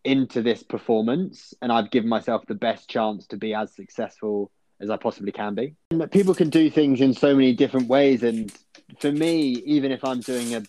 into 0.05 0.43
this 0.43 0.63
performance 0.63 1.55
and 1.63 1.73
I've 1.73 1.91
given 1.91 2.09
myself 2.09 2.45
the 2.47 2.55
best 2.55 2.91
chance 2.91 3.27
to 3.29 3.37
be 3.37 3.55
as 3.55 3.75
successful 3.75 4.51
as 4.81 4.91
I 4.91 4.97
possibly 4.97 5.33
can 5.33 5.55
be. 5.55 5.75
People 6.11 6.35
can 6.35 6.51
do 6.51 6.71
things 6.71 7.01
in 7.01 7.15
so 7.15 7.35
many 7.35 7.53
different 7.53 7.89
ways. 7.89 8.23
And 8.23 8.53
for 9.01 9.11
me, 9.11 9.63
even 9.65 9.93
if 9.93 10.05
I'm 10.05 10.21
doing 10.21 10.55
a, 10.55 10.63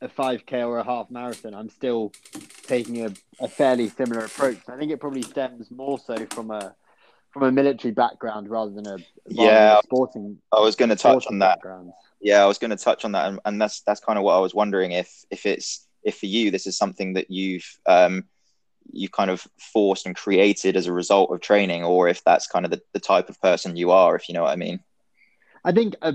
a 0.00 0.08
5K 0.08 0.66
or 0.66 0.78
a 0.78 0.84
half 0.84 1.10
marathon, 1.10 1.54
I'm 1.54 1.68
still 1.68 2.12
taking 2.66 3.04
a, 3.04 3.12
a 3.40 3.48
fairly 3.48 3.88
similar 3.88 4.24
approach. 4.24 4.58
I 4.68 4.76
think 4.76 4.90
it 4.92 5.00
probably 5.00 5.22
stems 5.22 5.70
more 5.70 5.98
so 5.98 6.26
from 6.30 6.50
a 6.50 6.74
from 7.30 7.44
a 7.44 7.52
military 7.52 7.92
background 7.92 8.48
rather 8.48 8.72
than 8.72 8.86
a 8.86 8.96
yeah 9.28 9.80
sporting. 9.84 10.38
I 10.52 10.60
was 10.60 10.74
going 10.74 10.88
to 10.88 10.96
touch 10.96 11.26
on 11.26 11.38
that. 11.38 11.58
Background. 11.58 11.92
Yeah, 12.20 12.42
I 12.42 12.46
was 12.46 12.58
going 12.58 12.72
to 12.72 12.76
touch 12.76 13.04
on 13.04 13.12
that, 13.12 13.28
and, 13.28 13.40
and 13.44 13.62
that's 13.62 13.82
that's 13.82 14.00
kind 14.00 14.18
of 14.18 14.24
what 14.24 14.34
I 14.34 14.40
was 14.40 14.54
wondering 14.54 14.92
if 14.92 15.24
if 15.30 15.46
it's 15.46 15.86
if 16.02 16.18
for 16.18 16.26
you 16.26 16.50
this 16.50 16.66
is 16.66 16.76
something 16.76 17.12
that 17.12 17.30
you've 17.30 17.78
um, 17.86 18.24
you 18.92 19.08
kind 19.08 19.30
of 19.30 19.46
forced 19.72 20.06
and 20.06 20.16
created 20.16 20.76
as 20.76 20.86
a 20.86 20.92
result 20.92 21.30
of 21.30 21.40
training, 21.40 21.84
or 21.84 22.08
if 22.08 22.22
that's 22.24 22.46
kind 22.46 22.64
of 22.64 22.70
the, 22.70 22.80
the 22.92 23.00
type 23.00 23.28
of 23.28 23.40
person 23.40 23.76
you 23.76 23.90
are, 23.90 24.16
if 24.16 24.28
you 24.28 24.34
know 24.34 24.42
what 24.42 24.52
I 24.52 24.56
mean. 24.56 24.80
I 25.64 25.72
think, 25.72 25.94
uh, 26.02 26.12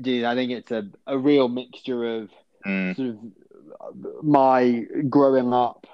dude, 0.00 0.24
I 0.24 0.34
think 0.34 0.50
it's 0.52 0.70
a, 0.70 0.88
a 1.06 1.16
real 1.16 1.48
mixture 1.48 2.16
of 2.16 2.30
mm. 2.66 2.96
sort 2.96 3.10
of 3.10 4.24
my 4.24 4.84
growing 5.08 5.52
up 5.52 5.86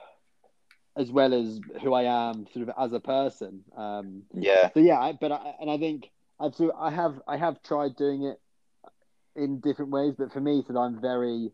as 0.96 1.10
well 1.10 1.34
as 1.34 1.60
who 1.82 1.92
I 1.92 2.30
am 2.30 2.46
sort 2.52 2.68
of 2.68 2.74
as 2.78 2.92
a 2.92 3.00
person. 3.00 3.64
Um, 3.76 4.22
yeah. 4.32 4.70
So 4.72 4.80
yeah, 4.80 4.98
I, 4.98 5.12
but 5.12 5.32
I, 5.32 5.54
and 5.60 5.70
I 5.70 5.78
think 5.78 6.10
I've 6.38 6.54
sort 6.54 6.70
of, 6.72 6.80
I 6.80 6.90
have 6.90 7.20
I 7.26 7.36
have 7.36 7.62
tried 7.62 7.96
doing 7.96 8.24
it 8.24 8.40
in 9.36 9.60
different 9.60 9.90
ways, 9.90 10.14
but 10.16 10.32
for 10.32 10.40
me, 10.40 10.64
so 10.66 10.76
I'm 10.78 11.00
very 11.00 11.50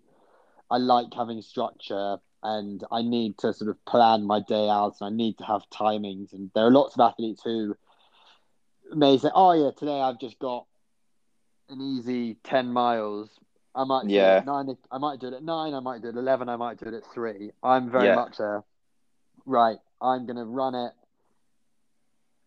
I 0.70 0.76
like 0.76 1.08
having 1.14 1.42
structure 1.42 2.18
and 2.42 2.82
I 2.90 3.02
need 3.02 3.38
to 3.38 3.52
sort 3.52 3.70
of 3.70 3.84
plan 3.84 4.24
my 4.24 4.40
day 4.40 4.68
out 4.68 4.96
and 5.00 5.12
I 5.12 5.16
need 5.16 5.38
to 5.38 5.44
have 5.44 5.68
timings. 5.70 6.32
And 6.32 6.50
there 6.54 6.66
are 6.66 6.70
lots 6.70 6.94
of 6.94 7.00
athletes 7.00 7.42
who 7.44 7.76
may 8.94 9.18
say, 9.18 9.30
"Oh 9.34 9.52
yeah, 9.52 9.70
today 9.76 10.00
I've 10.00 10.20
just 10.20 10.38
got 10.38 10.66
an 11.68 11.80
easy 11.80 12.34
ten 12.42 12.72
miles. 12.72 13.30
I 13.74 13.84
might 13.84 14.08
do 14.08 14.14
yeah. 14.14 14.36
it 14.36 14.38
at 14.38 14.46
nine. 14.46 14.76
I 14.90 14.98
might 14.98 15.20
do 15.20 15.28
it 15.28 15.34
at 15.34 15.44
nine. 15.44 15.74
I 15.74 15.80
might 15.80 16.02
do 16.02 16.08
it 16.08 16.16
at 16.16 16.18
eleven. 16.18 16.48
I 16.48 16.56
might 16.56 16.78
do 16.78 16.86
it 16.86 16.94
at 16.94 17.04
three. 17.12 17.50
I'm 17.62 17.90
very 17.90 18.06
yeah. 18.06 18.14
much 18.14 18.40
a 18.40 18.64
right. 19.46 19.78
I'm 20.00 20.26
gonna 20.26 20.44
run 20.44 20.74
it 20.74 20.92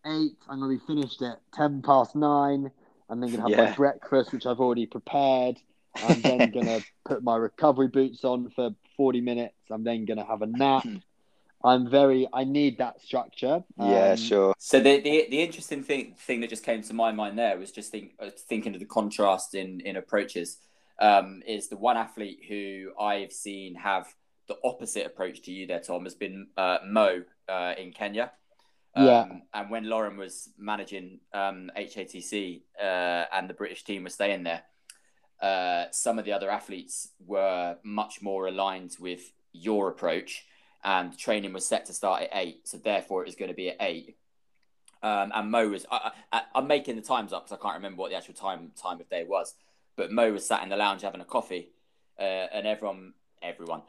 eight. 0.06 0.36
I'm 0.48 0.60
gonna 0.60 0.74
be 0.74 0.84
finished 0.86 1.22
at 1.22 1.40
ten 1.52 1.82
past 1.82 2.14
nine. 2.14 2.70
I'm 3.08 3.20
then 3.20 3.30
gonna 3.30 3.42
have 3.42 3.50
yeah. 3.50 3.70
my 3.70 3.76
breakfast, 3.76 4.32
which 4.32 4.46
I've 4.46 4.60
already 4.60 4.86
prepared. 4.86 5.58
I'm 5.96 6.20
then 6.20 6.50
gonna 6.54 6.80
put 7.04 7.22
my 7.22 7.36
recovery 7.36 7.88
boots 7.88 8.24
on 8.24 8.50
for 8.50 8.74
40 8.96 9.20
minutes. 9.20 9.54
I'm 9.70 9.84
then 9.84 10.04
going 10.04 10.18
to 10.18 10.24
have 10.24 10.42
a 10.42 10.46
nap. 10.46 10.86
I'm 11.64 11.88
very. 11.88 12.28
I 12.30 12.44
need 12.44 12.78
that 12.78 13.00
structure. 13.00 13.64
Yeah, 13.78 14.10
um, 14.10 14.16
sure. 14.16 14.54
So 14.58 14.80
the, 14.80 15.00
the 15.00 15.26
the 15.30 15.40
interesting 15.40 15.82
thing 15.82 16.14
thing 16.18 16.40
that 16.42 16.50
just 16.50 16.62
came 16.62 16.82
to 16.82 16.92
my 16.92 17.10
mind 17.10 17.38
there 17.38 17.58
was 17.58 17.72
just 17.72 17.90
think, 17.90 18.12
uh, 18.20 18.28
thinking 18.36 18.74
of 18.74 18.80
the 18.80 18.86
contrast 18.86 19.54
in 19.54 19.80
in 19.80 19.96
approaches. 19.96 20.58
Um, 21.00 21.42
is 21.44 21.68
the 21.68 21.76
one 21.76 21.96
athlete 21.96 22.40
who 22.48 22.92
I've 23.00 23.32
seen 23.32 23.74
have 23.76 24.14
the 24.46 24.56
opposite 24.62 25.06
approach 25.06 25.42
to 25.42 25.52
you 25.52 25.66
there, 25.66 25.80
Tom, 25.80 26.04
has 26.04 26.14
been 26.14 26.48
uh, 26.56 26.78
Mo 26.86 27.22
uh, 27.48 27.72
in 27.78 27.92
Kenya. 27.92 28.30
Um, 28.94 29.06
yeah. 29.06 29.26
And 29.54 29.70
when 29.70 29.84
Lornah 29.84 30.16
was 30.16 30.50
managing 30.58 31.20
um, 31.32 31.70
HATC 31.76 32.62
uh, 32.80 33.24
and 33.32 33.48
the 33.48 33.54
British 33.54 33.84
team 33.84 34.04
was 34.04 34.14
staying 34.14 34.44
there, 34.44 34.62
uh, 35.40 35.86
some 35.90 36.18
of 36.18 36.24
the 36.24 36.32
other 36.32 36.50
athletes 36.50 37.10
were 37.24 37.76
much 37.82 38.22
more 38.22 38.46
aligned 38.46 38.96
with 39.00 39.32
your 39.52 39.88
approach, 39.88 40.44
and 40.82 41.16
training 41.16 41.52
was 41.52 41.66
set 41.66 41.86
to 41.86 41.92
start 41.92 42.22
at 42.22 42.30
eight, 42.32 42.68
so 42.68 42.78
therefore 42.78 43.22
it 43.22 43.26
was 43.26 43.36
going 43.36 43.50
to 43.50 43.54
be 43.54 43.70
at 43.70 43.76
eight. 43.80 44.16
Um, 45.02 45.32
and 45.34 45.50
Mo 45.50 45.68
was 45.68 45.84
I, 45.90 46.12
am 46.54 46.66
making 46.66 46.96
the 46.96 47.02
times 47.02 47.32
up 47.32 47.44
because 47.44 47.58
I 47.58 47.62
can't 47.62 47.76
remember 47.76 48.00
what 48.00 48.10
the 48.10 48.16
actual 48.16 48.34
time 48.34 48.72
time 48.80 49.00
of 49.00 49.08
day 49.10 49.24
was, 49.24 49.54
but 49.96 50.10
Mo 50.10 50.32
was 50.32 50.46
sat 50.46 50.62
in 50.62 50.70
the 50.70 50.76
lounge 50.76 51.02
having 51.02 51.20
a 51.20 51.26
coffee, 51.26 51.68
uh, 52.18 52.22
and 52.22 52.66
everyone 52.66 53.12
everyone. 53.42 53.82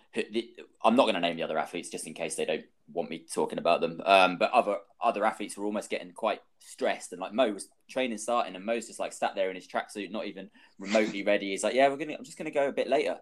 I'm 0.84 0.96
not 0.96 1.04
going 1.04 1.16
to 1.16 1.22
name 1.22 1.38
the 1.38 1.44
other 1.44 1.58
athletes 1.58 1.90
just 1.90 2.06
in 2.06 2.14
case 2.14 2.36
they 2.36 2.46
don't 2.46 2.66
want 2.92 3.10
me 3.10 3.26
talking 3.34 3.60
about 3.60 3.82
them. 3.82 4.02
Um, 4.06 4.38
but 4.38 4.52
other 4.52 4.78
other 5.02 5.26
athletes 5.26 5.58
were 5.58 5.66
almost 5.66 5.90
getting 5.90 6.12
quite 6.12 6.42
stressed, 6.60 7.12
and 7.12 7.22
like 7.22 7.34
Mo 7.34 7.52
was 7.52 7.68
training 7.90 8.18
starting, 8.18 8.56
and 8.56 8.66
Mo's 8.66 8.88
just 8.88 9.00
like 9.00 9.14
sat 9.14 9.36
there 9.36 9.50
in 9.50 9.56
his 9.56 9.68
tracksuit, 9.68 10.12
not 10.12 10.26
even 10.26 10.50
remotely 10.80 11.24
ready. 11.24 11.52
He's 11.52 11.64
like, 11.64 11.76
"Yeah, 11.76 11.88
we're 11.90 11.98
gonna. 11.98 12.16
I'm 12.18 12.24
just 12.24 12.38
gonna 12.38 12.52
go 12.52 12.68
a 12.68 12.74
bit 12.74 12.88
later." 12.88 13.18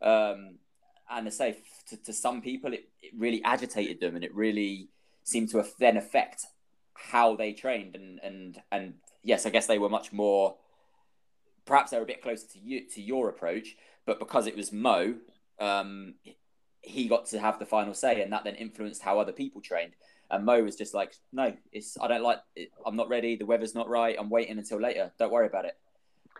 Um, 0.00 0.58
and 1.10 1.26
I 1.26 1.30
say 1.30 1.58
to, 1.88 1.96
to 1.96 2.12
some 2.12 2.42
people, 2.42 2.72
it, 2.72 2.88
it 3.02 3.12
really 3.16 3.42
agitated 3.44 4.00
them, 4.00 4.14
and 4.14 4.24
it 4.24 4.34
really 4.34 4.88
seemed 5.24 5.50
to 5.50 5.64
then 5.78 5.96
affect 5.96 6.44
how 6.94 7.36
they 7.36 7.52
trained. 7.52 7.94
And 7.94 8.20
and 8.22 8.62
and 8.70 8.94
yes, 9.22 9.46
I 9.46 9.50
guess 9.50 9.66
they 9.66 9.78
were 9.78 9.88
much 9.88 10.12
more. 10.12 10.56
Perhaps 11.64 11.90
they 11.90 11.98
were 11.98 12.04
a 12.04 12.06
bit 12.06 12.22
closer 12.22 12.46
to 12.48 12.58
you 12.58 12.88
to 12.94 13.02
your 13.02 13.28
approach, 13.28 13.76
but 14.06 14.18
because 14.18 14.46
it 14.46 14.56
was 14.56 14.72
Mo, 14.72 15.16
um, 15.60 16.14
he 16.82 17.08
got 17.08 17.26
to 17.26 17.40
have 17.40 17.58
the 17.58 17.66
final 17.66 17.94
say, 17.94 18.22
and 18.22 18.32
that 18.32 18.44
then 18.44 18.54
influenced 18.54 19.02
how 19.02 19.18
other 19.18 19.32
people 19.32 19.60
trained. 19.60 19.92
And 20.30 20.44
Mo 20.44 20.62
was 20.62 20.76
just 20.76 20.94
like, 20.94 21.14
"No, 21.32 21.54
it's 21.72 21.96
I 22.00 22.08
don't 22.08 22.22
like. 22.22 22.38
It, 22.54 22.70
I'm 22.84 22.96
not 22.96 23.08
ready. 23.08 23.36
The 23.36 23.46
weather's 23.46 23.74
not 23.74 23.88
right. 23.88 24.16
I'm 24.18 24.30
waiting 24.30 24.58
until 24.58 24.80
later. 24.80 25.12
Don't 25.18 25.32
worry 25.32 25.46
about 25.46 25.64
it." 25.64 25.76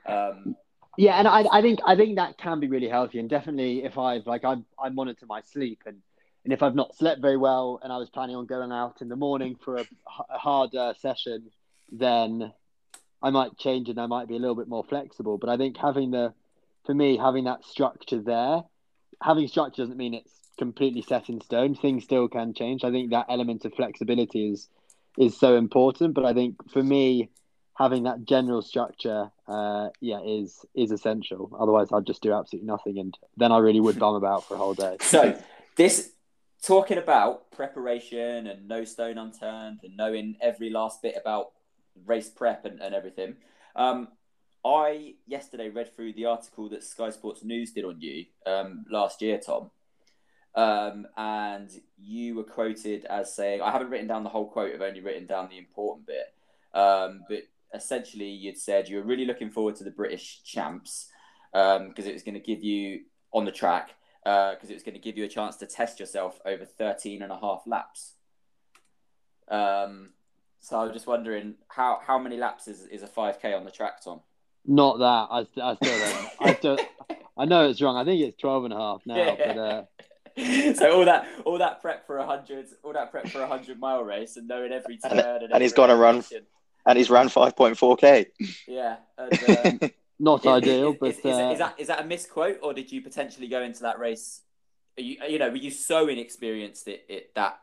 Um, 0.07 0.57
Yeah, 0.99 1.15
and 1.15 1.29
I, 1.29 1.45
I 1.53 1.63
think 1.63 1.79
I 1.87 1.95
think 1.95 2.17
that 2.17 2.39
can 2.39 2.59
be 2.59 2.67
really 2.67 2.89
healthy, 2.89 3.21
and 3.21 3.31
definitely 3.31 3.85
if 3.85 3.97
I've 3.97 4.27
like 4.27 4.45
I 4.45 4.57
I 4.79 4.89
monitor 4.89 5.27
my 5.27 5.43
sleep, 5.43 5.83
and 5.87 5.99
and 6.45 6.53
if 6.53 6.63
I've 6.63 6.75
not 6.75 6.97
slept 6.97 7.21
very 7.21 7.37
well, 7.37 7.79
and 7.83 7.93
I 7.93 7.99
was 7.99 8.11
planning 8.11 8.35
on 8.35 8.47
going 8.47 8.73
out 8.73 9.01
in 9.01 9.09
the 9.09 9.17
morning 9.17 9.57
for 9.65 9.77
a, 9.77 9.87
a 10.29 10.39
hard 10.39 10.75
uh, 10.75 10.95
session, 10.95 11.51
then 11.93 12.53
I 13.23 13.31
might 13.31 13.59
change 13.59 13.89
and 13.89 14.01
I 14.01 14.07
might 14.07 14.29
be 14.29 14.37
a 14.37 14.39
little 14.39 14.55
bit 14.55 14.69
more 14.69 14.85
flexible. 14.85 15.39
But 15.39 15.51
I 15.51 15.57
think 15.57 15.77
having 15.77 16.11
the, 16.11 16.35
for 16.85 16.95
me, 16.95 17.17
having 17.17 17.45
that 17.45 17.65
structure 17.65 18.21
there, 18.21 18.63
having 19.23 19.49
structure 19.49 19.83
doesn't 19.83 19.97
mean 19.97 20.15
it's 20.15 20.33
completely 20.59 21.03
set 21.03 21.29
in 21.29 21.41
stone. 21.41 21.75
Things 21.75 22.05
still 22.05 22.29
can 22.29 22.55
change. 22.55 22.85
I 22.85 22.91
think 22.91 23.11
that 23.11 23.27
element 23.29 23.65
of 23.65 23.75
flexibility 23.75 24.51
is 24.51 24.69
is 25.17 25.37
so 25.39 25.57
important. 25.57 26.15
But 26.15 26.25
I 26.25 26.33
think 26.33 26.71
for 26.71 26.83
me, 26.83 27.31
having 27.75 28.05
that 28.05 28.25
general 28.25 28.63
structure, 28.63 29.31
uh, 29.47 29.89
yeah, 30.01 30.21
is 30.25 30.65
is 30.75 30.91
essential. 30.91 31.57
Otherwise, 31.59 31.89
I'd 31.93 32.07
just 32.07 32.23
do 32.23 32.33
absolutely 32.33 32.67
nothing, 32.67 32.99
and 32.99 33.17
then 33.37 33.53
I 33.53 33.59
really 33.59 33.81
would 33.81 33.99
bum 33.99 34.15
about 34.23 34.45
for 34.45 34.55
a 34.55 34.59
whole 34.59 34.75
day. 34.75 34.97
So 35.01 35.39
this 35.77 36.13
talking 36.63 36.99
about 36.99 37.51
preparation 37.53 38.49
and 38.49 38.67
no 38.67 38.85
stone 38.85 39.17
unturned 39.17 39.81
and 39.85 39.97
knowing 39.97 40.37
every 40.41 40.71
last 40.71 41.01
bit 41.03 41.15
about 41.17 41.53
race 42.05 42.29
prep 42.29 42.65
and, 42.65 42.81
and 42.81 42.95
everything. 42.95 43.37
Um, 43.77 44.09
I 44.65 45.15
yesterday 45.27 45.69
read 45.69 45.95
through 45.95 46.15
the 46.15 46.27
article 46.27 46.69
that 46.71 46.83
Sky 46.85 47.11
Sports 47.11 47.45
News 47.45 47.73
did 47.73 47.85
on 47.85 48.01
you 48.01 48.27
um, 48.47 48.85
last 48.91 49.23
year, 49.23 49.39
Tom. 49.39 49.71
Um, 50.55 51.07
and 51.17 51.71
you 51.97 52.35
were 52.35 52.45
quoted 52.45 53.05
as 53.05 53.35
saying, 53.35 53.63
I 53.63 53.71
haven't 53.71 53.91
written 53.91 54.09
down 54.09 54.25
the 54.25 54.31
whole 54.31 54.49
quote, 54.49 54.75
I've 54.75 54.83
only 54.83 55.01
written 55.01 55.27
down 55.27 55.49
the 55.49 55.59
important 55.59 56.07
bit. 56.07 56.35
Um, 56.75 57.23
but 57.29 57.45
essentially 57.75 58.29
you'd 58.29 58.59
said 58.59 58.89
you 58.89 58.97
were 58.97 59.03
really 59.03 59.25
looking 59.25 59.51
forward 59.51 59.77
to 59.77 59.85
the 59.85 59.91
British 59.91 60.43
champs 60.45 61.09
because 61.53 61.81
um, 61.81 61.93
it 61.97 62.13
was 62.13 62.23
going 62.23 62.35
to 62.35 62.41
give 62.41 62.63
you 62.63 63.03
on 63.33 63.45
the 63.45 63.53
track 63.53 63.95
because 64.25 64.69
uh, 64.69 64.71
it 64.71 64.75
was 64.75 64.83
going 64.83 64.95
to 64.95 65.01
give 65.01 65.17
you 65.17 65.25
a 65.25 65.29
chance 65.29 65.57
to 65.57 65.67
test 65.67 66.01
yourself 66.01 66.41
over 66.45 66.65
13 66.65 67.23
and 67.23 67.33
a 67.33 67.39
half 67.39 67.63
laps. 67.67 68.15
Um, 69.49 70.11
so 70.61 70.79
I 70.79 70.85
was 70.85 70.93
just 70.93 71.07
wondering 71.07 71.55
how, 71.69 72.01
how 72.05 72.19
many 72.19 72.37
laps 72.37 72.69
is, 72.69 72.83
is 72.87 73.03
a 73.03 73.07
5k 73.07 73.57
on 73.57 73.65
the 73.65 73.71
track, 73.71 74.03
Tom? 74.03 74.21
Not 74.69 74.99
that. 74.99 75.05
I, 75.31 75.39
I 75.39 75.75
still 75.75 75.99
don't. 75.99 76.31
I 76.41 76.55
still, 76.55 76.79
I 77.39 77.45
know 77.47 77.69
it's 77.69 77.81
wrong. 77.81 77.97
I 77.97 78.05
think 78.05 78.23
it's 78.23 78.39
12 78.39 78.65
and 78.65 78.75
a 78.75 78.77
half 78.77 79.01
now. 79.07 79.17
Yeah. 79.17 79.35
But, 79.37 79.59
uh... 79.59 80.75
so 80.75 80.93
all 80.93 81.05
that 81.07 81.27
all 81.45 81.59
that 81.59 81.81
prep 81.83 82.07
for 82.07 82.19
a 82.19 82.27
hundred 82.27 82.67
all 82.85 82.93
that 82.93 83.11
prep 83.11 83.27
for 83.29 83.41
a 83.41 83.47
hundred 83.49 83.81
mile 83.81 84.05
race 84.05 84.37
and 84.37 84.47
knowing 84.47 84.71
every 84.71 84.99
turn 84.99 85.19
and, 85.19 85.43
and, 85.43 85.53
and 85.53 85.63
he's 85.63 85.73
gonna 85.73 85.97
run 85.97 86.23
and 86.87 86.97
he's 86.97 87.11
ran 87.11 87.29
5.4k. 87.29 88.27
Yeah. 88.69 88.97
And, 89.17 89.83
uh, 89.83 89.89
Not 90.21 90.47
ideal, 90.47 90.97
but 90.99 91.11
is, 91.11 91.19
is, 91.19 91.25
uh... 91.25 91.51
is, 91.53 91.59
that 91.59 91.75
is 91.79 91.87
that 91.87 92.01
a 92.01 92.05
misquote, 92.05 92.59
or 92.63 92.75
did 92.75 92.91
you 92.91 93.01
potentially 93.03 93.47
go 93.47 93.63
into 93.63 93.83
that 93.83 94.01
race? 94.01 94.43
You, 94.97 95.17
you 95.29 95.39
know, 95.39 95.49
were 95.49 95.57
you 95.57 95.71
so 95.71 96.09
inexperienced 96.09 96.89
at, 96.89 97.01
at 97.09 97.35
that 97.37 97.61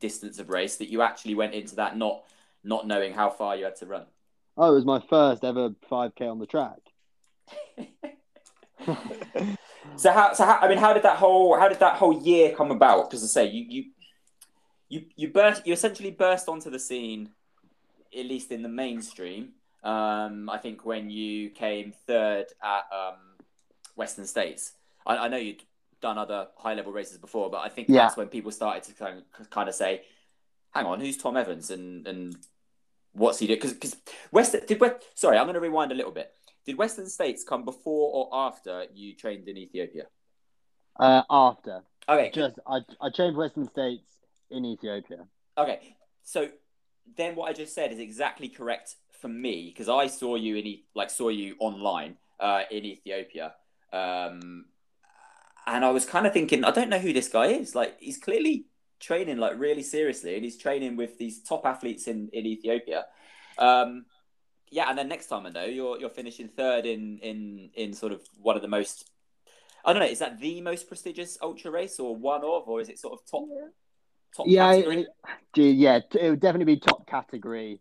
distance 0.00 0.38
of 0.38 0.48
race 0.48 0.76
that 0.76 0.88
you 0.88 1.02
actually 1.02 1.34
went 1.34 1.52
into 1.52 1.76
that 1.76 1.98
not 1.98 2.24
not 2.64 2.86
knowing 2.86 3.12
how 3.12 3.28
far 3.28 3.56
you 3.56 3.64
had 3.64 3.76
to 3.76 3.86
run? 3.86 4.06
Oh, 4.58 4.72
it 4.72 4.74
was 4.74 4.84
my 4.84 5.00
first 5.08 5.44
ever 5.44 5.70
5k 5.90 6.20
on 6.22 6.38
the 6.40 6.46
track. 6.46 6.80
so 9.96 10.12
how 10.12 10.32
so 10.34 10.44
how, 10.44 10.58
I 10.60 10.68
mean, 10.68 10.78
how 10.78 10.92
did 10.92 11.04
that 11.04 11.16
whole 11.16 11.56
how 11.58 11.68
did 11.68 11.78
that 11.78 11.96
whole 11.96 12.20
year 12.22 12.54
come 12.54 12.70
about? 12.70 13.08
Because 13.08 13.22
I 13.22 13.28
say 13.28 13.46
you 13.48 13.64
you 13.68 13.84
you 14.88 15.04
you 15.16 15.28
burst 15.28 15.66
you 15.66 15.72
essentially 15.72 16.10
burst 16.10 16.48
onto 16.48 16.70
the 16.70 16.78
scene 16.78 17.30
at 18.16 18.26
least 18.26 18.50
in 18.50 18.62
the 18.62 18.68
mainstream, 18.68 19.50
um, 19.82 20.48
I 20.48 20.58
think 20.58 20.84
when 20.84 21.10
you 21.10 21.50
came 21.50 21.92
third 22.06 22.46
at 22.62 22.84
um, 22.92 23.16
Western 23.96 24.26
States, 24.26 24.72
I, 25.06 25.16
I, 25.16 25.28
know 25.28 25.36
you'd 25.36 25.62
done 26.00 26.18
other 26.18 26.48
high 26.56 26.74
level 26.74 26.92
races 26.92 27.18
before, 27.18 27.50
but 27.50 27.58
I 27.58 27.68
think 27.68 27.88
yeah. 27.88 27.98
that's 27.98 28.16
when 28.16 28.28
people 28.28 28.50
started 28.50 28.82
to 28.84 28.94
kind 28.94 29.22
of, 29.38 29.50
kind 29.50 29.68
of 29.68 29.74
say, 29.74 30.02
"Hang 30.72 30.86
on, 30.86 31.00
who's 31.00 31.16
Tom 31.16 31.36
Evans 31.36 31.70
and 31.70 32.06
and 32.06 32.36
what's 33.18 33.38
he 33.38 33.46
doing?" 33.46 33.58
Because 33.58 33.74
because 33.74 33.96
West 34.32 34.56
did 34.66 34.80
West, 34.80 35.04
sorry, 35.14 35.38
I'm 35.38 35.44
going 35.44 35.54
to 35.54 35.60
rewind 35.60 35.92
a 35.92 35.94
little 35.94 36.12
bit. 36.12 36.32
Did 36.64 36.76
Western 36.76 37.08
States 37.08 37.44
come 37.44 37.64
before 37.64 38.10
or 38.14 38.46
after 38.46 38.84
you 38.94 39.14
trained 39.14 39.48
in 39.48 39.56
Ethiopia? 39.56 40.04
Uh, 40.98 41.22
after. 41.30 41.82
Okay. 42.08 42.30
Just 42.34 42.58
I 42.66 42.80
I 43.00 43.10
trained 43.14 43.36
Western 43.36 43.68
States 43.68 44.04
in 44.50 44.64
Ethiopia. 44.64 45.26
Okay, 45.56 45.96
so 46.22 46.48
then 47.16 47.34
what 47.36 47.50
I 47.50 47.52
just 47.52 47.74
said 47.74 47.92
is 47.92 47.98
exactly 47.98 48.48
correct 48.48 48.96
for 49.20 49.28
me 49.28 49.72
because 49.72 49.88
I 49.88 50.06
saw 50.06 50.36
you 50.36 50.56
in 50.56 50.78
like 50.94 51.10
saw 51.10 51.28
you 51.28 51.56
online 51.58 52.16
uh, 52.40 52.62
in 52.70 52.84
Ethiopia, 52.84 53.54
um, 53.92 54.66
and 55.66 55.84
I 55.84 55.90
was 55.90 56.04
kind 56.06 56.26
of 56.26 56.32
thinking 56.32 56.64
I 56.64 56.70
don't 56.70 56.88
know 56.88 56.98
who 56.98 57.12
this 57.12 57.28
guy 57.28 57.46
is. 57.46 57.74
Like 57.74 57.96
he's 58.00 58.18
clearly 58.18 58.66
training 59.00 59.38
like 59.38 59.58
really 59.58 59.82
seriously, 59.82 60.34
and 60.34 60.44
he's 60.44 60.56
training 60.56 60.96
with 60.96 61.18
these 61.18 61.42
top 61.42 61.64
athletes 61.66 62.06
in 62.06 62.28
in 62.32 62.46
Ethiopia. 62.46 63.06
Um, 63.58 64.06
yeah, 64.70 64.88
and 64.88 64.98
then 64.98 65.08
next 65.08 65.26
time 65.26 65.46
I 65.46 65.50
know 65.50 65.64
you're 65.64 65.98
you're 65.98 66.10
finishing 66.10 66.48
third 66.48 66.86
in 66.86 67.18
in 67.18 67.70
in 67.74 67.92
sort 67.92 68.12
of 68.12 68.20
one 68.40 68.56
of 68.56 68.62
the 68.62 68.68
most. 68.68 69.10
I 69.84 69.92
don't 69.92 70.02
know. 70.02 70.08
Is 70.08 70.18
that 70.18 70.40
the 70.40 70.60
most 70.60 70.88
prestigious 70.88 71.38
ultra 71.40 71.70
race, 71.70 71.98
or 71.98 72.14
one 72.14 72.42
of, 72.42 72.68
or 72.68 72.80
is 72.80 72.88
it 72.88 72.98
sort 72.98 73.14
of 73.14 73.20
top? 73.30 73.44
top 74.36 74.46
yeah, 74.48 74.72
it, 74.72 75.06
yeah, 75.54 76.00
it 76.14 76.30
would 76.30 76.40
definitely 76.40 76.74
be 76.74 76.80
top 76.80 77.06
category. 77.06 77.80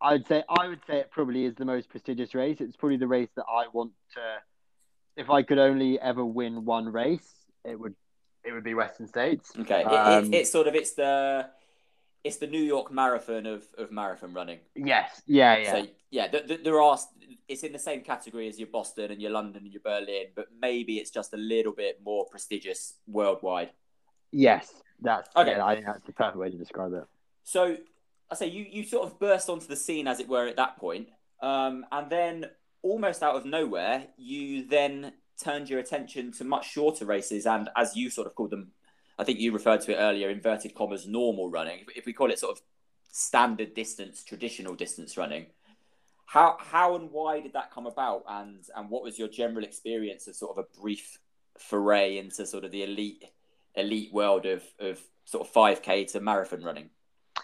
I 0.00 0.12
would 0.12 0.26
say 0.26 0.42
I 0.48 0.66
would 0.66 0.80
say 0.86 0.98
it 0.98 1.10
probably 1.10 1.44
is 1.44 1.54
the 1.54 1.64
most 1.64 1.88
prestigious 1.88 2.34
race. 2.34 2.56
It's 2.60 2.76
probably 2.76 2.98
the 2.98 3.06
race 3.06 3.30
that 3.36 3.44
I 3.48 3.66
want 3.72 3.92
to. 4.14 4.20
If 5.16 5.30
I 5.30 5.42
could 5.42 5.58
only 5.58 6.00
ever 6.00 6.24
win 6.24 6.64
one 6.64 6.86
race, 6.86 7.30
it 7.64 7.78
would 7.78 7.94
it 8.44 8.52
would 8.52 8.64
be 8.64 8.74
Western 8.74 9.06
States. 9.06 9.52
Okay, 9.58 9.82
um, 9.84 10.24
it, 10.24 10.28
it, 10.28 10.38
it's 10.40 10.50
sort 10.50 10.66
of 10.66 10.74
it's 10.74 10.92
the 10.92 11.48
it's 12.24 12.36
the 12.36 12.46
New 12.46 12.62
York 12.62 12.92
Marathon 12.92 13.46
of, 13.46 13.64
of 13.76 13.90
marathon 13.90 14.32
running. 14.32 14.60
Yes. 14.74 15.22
Yeah. 15.26 15.56
Yeah. 15.56 15.72
So 15.72 15.86
yeah, 16.10 16.28
th- 16.28 16.46
th- 16.46 16.64
there 16.64 16.80
are. 16.80 16.98
It's 17.48 17.64
in 17.64 17.72
the 17.72 17.78
same 17.78 18.02
category 18.02 18.48
as 18.48 18.58
your 18.58 18.68
Boston 18.68 19.10
and 19.10 19.20
your 19.20 19.32
London 19.32 19.64
and 19.64 19.72
your 19.72 19.82
Berlin, 19.82 20.26
but 20.34 20.46
maybe 20.60 20.98
it's 20.98 21.10
just 21.10 21.34
a 21.34 21.36
little 21.36 21.72
bit 21.72 22.00
more 22.04 22.26
prestigious 22.30 22.94
worldwide. 23.06 23.70
Yes, 24.30 24.72
that's 25.00 25.28
okay. 25.36 25.52
Yeah, 25.52 25.64
I 25.64 25.74
think 25.74 25.86
that's 25.86 26.04
the 26.04 26.12
perfect 26.12 26.36
way 26.36 26.50
to 26.50 26.56
describe 26.56 26.92
it. 26.92 27.04
So 27.42 27.76
I 28.30 28.34
say 28.34 28.46
you 28.46 28.64
you 28.70 28.84
sort 28.84 29.06
of 29.06 29.18
burst 29.18 29.48
onto 29.48 29.66
the 29.66 29.76
scene 29.76 30.06
as 30.06 30.20
it 30.20 30.28
were 30.28 30.46
at 30.46 30.56
that 30.56 30.76
point, 30.76 31.08
um, 31.42 31.84
and 31.90 32.08
then 32.08 32.46
almost 32.82 33.22
out 33.22 33.36
of 33.36 33.44
nowhere, 33.44 34.06
you 34.16 34.66
then 34.66 35.12
turned 35.40 35.70
your 35.70 35.80
attention 35.80 36.32
to 36.32 36.44
much 36.44 36.70
shorter 36.70 37.04
races, 37.04 37.46
and 37.46 37.68
as 37.76 37.96
you 37.96 38.10
sort 38.10 38.26
of 38.26 38.34
called 38.34 38.50
them, 38.50 38.72
I 39.18 39.24
think 39.24 39.38
you 39.38 39.52
referred 39.52 39.82
to 39.82 39.92
it 39.92 39.96
earlier, 39.96 40.30
inverted 40.30 40.74
commas, 40.74 41.06
normal 41.06 41.50
running. 41.50 41.84
If 41.94 42.06
we 42.06 42.12
call 42.12 42.30
it 42.30 42.38
sort 42.38 42.56
of 42.56 42.62
standard 43.10 43.74
distance, 43.74 44.24
traditional 44.24 44.74
distance 44.74 45.16
running, 45.16 45.46
how 46.26 46.56
how 46.58 46.96
and 46.96 47.10
why 47.10 47.40
did 47.40 47.52
that 47.52 47.70
come 47.70 47.86
about, 47.86 48.24
and 48.28 48.64
and 48.74 48.90
what 48.90 49.02
was 49.02 49.18
your 49.18 49.28
general 49.28 49.64
experience 49.64 50.26
of 50.26 50.36
sort 50.36 50.56
of 50.56 50.64
a 50.64 50.80
brief 50.80 51.18
foray 51.58 52.18
into 52.18 52.46
sort 52.46 52.64
of 52.64 52.70
the 52.70 52.82
elite 52.82 53.24
elite 53.74 54.12
world 54.12 54.46
of 54.46 54.62
of 54.80 55.00
sort 55.24 55.46
of 55.46 55.52
five 55.52 55.82
k 55.82 56.04
to 56.06 56.20
marathon 56.20 56.62
running? 56.62 56.90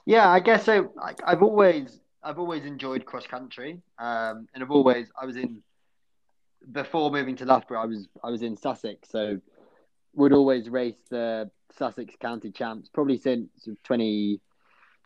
Yeah, 0.06 0.28
I 0.28 0.40
guess 0.40 0.64
so. 0.64 0.90
Like, 0.96 1.20
I've 1.24 1.42
always 1.42 2.00
I've 2.22 2.38
always 2.38 2.64
enjoyed 2.64 3.04
cross 3.04 3.26
country, 3.26 3.82
um, 3.98 4.48
and 4.54 4.62
I've 4.62 4.70
always 4.70 5.08
I 5.20 5.26
was 5.26 5.36
in 5.36 5.62
before 6.70 7.10
moving 7.10 7.36
to 7.36 7.44
Loughborough. 7.44 7.82
I 7.82 7.86
was 7.86 8.08
I 8.22 8.30
was 8.30 8.42
in 8.42 8.56
Sussex, 8.56 9.08
so 9.10 9.40
would 10.14 10.32
always 10.32 10.68
race 10.68 10.98
the 11.10 11.50
Sussex 11.76 12.14
County 12.20 12.50
Champs 12.50 12.88
probably 12.88 13.18
since 13.18 13.68
20, 13.84 14.40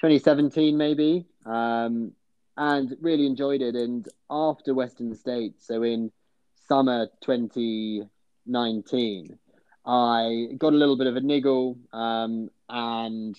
2017 0.00 0.76
maybe, 0.76 1.26
um, 1.44 2.12
and 2.56 2.96
really 3.00 3.26
enjoyed 3.26 3.62
it. 3.62 3.74
And 3.74 4.06
after 4.30 4.74
Western 4.74 5.14
States, 5.14 5.66
so 5.66 5.82
in 5.82 6.10
summer 6.68 7.08
twenty 7.22 8.02
nineteen, 8.46 9.38
I 9.84 10.48
got 10.58 10.72
a 10.72 10.76
little 10.76 10.96
bit 10.96 11.06
of 11.06 11.16
a 11.16 11.20
niggle, 11.20 11.78
um, 11.92 12.50
and 12.68 13.36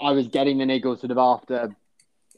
I 0.00 0.12
was 0.12 0.28
getting 0.28 0.58
the 0.58 0.66
niggle 0.66 0.96
sort 0.96 1.10
of 1.10 1.18
after 1.18 1.76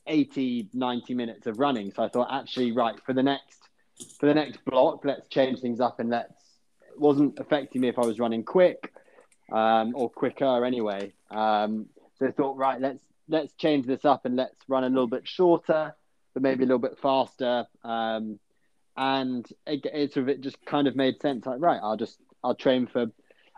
80, 0.07 0.71
90 0.73 1.15
minutes 1.15 1.47
of 1.47 1.59
running. 1.59 1.93
So 1.93 2.03
I 2.03 2.09
thought, 2.09 2.29
actually, 2.31 2.73
right 2.73 2.99
for 3.05 3.13
the 3.13 3.23
next 3.23 3.60
for 4.19 4.27
the 4.27 4.35
next 4.35 4.65
block, 4.65 5.05
let's 5.05 5.29
change 5.29 5.61
things 5.61 5.81
up 5.81 6.01
and 6.01 6.11
let's. 6.11 6.35
It 6.93 7.01
wasn't 7.01 7.39
affecting 7.39 7.81
me 7.81 7.89
if 7.89 7.99
I 7.99 8.03
was 8.03 8.19
running 8.19 8.45
quick 8.45 8.93
um, 9.53 9.93
or 9.95 10.11
quicker 10.11 10.65
anyway. 10.65 11.13
Um, 11.31 11.87
so 12.19 12.27
I 12.27 12.31
thought, 12.33 12.57
right, 12.57 12.81
let's 12.81 13.03
let's 13.29 13.53
change 13.55 13.87
this 13.87 14.05
up 14.05 14.27
and 14.27 14.37
let's 14.37 14.57
run 14.69 14.85
a 14.85 14.89
little 14.89 15.07
bit 15.07 15.27
shorter, 15.27 15.95
but 16.35 16.43
maybe 16.43 16.65
a 16.65 16.67
little 16.67 16.81
bit 16.81 16.99
faster. 17.01 17.67
Um, 17.85 18.39
and 18.97 19.47
it, 19.67 19.87
it 19.87 20.13
sort 20.13 20.25
of 20.25 20.29
it 20.29 20.41
just 20.41 20.65
kind 20.67 20.87
of 20.89 20.97
made 20.97 21.21
sense. 21.21 21.47
Like, 21.47 21.61
right, 21.61 21.81
I'll 21.83 21.97
just 21.97 22.19
I'll 22.43 22.55
train 22.55 22.87
for 22.87 23.07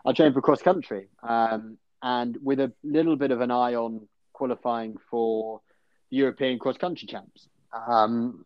I'll 0.05 0.13
train 0.13 0.33
for 0.33 0.41
cross 0.41 0.61
country. 0.61 1.07
Um, 1.21 1.77
and 2.01 2.37
with 2.41 2.59
a 2.59 2.71
little 2.83 3.15
bit 3.15 3.31
of 3.31 3.41
an 3.41 3.49
eye 3.49 3.75
on 3.75 4.07
qualifying 4.33 4.97
for 5.09 5.61
European 6.09 6.59
cross 6.59 6.77
country 6.77 7.07
champs. 7.07 7.47
Um, 7.87 8.45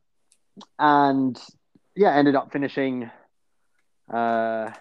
and 0.79 1.39
yeah, 1.97 2.15
ended 2.15 2.35
up 2.35 2.51
finishing 2.51 3.09
uh, 4.13 4.71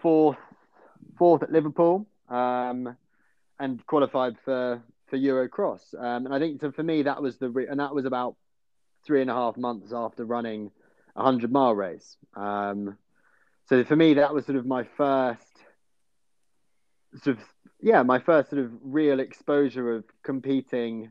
fourth 0.00 0.38
fourth 1.18 1.42
at 1.42 1.52
Liverpool 1.52 2.06
um, 2.28 2.96
and 3.58 3.84
qualified 3.86 4.36
for 4.44 4.80
for 5.08 5.18
Eurocross. 5.18 5.82
Um, 5.98 6.26
and 6.26 6.34
I 6.34 6.38
think 6.38 6.60
so 6.60 6.70
for 6.70 6.82
me 6.82 7.02
that 7.02 7.20
was 7.20 7.38
the 7.38 7.50
re- 7.50 7.66
and 7.66 7.80
that 7.80 7.94
was 7.94 8.04
about 8.04 8.36
three 9.04 9.20
and 9.20 9.30
a 9.30 9.34
half 9.34 9.56
months 9.56 9.92
after 9.92 10.24
running 10.24 10.70
a 11.16 11.22
hundred 11.22 11.52
mile 11.52 11.74
race. 11.74 12.16
Um, 12.34 12.96
so 13.68 13.84
for 13.84 13.96
me 13.96 14.14
that 14.14 14.32
was 14.32 14.46
sort 14.46 14.56
of 14.56 14.66
my 14.66 14.84
first 14.96 15.42
sort 17.22 17.38
of 17.38 17.44
yeah 17.80 18.02
my 18.02 18.20
first 18.20 18.50
sort 18.50 18.62
of 18.62 18.70
real 18.82 19.18
exposure 19.18 19.96
of 19.96 20.04
competing 20.22 21.10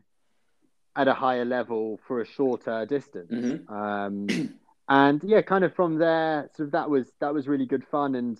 at 0.96 1.08
a 1.08 1.14
higher 1.14 1.44
level 1.44 2.00
for 2.08 2.20
a 2.22 2.26
shorter 2.26 2.86
distance. 2.86 3.30
Mm-hmm. 3.30 3.72
Um, 3.72 4.58
and 4.88 5.20
yeah, 5.24 5.42
kind 5.42 5.64
of 5.64 5.74
from 5.74 5.98
there, 5.98 6.50
sort 6.54 6.66
of 6.66 6.72
that 6.72 6.90
was 6.90 7.10
that 7.20 7.32
was 7.32 7.48
really 7.48 7.66
good 7.66 7.86
fun, 7.86 8.14
and 8.14 8.38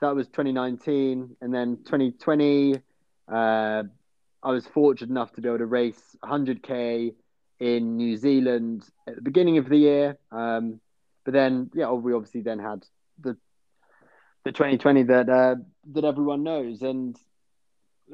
that 0.00 0.14
was 0.14 0.26
2019, 0.28 1.36
and 1.40 1.54
then 1.54 1.78
2020, 1.84 2.76
uh, 3.28 3.82
I 4.42 4.50
was 4.50 4.66
fortunate 4.66 5.10
enough 5.10 5.32
to 5.32 5.40
be 5.40 5.48
able 5.48 5.58
to 5.58 5.66
race 5.66 6.16
100k 6.22 7.14
in 7.60 7.96
New 7.96 8.16
Zealand 8.16 8.84
at 9.06 9.16
the 9.16 9.22
beginning 9.22 9.58
of 9.58 9.68
the 9.68 9.76
year. 9.76 10.18
Um, 10.30 10.80
but 11.24 11.34
then, 11.34 11.70
yeah, 11.74 11.90
we 11.90 12.12
obviously 12.12 12.42
then 12.42 12.58
had 12.58 12.84
the 13.20 13.36
the 14.44 14.52
2020 14.52 15.04
that 15.04 15.28
uh, 15.28 15.56
that 15.92 16.04
everyone 16.04 16.42
knows, 16.42 16.82
and 16.82 17.16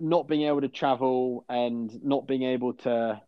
not 0.01 0.28
being 0.28 0.43
able 0.43 0.61
to 0.61 0.68
travel 0.68 1.45
and 1.49 2.03
not 2.03 2.26
being 2.26 2.43
able 2.43 2.72
to 2.74 3.20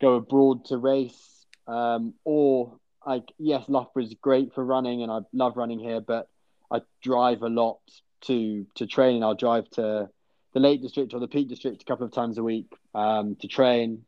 go 0.00 0.14
abroad 0.14 0.64
to 0.66 0.76
race, 0.76 1.46
um, 1.66 2.14
or 2.24 2.79
like 3.06 3.32
yes, 3.38 3.64
Loughborough 3.68 4.04
is 4.04 4.14
great 4.20 4.54
for 4.54 4.64
running, 4.64 5.02
and 5.02 5.10
I 5.10 5.20
love 5.32 5.56
running 5.56 5.78
here, 5.78 6.00
but 6.00 6.28
I 6.70 6.82
drive 7.02 7.42
a 7.42 7.48
lot 7.48 7.78
to 8.22 8.66
to 8.76 8.86
train. 8.86 9.22
I'll 9.22 9.34
drive 9.34 9.68
to 9.70 10.08
the 10.52 10.60
Lake 10.60 10.82
District 10.82 11.14
or 11.14 11.20
the 11.20 11.28
Peak 11.28 11.48
District 11.48 11.80
a 11.80 11.84
couple 11.84 12.06
of 12.06 12.12
times 12.12 12.38
a 12.38 12.42
week 12.42 12.72
um, 12.94 13.36
to 13.40 13.48
train, 13.48 14.04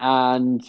and 0.00 0.62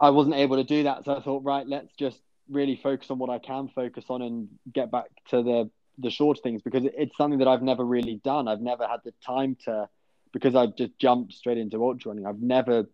I 0.00 0.10
wasn't 0.10 0.36
able 0.36 0.56
to 0.56 0.64
do 0.64 0.84
that. 0.84 1.04
So 1.04 1.16
I 1.16 1.22
thought, 1.22 1.44
right, 1.44 1.66
let's 1.66 1.92
just 1.98 2.20
really 2.50 2.76
focus 2.82 3.10
on 3.10 3.18
what 3.18 3.30
I 3.30 3.38
can 3.38 3.68
focus 3.68 4.04
on 4.08 4.22
and 4.22 4.48
get 4.72 4.90
back 4.90 5.06
to 5.30 5.42
the 5.42 5.70
the 5.98 6.10
short 6.10 6.38
things 6.42 6.62
because 6.62 6.84
it's 6.96 7.16
something 7.16 7.38
that 7.40 7.48
I've 7.48 7.62
never 7.62 7.84
really 7.84 8.16
done. 8.24 8.48
I've 8.48 8.60
never 8.60 8.86
had 8.86 9.00
the 9.04 9.12
time 9.24 9.56
to 9.64 9.88
because 10.32 10.54
I've 10.54 10.74
just 10.76 10.98
jumped 10.98 11.34
straight 11.34 11.58
into 11.58 11.82
ultra 11.84 12.10
running. 12.10 12.26
I've 12.26 12.40
never 12.40 12.86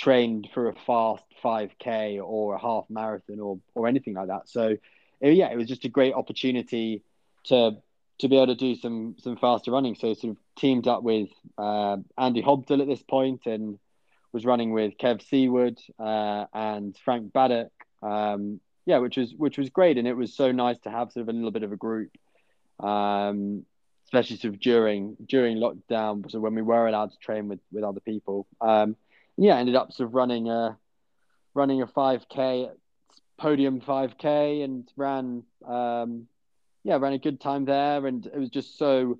trained 0.00 0.48
for 0.54 0.68
a 0.68 0.74
fast 0.86 1.24
5k 1.44 2.20
or 2.22 2.54
a 2.54 2.60
half 2.60 2.84
marathon 2.88 3.40
or 3.40 3.58
or 3.74 3.86
anything 3.86 4.14
like 4.14 4.28
that. 4.28 4.48
So 4.48 4.76
yeah 5.20 5.50
it 5.52 5.56
was 5.56 5.68
just 5.68 5.84
a 5.84 5.88
great 5.88 6.14
opportunity 6.14 7.02
to 7.44 7.76
to 8.18 8.28
be 8.28 8.36
able 8.36 8.48
to 8.48 8.54
do 8.54 8.74
some 8.74 9.16
some 9.18 9.36
faster 9.36 9.70
running. 9.70 9.94
So 9.94 10.14
sort 10.14 10.32
of 10.32 10.36
teamed 10.56 10.88
up 10.88 11.02
with 11.02 11.28
uh, 11.58 11.98
Andy 12.18 12.42
Hobdell 12.42 12.80
at 12.80 12.88
this 12.88 13.02
point 13.02 13.42
and 13.46 13.78
was 14.32 14.44
running 14.44 14.72
with 14.72 14.96
Kev 14.98 15.22
Seaward 15.22 15.78
uh, 15.98 16.46
and 16.52 16.96
Frank 17.04 17.32
Baddick. 17.32 17.70
Um, 18.02 18.60
yeah 18.86 18.98
which 18.98 19.18
was 19.18 19.34
which 19.36 19.58
was 19.58 19.68
great. 19.68 19.98
And 19.98 20.08
it 20.08 20.16
was 20.16 20.34
so 20.34 20.52
nice 20.52 20.78
to 20.80 20.90
have 20.90 21.12
sort 21.12 21.22
of 21.22 21.28
a 21.28 21.32
little 21.32 21.50
bit 21.50 21.62
of 21.62 21.72
a 21.72 21.76
group 21.76 22.10
um, 22.82 23.64
especially 24.04 24.36
sort 24.36 24.54
of 24.54 24.60
during 24.60 25.16
during 25.26 25.58
lockdown. 25.58 26.30
So 26.30 26.40
when 26.40 26.54
we 26.54 26.62
were 26.62 26.86
allowed 26.88 27.12
to 27.12 27.18
train 27.18 27.48
with 27.48 27.60
with 27.72 27.84
other 27.84 28.00
people 28.00 28.46
um, 28.60 28.96
yeah, 29.36 29.56
ended 29.56 29.74
up 29.74 29.92
sort 29.92 30.08
of 30.08 30.14
running 30.14 30.48
a 30.48 30.78
running 31.54 31.82
a 31.82 31.86
5k 31.86 32.70
podium 33.38 33.80
5k 33.80 34.62
and 34.62 34.88
ran 34.96 35.42
um, 35.66 36.26
yeah 36.84 36.96
ran 36.96 37.14
a 37.14 37.18
good 37.18 37.40
time 37.40 37.64
there 37.64 38.06
and 38.06 38.26
it 38.26 38.38
was 38.38 38.50
just 38.50 38.78
so 38.78 39.18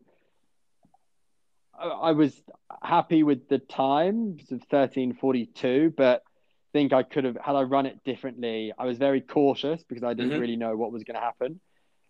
I, 1.80 2.12
was 2.12 2.38
happy 2.82 3.22
with 3.22 3.48
the 3.48 3.58
time 3.58 4.36
of 4.50 4.60
1342 4.68 5.94
but 5.96 6.22
I 6.22 6.70
think 6.72 6.92
I 6.92 7.02
could 7.02 7.24
have 7.24 7.38
had 7.42 7.56
I 7.56 7.62
run 7.62 7.86
it 7.86 8.04
differently 8.04 8.72
I 8.78 8.84
was 8.84 8.98
very 8.98 9.22
cautious 9.22 9.82
because 9.84 10.04
I 10.04 10.12
didn't 10.12 10.32
mm-hmm. 10.32 10.40
really 10.40 10.56
know 10.56 10.76
what 10.76 10.92
was 10.92 11.04
going 11.04 11.14
to 11.14 11.20
happen 11.20 11.60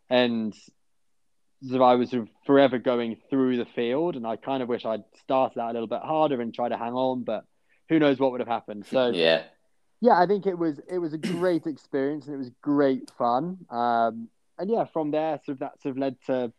and 0.08 0.52
so 1.62 1.82
I 1.82 1.94
was 1.94 2.10
sort 2.10 2.22
of 2.22 2.28
forever 2.44 2.78
going 2.78 3.18
through 3.30 3.58
the 3.58 3.66
field 3.66 4.16
and 4.16 4.26
I 4.26 4.34
kind 4.34 4.62
of 4.62 4.68
wish 4.68 4.84
I'd 4.84 5.04
started 5.22 5.60
out 5.60 5.70
a 5.70 5.74
little 5.74 5.86
bit 5.86 6.00
harder 6.02 6.40
and 6.40 6.52
try 6.52 6.68
to 6.68 6.76
hang 6.76 6.94
on 6.94 7.22
but 7.22 7.44
who 7.90 7.98
knows 7.98 8.18
what 8.18 8.30
would 8.30 8.40
have 8.40 8.48
happened. 8.48 8.86
So 8.86 9.08
yeah, 9.08 9.42
yeah, 10.00 10.18
I 10.18 10.26
think 10.26 10.46
it 10.46 10.56
was 10.56 10.80
it 10.88 10.98
was 10.98 11.12
a 11.12 11.18
great 11.18 11.66
experience 11.66 12.24
and 12.26 12.34
it 12.34 12.38
was 12.38 12.50
great 12.62 13.10
fun. 13.18 13.58
Um, 13.68 14.28
and 14.58 14.70
yeah, 14.70 14.84
from 14.84 15.10
there, 15.10 15.38
sort 15.44 15.56
of 15.56 15.58
that 15.58 15.82
sort 15.82 15.90
of 15.90 15.98
led 15.98 16.16
to 16.26 16.52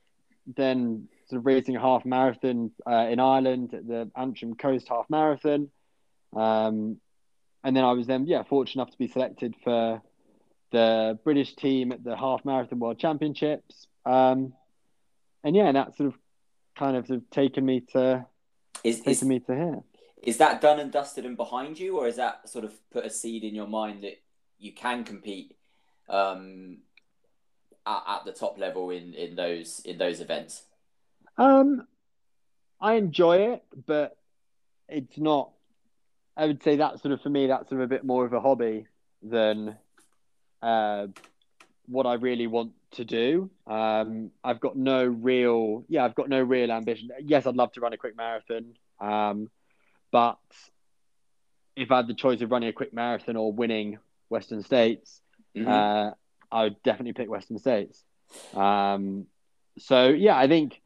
then 0.55 1.07
sort 1.27 1.39
of 1.39 1.45
racing 1.45 1.75
a 1.77 1.79
half 1.79 2.05
marathon 2.05 2.71
uh, 2.85 3.07
in 3.09 3.19
Ireland 3.19 3.73
at 3.73 3.87
the 3.87 4.11
Antrim 4.15 4.55
Coast 4.55 4.89
Half 4.89 5.09
Marathon. 5.09 5.69
Um, 6.35 6.97
and 7.63 7.75
then 7.75 7.83
I 7.83 7.93
was 7.93 8.07
then 8.07 8.27
yeah 8.27 8.43
fortunate 8.43 8.83
enough 8.83 8.91
to 8.91 8.97
be 8.97 9.07
selected 9.07 9.55
for 9.63 10.01
the 10.71 11.17
British 11.23 11.55
team 11.55 11.91
at 11.91 12.03
the 12.03 12.15
Half 12.15 12.43
Marathon 12.43 12.79
World 12.79 12.99
Championships. 12.99 13.87
Um, 14.05 14.53
and 15.43 15.55
yeah, 15.55 15.67
and 15.67 15.77
that 15.77 15.95
sort 15.95 16.07
of 16.07 16.19
kind 16.77 16.97
of, 16.97 17.07
sort 17.07 17.19
of 17.19 17.29
taken 17.29 17.65
me 17.65 17.81
to 17.93 18.25
is, 18.83 18.97
taken 18.97 19.11
is, 19.11 19.23
me 19.23 19.39
to 19.39 19.55
here 19.55 19.81
is 20.21 20.37
that 20.37 20.61
done 20.61 20.79
and 20.79 20.91
dusted 20.91 21.25
and 21.25 21.35
behind 21.35 21.79
you, 21.79 21.97
or 21.97 22.07
is 22.07 22.17
that 22.17 22.47
sort 22.47 22.65
of 22.65 22.73
put 22.91 23.05
a 23.05 23.09
seed 23.09 23.43
in 23.43 23.55
your 23.55 23.67
mind 23.67 24.03
that 24.03 24.21
you 24.59 24.71
can 24.71 25.03
compete 25.03 25.55
um, 26.09 26.77
at, 27.85 28.03
at 28.07 28.25
the 28.25 28.31
top 28.31 28.59
level 28.59 28.91
in, 28.91 29.13
in 29.13 29.35
those 29.35 29.79
in 29.83 29.97
those 29.97 30.21
events? 30.21 30.63
Um, 31.37 31.87
I 32.79 32.93
enjoy 32.93 33.53
it, 33.53 33.63
but 33.87 34.17
it's 34.87 35.17
not. 35.17 35.51
I 36.37 36.45
would 36.45 36.63
say 36.63 36.77
that 36.77 37.01
sort 37.01 37.13
of 37.13 37.21
for 37.21 37.29
me, 37.29 37.47
that's 37.47 37.69
sort 37.69 37.81
of 37.81 37.85
a 37.85 37.89
bit 37.89 38.03
more 38.03 38.25
of 38.25 38.33
a 38.33 38.39
hobby 38.39 38.87
than 39.21 39.75
uh, 40.61 41.07
what 41.87 42.05
I 42.05 42.13
really 42.13 42.47
want 42.47 42.71
to 42.91 43.05
do. 43.05 43.49
Um, 43.67 44.31
I've 44.43 44.59
got 44.59 44.75
no 44.77 45.05
real, 45.05 45.83
yeah, 45.87 46.05
I've 46.05 46.15
got 46.15 46.29
no 46.29 46.41
real 46.41 46.71
ambition. 46.71 47.09
Yes, 47.23 47.45
I'd 47.45 47.55
love 47.55 47.71
to 47.73 47.81
run 47.81 47.93
a 47.93 47.97
quick 47.97 48.15
marathon. 48.15 48.73
Um, 48.99 49.49
but 50.11 50.37
if 51.75 51.91
I 51.91 51.97
had 51.97 52.07
the 52.07 52.13
choice 52.13 52.41
of 52.41 52.51
running 52.51 52.69
a 52.69 52.73
quick 52.73 52.93
marathon 52.93 53.35
or 53.35 53.51
winning 53.51 53.99
Western 54.29 54.61
States, 54.63 55.21
mm-hmm. 55.55 55.67
uh, 55.67 56.11
I 56.51 56.63
would 56.63 56.83
definitely 56.83 57.13
pick 57.13 57.29
Western 57.29 57.57
States. 57.57 58.03
Um, 58.53 59.27
so 59.79 60.09
yeah, 60.09 60.37
I 60.37 60.47
think 60.47 60.81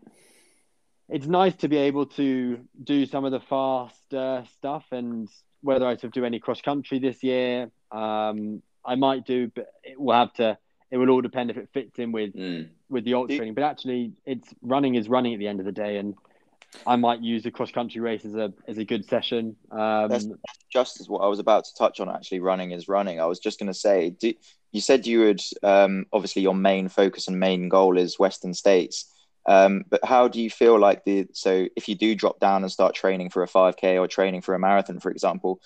it's 1.09 1.28
nice 1.28 1.55
to 1.57 1.67
be 1.67 1.78
able 1.78 2.07
to 2.07 2.59
do 2.84 3.05
some 3.05 3.26
of 3.26 3.32
the 3.32 3.39
fast 3.39 4.13
uh, 4.13 4.43
stuff, 4.57 4.86
and 4.91 5.30
whether 5.61 5.86
I 5.86 5.93
sort 5.95 6.05
of 6.05 6.11
do 6.11 6.26
any 6.26 6.39
cross 6.39 6.61
country 6.61 6.99
this 6.99 7.23
year, 7.23 7.71
um, 7.91 8.61
I 8.84 8.95
might 8.95 9.26
do, 9.26 9.51
but 9.53 9.67
it 9.84 9.99
will 9.99 10.15
have 10.15 10.34
to. 10.34 10.57
It 10.91 10.97
will 10.97 11.09
all 11.09 11.21
depend 11.21 11.49
if 11.49 11.57
it 11.57 11.69
fits 11.73 11.97
in 11.97 12.11
with 12.11 12.34
mm. 12.36 12.69
with 12.89 13.05
the 13.05 13.15
ultra 13.15 13.38
training. 13.38 13.55
But 13.55 13.63
actually, 13.63 14.13
it's 14.26 14.47
running 14.61 14.95
is 14.95 15.09
running 15.09 15.34
at 15.34 15.39
the 15.39 15.47
end 15.47 15.59
of 15.59 15.65
the 15.65 15.71
day, 15.71 15.97
and 15.97 16.15
I 16.86 16.95
might 16.95 17.22
use 17.22 17.43
the 17.43 17.51
cross 17.51 17.72
country 17.72 18.01
race 18.01 18.26
as 18.26 18.36
a 18.36 18.53
as 18.68 18.78
a 18.78 18.86
good 18.86 19.05
session. 19.05 19.55
Um, 19.72 20.09
that's, 20.09 20.28
just 20.72 20.99
as 20.99 21.07
what 21.07 21.20
I 21.20 21.28
was 21.28 21.39
about 21.39 21.66
to 21.66 21.76
touch 21.78 21.99
on. 21.99 22.09
Actually, 22.09 22.41
running 22.41 22.72
is 22.72 22.88
running. 22.88 23.20
I 23.20 23.26
was 23.26 23.39
just 23.39 23.59
going 23.59 23.68
to 23.68 23.74
say, 23.74 24.09
do, 24.09 24.34
you 24.72 24.82
said 24.82 25.07
you 25.07 25.22
would 25.22 25.41
um, 25.63 26.05
obviously 26.11 26.41
your 26.41 26.55
main 26.55 26.89
focus 26.89 27.28
and 27.28 27.39
main 27.39 27.70
goal 27.70 27.97
is 27.97 28.20
Western 28.20 28.53
States. 28.53 29.11
Um, 29.47 29.86
but 29.89 30.03
how 30.03 30.28
do 30.28 30.41
you 30.41 30.49
feel 30.49 30.80
like 30.80 31.05
the 31.05 31.28
so 31.34 31.68
if 31.76 31.88
you 31.88 31.95
do 31.95 32.16
drop 32.16 32.39
down 32.39 32.63
and 32.63 32.72
start 32.72 32.95
training 32.95 33.30
for 33.30 33.43
a 33.43 33.47
5k 33.47 33.99
or 33.99 34.07
training 34.07 34.41
for 34.41 34.55
a 34.55 34.59
marathon, 34.59 34.99
for 34.99 35.11
example? 35.11 35.61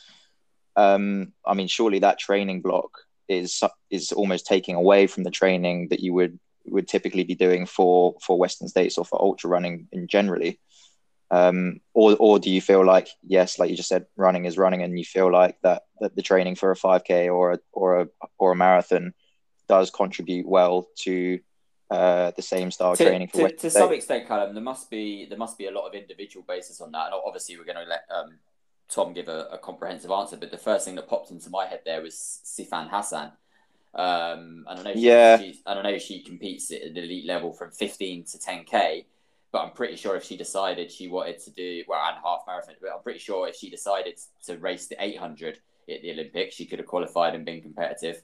Um, 0.75 1.33
I 1.45 1.53
mean, 1.53 1.67
surely 1.67 1.99
that 1.99 2.19
training 2.19 2.61
block 2.61 2.99
is 3.27 3.61
is 3.89 4.11
almost 4.11 4.45
taking 4.45 4.75
away 4.75 5.07
from 5.07 5.23
the 5.23 5.31
training 5.31 5.87
that 5.89 6.01
you 6.01 6.13
would 6.13 6.39
would 6.65 6.87
typically 6.87 7.23
be 7.23 7.35
doing 7.35 7.65
for 7.65 8.15
for 8.21 8.37
Western 8.37 8.67
States 8.67 8.97
or 8.97 9.05
for 9.05 9.21
ultra 9.21 9.49
running 9.49 9.87
in 9.91 10.07
generally. 10.07 10.59
Um, 11.31 11.81
or, 11.93 12.15
or 12.19 12.39
do 12.39 12.49
you 12.49 12.61
feel 12.61 12.83
like 12.83 13.07
yes, 13.21 13.59
like 13.59 13.69
you 13.69 13.75
just 13.75 13.89
said, 13.89 14.05
running 14.15 14.45
is 14.45 14.57
running, 14.57 14.81
and 14.81 14.97
you 14.97 15.05
feel 15.05 15.31
like 15.31 15.57
that 15.61 15.83
that 15.99 16.15
the 16.15 16.21
training 16.21 16.55
for 16.55 16.71
a 16.71 16.75
5k 16.75 17.33
or 17.33 17.53
a 17.53 17.59
or 17.71 18.01
a 18.01 18.07
or 18.37 18.53
a 18.53 18.55
marathon 18.55 19.13
does 19.67 19.91
contribute 19.91 20.47
well 20.47 20.87
to 20.97 21.39
uh, 21.91 22.31
the 22.35 22.41
same 22.41 22.71
style 22.71 22.95
to, 22.95 23.03
training 23.05 23.27
for 23.27 23.49
to, 23.49 23.55
to 23.55 23.69
some 23.69 23.93
extent, 23.93 24.27
Callum. 24.27 24.53
There 24.53 24.63
must 24.63 24.89
be 24.89 25.25
there 25.25 25.37
must 25.37 25.57
be 25.57 25.67
a 25.67 25.71
lot 25.71 25.87
of 25.87 25.93
individual 25.93 26.45
basis 26.47 26.81
on 26.81 26.91
that, 26.91 27.07
and 27.07 27.15
obviously 27.25 27.57
we're 27.57 27.65
going 27.65 27.77
to 27.77 27.89
let 27.89 28.03
um, 28.15 28.39
Tom 28.89 29.13
give 29.13 29.27
a, 29.27 29.47
a, 29.51 29.57
comprehensive 29.57 30.11
answer. 30.11 30.37
But 30.37 30.51
the 30.51 30.57
first 30.57 30.85
thing 30.85 30.95
that 30.95 31.07
popped 31.07 31.31
into 31.31 31.49
my 31.49 31.65
head 31.65 31.81
there 31.85 32.01
was 32.01 32.41
Sifan 32.43 32.89
Hassan. 32.89 33.31
Um, 33.93 34.65
I 34.67 34.75
don't 34.75 34.83
know. 34.83 34.93
She, 34.93 34.99
yeah. 34.99 35.41
I 35.65 35.73
don't 35.73 35.83
know. 35.83 35.97
She 35.97 36.21
competes 36.21 36.71
at 36.71 36.93
the 36.93 37.03
elite 37.03 37.25
level 37.25 37.53
from 37.53 37.71
15 37.71 38.25
to 38.25 38.37
10k 38.37 39.05
but 39.51 39.63
I'm 39.63 39.71
pretty 39.71 39.95
sure 39.95 40.15
if 40.15 40.23
she 40.23 40.37
decided 40.37 40.91
she 40.91 41.07
wanted 41.07 41.39
to 41.39 41.51
do 41.51 41.83
well 41.87 41.99
and 42.07 42.17
half 42.23 42.41
marathon, 42.47 42.75
but 42.81 42.91
I'm 42.95 43.01
pretty 43.01 43.19
sure 43.19 43.47
if 43.47 43.55
she 43.55 43.69
decided 43.69 44.19
to 44.45 44.57
race 44.57 44.87
the 44.87 44.95
800, 44.99 45.59
at 45.91 46.01
the 46.01 46.11
Olympics. 46.11 46.55
She 46.55 46.65
could 46.65 46.79
have 46.79 46.87
qualified 46.87 47.35
and 47.35 47.45
been 47.45 47.61
competitive. 47.61 48.21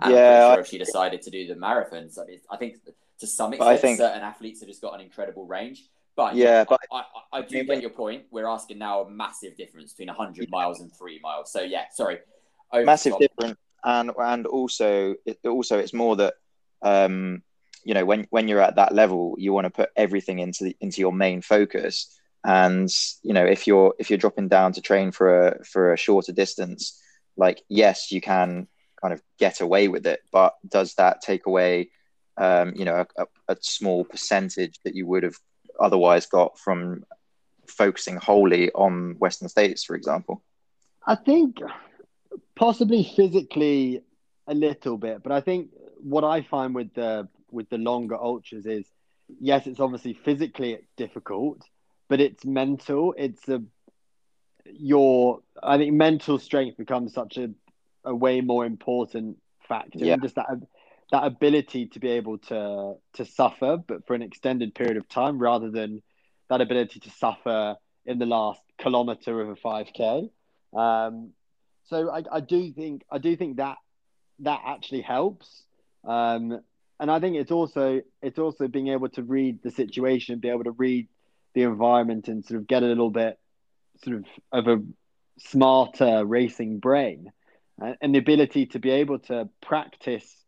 And 0.00 0.14
Yeah, 0.14 0.52
sure 0.54 0.60
if 0.60 0.68
she 0.68 0.78
decided 0.78 1.22
to 1.22 1.30
do 1.30 1.46
the 1.46 1.54
marathons, 1.54 2.18
I, 2.18 2.26
mean, 2.26 2.40
I 2.50 2.56
think 2.56 2.76
to 3.18 3.26
some 3.26 3.52
extent, 3.52 3.70
I 3.70 3.76
think- 3.76 3.98
certain 3.98 4.22
athletes 4.22 4.60
have 4.60 4.68
just 4.68 4.82
got 4.82 4.94
an 4.94 5.00
incredible 5.00 5.46
range. 5.46 5.84
But 6.14 6.34
Yeah, 6.34 6.64
but 6.68 6.80
I, 6.92 7.02
I, 7.32 7.38
I 7.38 7.42
do 7.42 7.62
get 7.64 7.80
your 7.80 7.90
point. 7.90 8.24
We're 8.30 8.48
asking 8.48 8.78
now 8.78 9.02
a 9.02 9.10
massive 9.10 9.56
difference 9.56 9.92
between 9.92 10.08
100 10.08 10.50
miles 10.50 10.80
and 10.80 10.92
three 10.92 11.20
miles. 11.20 11.52
So 11.52 11.60
yeah, 11.60 11.84
sorry. 11.92 12.18
Over 12.72 12.84
massive 12.84 13.18
difference 13.18 13.56
and 13.84 14.10
and 14.18 14.46
also 14.46 15.14
it, 15.24 15.38
also 15.46 15.78
it's 15.78 15.94
more 15.94 16.16
that 16.16 16.34
um 16.82 17.42
you 17.84 17.94
know 17.94 18.04
when 18.04 18.26
when 18.30 18.48
you're 18.48 18.60
at 18.60 18.76
that 18.76 18.94
level 18.94 19.34
you 19.38 19.52
want 19.52 19.64
to 19.64 19.70
put 19.70 19.90
everything 19.96 20.38
into 20.38 20.64
the, 20.64 20.76
into 20.80 21.00
your 21.00 21.12
main 21.12 21.42
focus. 21.42 22.14
And 22.44 22.88
you 23.22 23.34
know 23.34 23.44
if 23.44 23.66
you're 23.66 23.94
if 23.98 24.10
you're 24.10 24.18
dropping 24.18 24.48
down 24.48 24.72
to 24.72 24.80
train 24.80 25.10
for 25.12 25.48
a 25.48 25.64
for 25.64 25.92
a 25.92 25.96
shorter 25.96 26.32
distance 26.32 27.00
like 27.36 27.62
yes 27.68 28.10
you 28.10 28.20
can 28.20 28.68
kind 29.00 29.12
of 29.12 29.22
get 29.38 29.60
away 29.60 29.88
with 29.88 30.06
it 30.06 30.20
but 30.32 30.54
does 30.66 30.94
that 30.94 31.20
take 31.20 31.46
away 31.46 31.90
um 32.36 32.72
you 32.74 32.84
know 32.84 33.04
a, 33.16 33.22
a, 33.22 33.26
a 33.48 33.56
small 33.60 34.04
percentage 34.04 34.78
that 34.84 34.94
you 34.94 35.06
would 35.06 35.22
have 35.22 35.36
otherwise 35.78 36.26
got 36.26 36.58
from 36.58 37.04
focusing 37.66 38.16
wholly 38.16 38.70
on 38.72 39.16
western 39.18 39.48
states 39.48 39.84
for 39.84 39.94
example? 39.94 40.42
I 41.06 41.14
think 41.14 41.58
possibly 42.54 43.04
physically 43.04 44.02
a 44.46 44.54
little 44.54 44.96
bit, 44.96 45.22
but 45.22 45.32
I 45.32 45.40
think 45.40 45.70
what 46.02 46.24
I 46.24 46.42
find 46.42 46.74
with 46.74 46.92
the 46.94 47.28
with 47.50 47.68
the 47.70 47.78
longer 47.78 48.16
ultras 48.16 48.66
is 48.66 48.86
yes, 49.40 49.66
it's 49.66 49.80
obviously 49.80 50.14
physically 50.14 50.78
difficult, 50.96 51.62
but 52.08 52.20
it's 52.20 52.44
mental. 52.44 53.14
It's 53.16 53.48
a 53.48 53.62
your 54.64 55.40
I 55.62 55.78
think 55.78 55.94
mental 55.94 56.38
strength 56.38 56.76
becomes 56.76 57.14
such 57.14 57.36
a 57.38 57.50
a 58.04 58.14
way 58.14 58.40
more 58.40 58.64
important 58.64 59.38
factor, 59.68 59.98
Yeah. 60.04 60.14
and 60.14 60.22
just 60.22 60.36
that 60.36 60.46
that 61.10 61.24
ability 61.24 61.86
to 61.86 62.00
be 62.00 62.10
able 62.10 62.38
to 62.38 62.94
to 63.14 63.24
suffer, 63.24 63.76
but 63.76 64.06
for 64.06 64.14
an 64.14 64.22
extended 64.22 64.74
period 64.74 64.96
of 64.96 65.08
time, 65.08 65.38
rather 65.38 65.70
than 65.70 66.02
that 66.48 66.60
ability 66.60 67.00
to 67.00 67.10
suffer 67.10 67.76
in 68.06 68.18
the 68.18 68.26
last 68.26 68.60
kilometer 68.78 69.40
of 69.40 69.50
a 69.50 69.56
five 69.56 69.88
k. 69.94 70.30
Um, 70.74 71.30
so 71.84 72.10
I, 72.10 72.22
I 72.30 72.40
do 72.40 72.72
think 72.72 73.02
I 73.10 73.18
do 73.18 73.36
think 73.36 73.56
that 73.56 73.78
that 74.40 74.60
actually 74.64 75.02
helps. 75.02 75.64
Um, 76.04 76.60
and 77.00 77.10
I 77.10 77.20
think 77.20 77.36
it's 77.36 77.50
also 77.52 78.00
it's 78.22 78.38
also 78.38 78.68
being 78.68 78.88
able 78.88 79.08
to 79.10 79.22
read 79.22 79.62
the 79.62 79.70
situation, 79.70 80.38
be 80.38 80.48
able 80.48 80.64
to 80.64 80.72
read 80.72 81.08
the 81.54 81.62
environment, 81.62 82.28
and 82.28 82.44
sort 82.44 82.60
of 82.60 82.66
get 82.66 82.82
a 82.82 82.86
little 82.86 83.10
bit 83.10 83.38
sort 84.04 84.16
of 84.16 84.24
of 84.52 84.68
a 84.68 84.82
smarter 85.38 86.24
racing 86.24 86.78
brain, 86.78 87.32
uh, 87.80 87.94
and 88.00 88.14
the 88.14 88.18
ability 88.18 88.66
to 88.66 88.78
be 88.78 88.90
able 88.90 89.18
to 89.20 89.48
practice 89.60 90.44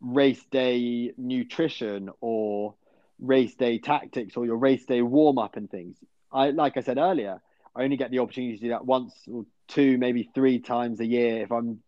race 0.00 0.44
day 0.50 1.12
nutrition 1.16 2.10
or 2.20 2.74
race 3.18 3.54
day 3.54 3.78
tactics 3.78 4.36
or 4.36 4.44
your 4.44 4.56
race 4.56 4.84
day 4.84 5.02
warm 5.02 5.38
up 5.38 5.56
and 5.56 5.70
things. 5.70 5.96
I 6.32 6.50
like 6.50 6.76
I 6.76 6.80
said 6.80 6.98
earlier, 6.98 7.40
I 7.74 7.84
only 7.84 7.96
get 7.96 8.10
the 8.10 8.18
opportunity 8.18 8.56
to 8.56 8.62
do 8.64 8.68
that 8.70 8.84
once 8.84 9.14
or 9.30 9.46
two, 9.68 9.98
maybe 9.98 10.28
three 10.34 10.58
times 10.58 11.00
a 11.00 11.06
year 11.06 11.42
if 11.42 11.52
I'm 11.52 11.80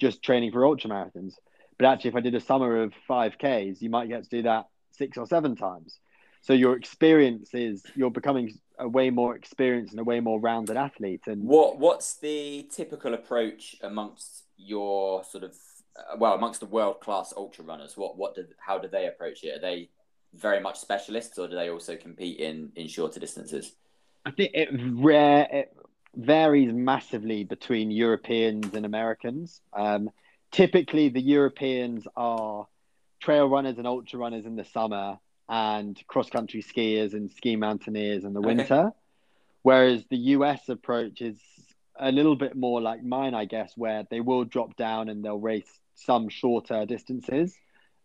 just 0.00 0.22
training 0.22 0.52
for 0.52 0.66
ultra 0.66 0.90
marathons. 0.90 1.34
But 1.78 1.86
actually, 1.86 2.10
if 2.10 2.16
I 2.16 2.20
did 2.20 2.34
a 2.34 2.40
summer 2.40 2.82
of 2.82 2.92
5Ks, 3.08 3.82
you 3.82 3.90
might 3.90 4.08
get 4.08 4.24
to 4.24 4.28
do 4.28 4.42
that 4.42 4.66
six 4.92 5.18
or 5.18 5.26
seven 5.26 5.56
times. 5.56 5.98
So 6.40 6.52
your 6.52 6.76
experience 6.76 7.50
is 7.54 7.82
you're 7.94 8.10
becoming 8.10 8.52
a 8.78 8.88
way 8.88 9.10
more 9.10 9.34
experienced 9.34 9.92
and 9.92 10.00
a 10.00 10.04
way 10.04 10.20
more 10.20 10.38
rounded 10.38 10.76
athlete. 10.76 11.22
And 11.26 11.42
What 11.44 11.78
what's 11.78 12.18
the 12.18 12.68
typical 12.70 13.14
approach 13.14 13.76
amongst 13.82 14.44
your 14.56 15.24
sort 15.24 15.44
of 15.44 15.54
uh, 15.98 16.16
well 16.18 16.34
amongst 16.34 16.60
the 16.60 16.66
world 16.66 17.00
class 17.00 17.32
ultra 17.34 17.64
runners? 17.64 17.96
What 17.96 18.18
what 18.18 18.34
do 18.34 18.44
how 18.58 18.78
do 18.78 18.88
they 18.88 19.06
approach 19.06 19.42
it? 19.42 19.56
Are 19.56 19.60
they 19.60 19.88
very 20.34 20.60
much 20.60 20.78
specialists, 20.78 21.38
or 21.38 21.48
do 21.48 21.54
they 21.54 21.70
also 21.70 21.96
compete 21.96 22.38
in 22.38 22.72
in 22.76 22.88
shorter 22.88 23.20
distances? 23.20 23.72
I 24.26 24.30
think 24.30 24.50
it 24.54 24.68
rare 24.72 25.48
it 25.50 25.74
varies 26.14 26.72
massively 26.72 27.44
between 27.44 27.90
Europeans 27.90 28.74
and 28.74 28.84
Americans. 28.84 29.62
Um, 29.72 30.10
typically, 30.54 31.08
the 31.08 31.20
Europeans 31.20 32.06
are 32.16 32.66
trail 33.20 33.48
runners 33.48 33.78
and 33.78 33.86
ultra 33.86 34.18
runners 34.18 34.46
in 34.46 34.56
the 34.56 34.64
summer, 34.64 35.18
and 35.48 36.00
cross 36.06 36.30
country 36.30 36.62
skiers 36.62 37.12
and 37.12 37.30
ski 37.30 37.56
mountaineers 37.56 38.24
in 38.24 38.32
the 38.32 38.40
Okay. 38.40 38.54
winter. 38.54 38.92
Whereas 39.62 40.04
the 40.06 40.16
US 40.36 40.68
approach 40.68 41.20
is 41.20 41.38
a 41.98 42.12
little 42.12 42.36
bit 42.36 42.56
more 42.56 42.80
like 42.80 43.02
mine, 43.02 43.34
I 43.34 43.44
guess, 43.44 43.72
where 43.76 44.04
they 44.10 44.20
will 44.20 44.44
drop 44.44 44.76
down 44.76 45.08
and 45.08 45.24
they'll 45.24 45.38
race 45.38 45.80
some 45.94 46.28
shorter 46.28 46.86
distances, 46.86 47.56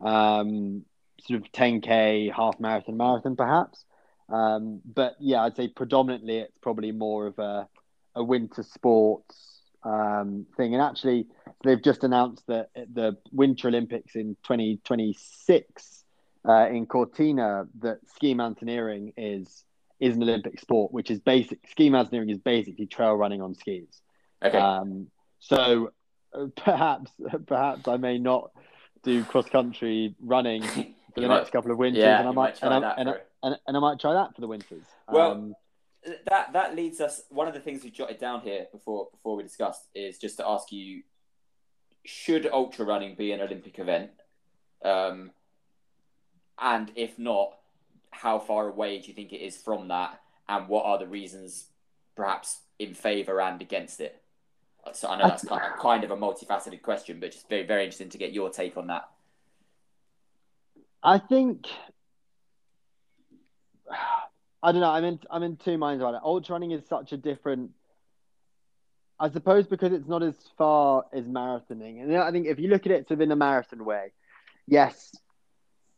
um, 0.01 0.85
sort 1.21 1.41
of 1.41 1.51
10k, 1.51 2.31
half 2.31 2.59
marathon, 2.59 2.97
marathon, 2.97 3.35
perhaps. 3.35 3.85
Um, 4.29 4.81
but 4.85 5.15
yeah, 5.19 5.43
I'd 5.43 5.55
say 5.55 5.67
predominantly 5.67 6.37
it's 6.39 6.57
probably 6.61 6.91
more 6.91 7.27
of 7.27 7.39
a, 7.39 7.67
a 8.15 8.23
winter 8.23 8.63
sports 8.63 9.58
um, 9.83 10.45
thing. 10.57 10.73
And 10.73 10.81
actually, 10.83 11.27
they've 11.63 11.81
just 11.81 12.03
announced 12.03 12.45
that 12.47 12.69
the 12.75 13.17
Winter 13.31 13.67
Olympics 13.67 14.15
in 14.15 14.35
2026 14.43 16.03
uh, 16.47 16.67
in 16.69 16.85
Cortina, 16.85 17.67
that 17.81 17.99
ski 18.15 18.33
mountaineering 18.33 19.13
is 19.17 19.63
is 19.99 20.15
an 20.15 20.23
Olympic 20.23 20.59
sport, 20.61 20.93
which 20.93 21.11
is 21.11 21.19
basic. 21.19 21.59
Ski 21.67 21.89
mountaineering 21.89 22.29
is 22.29 22.37
basically 22.39 22.85
trail 22.85 23.13
running 23.15 23.41
on 23.41 23.53
skis. 23.53 24.01
Okay, 24.41 24.57
Um, 24.57 25.07
so 25.39 25.91
uh, 26.33 26.45
perhaps 26.55 27.11
perhaps 27.47 27.87
I 27.87 27.97
may 27.97 28.17
not 28.17 28.51
do 29.03 29.23
cross 29.25 29.49
country 29.49 30.15
running 30.21 30.61
for 30.63 30.85
the 31.21 31.27
might- 31.27 31.37
next 31.39 31.51
couple 31.51 31.71
of 31.71 31.77
winters, 31.77 32.01
yeah, 32.01 32.19
and 32.19 32.29
I 32.29 32.31
might, 32.31 32.35
might 32.35 32.55
try 32.59 32.75
and, 32.75 32.85
I, 32.85 32.87
that 32.87 32.99
and, 32.99 33.09
I, 33.09 33.13
and, 33.43 33.55
and 33.67 33.77
I 33.77 33.79
might 33.79 33.99
try 33.99 34.13
that 34.13 34.33
for 34.35 34.41
the 34.41 34.47
winters. 34.47 34.85
Well, 35.09 35.31
um, 35.31 35.53
that 36.27 36.53
that 36.53 36.75
leads 36.75 37.01
us. 37.01 37.23
One 37.29 37.47
of 37.47 37.53
the 37.53 37.59
things 37.59 37.83
we 37.83 37.91
jotted 37.91 38.19
down 38.19 38.41
here 38.41 38.67
before 38.71 39.09
before 39.11 39.35
we 39.35 39.43
discussed 39.43 39.87
is 39.93 40.17
just 40.17 40.37
to 40.37 40.47
ask 40.47 40.71
you: 40.71 41.03
Should 42.05 42.47
ultra 42.51 42.85
running 42.85 43.15
be 43.15 43.31
an 43.31 43.41
Olympic 43.41 43.79
event? 43.79 44.11
Um, 44.83 45.31
and 46.57 46.91
if 46.95 47.17
not, 47.19 47.57
how 48.11 48.39
far 48.39 48.67
away 48.67 48.99
do 48.99 49.07
you 49.07 49.13
think 49.13 49.33
it 49.33 49.41
is 49.41 49.57
from 49.57 49.87
that? 49.89 50.21
And 50.47 50.67
what 50.67 50.85
are 50.85 50.97
the 50.97 51.07
reasons, 51.07 51.65
perhaps 52.15 52.59
in 52.79 52.93
favour 52.93 53.39
and 53.41 53.61
against 53.61 53.99
it? 53.99 54.21
So 54.93 55.09
I 55.09 55.17
know 55.17 55.27
that's 55.27 55.45
kind 55.45 55.61
of, 55.61 55.79
kind 55.79 56.03
of 56.03 56.11
a 56.11 56.17
multifaceted 56.17 56.81
question, 56.81 57.19
but 57.19 57.31
just 57.31 57.49
very 57.49 57.63
very 57.63 57.83
interesting 57.83 58.09
to 58.09 58.17
get 58.17 58.31
your 58.31 58.49
take 58.49 58.77
on 58.77 58.87
that. 58.87 59.09
I 61.03 61.17
think 61.17 61.67
I 64.61 64.71
don't 64.71 64.81
know. 64.81 64.91
I'm 64.91 65.05
in 65.05 65.19
I'm 65.29 65.43
in 65.43 65.55
two 65.57 65.77
minds 65.77 66.01
about 66.01 66.15
it. 66.15 66.21
Ultra 66.23 66.53
running 66.53 66.71
is 66.71 66.85
such 66.87 67.13
a 67.13 67.17
different. 67.17 67.71
I 69.19 69.29
suppose 69.29 69.67
because 69.67 69.91
it's 69.91 70.07
not 70.07 70.23
as 70.23 70.35
far 70.57 71.05
as 71.13 71.25
marathoning, 71.25 72.01
and 72.01 72.15
I 72.15 72.31
think 72.31 72.47
if 72.47 72.59
you 72.59 72.69
look 72.69 72.85
at 72.85 72.91
it 72.91 73.07
sort 73.07 73.17
of 73.17 73.21
in 73.21 73.31
a 73.31 73.35
marathon 73.35 73.83
way, 73.83 74.11
yes, 74.65 75.13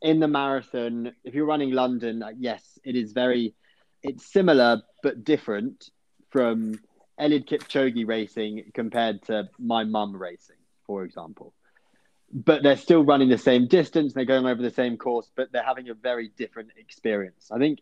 in 0.01 0.19
the 0.19 0.27
marathon, 0.27 1.13
if 1.23 1.35
you're 1.35 1.45
running 1.45 1.71
London, 1.71 2.23
yes, 2.39 2.79
it 2.83 2.95
is 2.95 3.11
very, 3.11 3.53
it's 4.01 4.25
similar 4.25 4.81
but 5.03 5.23
different 5.23 5.91
from 6.31 6.79
Eliud 7.19 7.47
Kipchoge 7.47 8.07
racing 8.07 8.71
compared 8.73 9.21
to 9.23 9.49
my 9.59 9.83
mum 9.83 10.15
racing, 10.15 10.57
for 10.87 11.03
example 11.03 11.53
but 12.33 12.63
they're 12.63 12.77
still 12.77 13.03
running 13.03 13.29
the 13.29 13.37
same 13.37 13.67
distance. 13.67 14.13
They're 14.13 14.25
going 14.25 14.45
over 14.45 14.61
the 14.61 14.71
same 14.71 14.97
course, 14.97 15.29
but 15.35 15.51
they're 15.51 15.63
having 15.63 15.89
a 15.89 15.93
very 15.93 16.29
different 16.29 16.69
experience. 16.77 17.49
I 17.51 17.57
think 17.57 17.79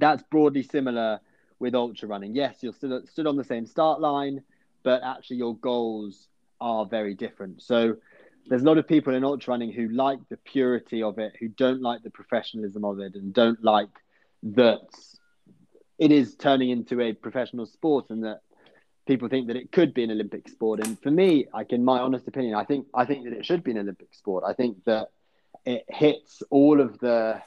that's 0.00 0.22
broadly 0.24 0.62
similar 0.62 1.20
with 1.58 1.74
ultra 1.74 2.08
running. 2.08 2.34
Yes, 2.34 2.62
you're 2.62 2.72
still 2.72 3.02
stood 3.06 3.26
on 3.26 3.36
the 3.36 3.44
same 3.44 3.66
start 3.66 4.00
line, 4.00 4.42
but 4.82 5.02
actually 5.04 5.36
your 5.36 5.56
goals 5.56 6.28
are 6.60 6.86
very 6.86 7.14
different. 7.14 7.62
So 7.62 7.96
there's 8.48 8.62
a 8.62 8.64
lot 8.64 8.78
of 8.78 8.88
people 8.88 9.14
in 9.14 9.24
ultra 9.24 9.52
running 9.52 9.72
who 9.72 9.88
like 9.88 10.18
the 10.28 10.38
purity 10.38 11.02
of 11.02 11.18
it, 11.18 11.34
who 11.38 11.48
don't 11.48 11.82
like 11.82 12.02
the 12.02 12.10
professionalism 12.10 12.84
of 12.84 12.98
it, 12.98 13.14
and 13.14 13.32
don't 13.32 13.62
like 13.62 13.90
that 14.42 14.88
it 15.98 16.10
is 16.10 16.34
turning 16.34 16.70
into 16.70 17.00
a 17.00 17.12
professional 17.12 17.66
sport 17.66 18.06
and 18.08 18.24
that 18.24 18.40
people 19.06 19.28
think 19.28 19.48
that 19.48 19.56
it 19.56 19.70
could 19.70 19.92
be 19.92 20.02
an 20.02 20.10
Olympic 20.10 20.48
sport. 20.48 20.80
And 20.84 21.00
for 21.00 21.10
me, 21.10 21.46
like 21.52 21.72
in 21.72 21.84
my 21.84 21.98
honest 21.98 22.26
opinion, 22.26 22.54
I 22.54 22.64
think 22.64 22.86
I 22.94 23.04
think 23.04 23.24
that 23.24 23.34
it 23.34 23.44
should 23.44 23.62
be 23.62 23.72
an 23.72 23.78
Olympic 23.78 24.14
sport. 24.14 24.44
I 24.46 24.54
think 24.54 24.82
that 24.84 25.08
it 25.66 25.84
hits 25.88 26.42
all 26.50 26.80
of 26.80 26.98
the 27.00 27.42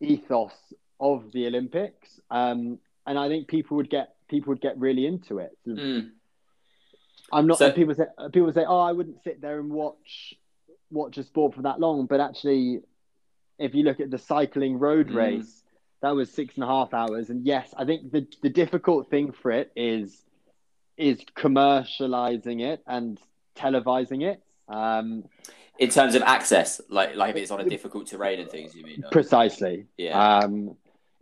ethos 0.00 0.52
of 1.00 1.32
the 1.32 1.46
Olympics, 1.46 2.20
um, 2.30 2.78
and 3.06 3.18
I 3.18 3.28
think 3.28 3.48
people 3.48 3.76
would 3.76 3.90
get 3.90 4.14
people 4.28 4.50
would 4.52 4.60
get 4.60 4.78
really 4.78 5.06
into 5.06 5.38
it. 5.38 5.56
Of- 5.66 5.76
Mm. 5.76 6.10
I'm 7.32 7.46
not. 7.46 7.58
So- 7.58 7.72
people 7.72 7.94
say 7.94 8.06
people 8.32 8.52
say, 8.52 8.64
"Oh, 8.66 8.80
I 8.80 8.92
wouldn't 8.92 9.22
sit 9.22 9.40
there 9.40 9.58
and 9.60 9.70
watch 9.70 10.34
watch 10.90 11.18
a 11.18 11.22
sport 11.24 11.54
for 11.54 11.62
that 11.62 11.80
long." 11.80 12.06
But 12.06 12.20
actually, 12.20 12.82
if 13.58 13.74
you 13.74 13.82
look 13.84 14.00
at 14.00 14.10
the 14.10 14.18
cycling 14.18 14.78
road 14.78 15.08
Mm. 15.08 15.14
race, 15.14 15.62
that 16.00 16.10
was 16.14 16.30
six 16.30 16.54
and 16.54 16.64
a 16.64 16.66
half 16.66 16.92
hours. 16.94 17.30
And 17.30 17.44
yes, 17.44 17.74
I 17.76 17.84
think 17.84 18.12
the 18.12 18.26
the 18.42 18.50
difficult 18.50 19.08
thing 19.10 19.32
for 19.32 19.50
it 19.50 19.72
is 19.76 20.24
is 20.96 21.24
commercializing 21.36 22.60
it 22.62 22.82
and 22.86 23.18
televising 23.56 24.22
it. 24.22 24.40
Um, 24.68 25.24
in 25.78 25.90
terms 25.90 26.14
of 26.14 26.22
access, 26.22 26.80
like 26.88 27.16
like 27.16 27.30
if 27.30 27.42
it's 27.42 27.50
on 27.50 27.60
a 27.60 27.68
difficult 27.68 28.06
terrain 28.06 28.38
and 28.40 28.48
things, 28.50 28.74
you 28.76 28.84
mean? 28.84 29.02
Precisely. 29.10 29.86
Yeah. 29.98 30.38
Um, 30.38 30.76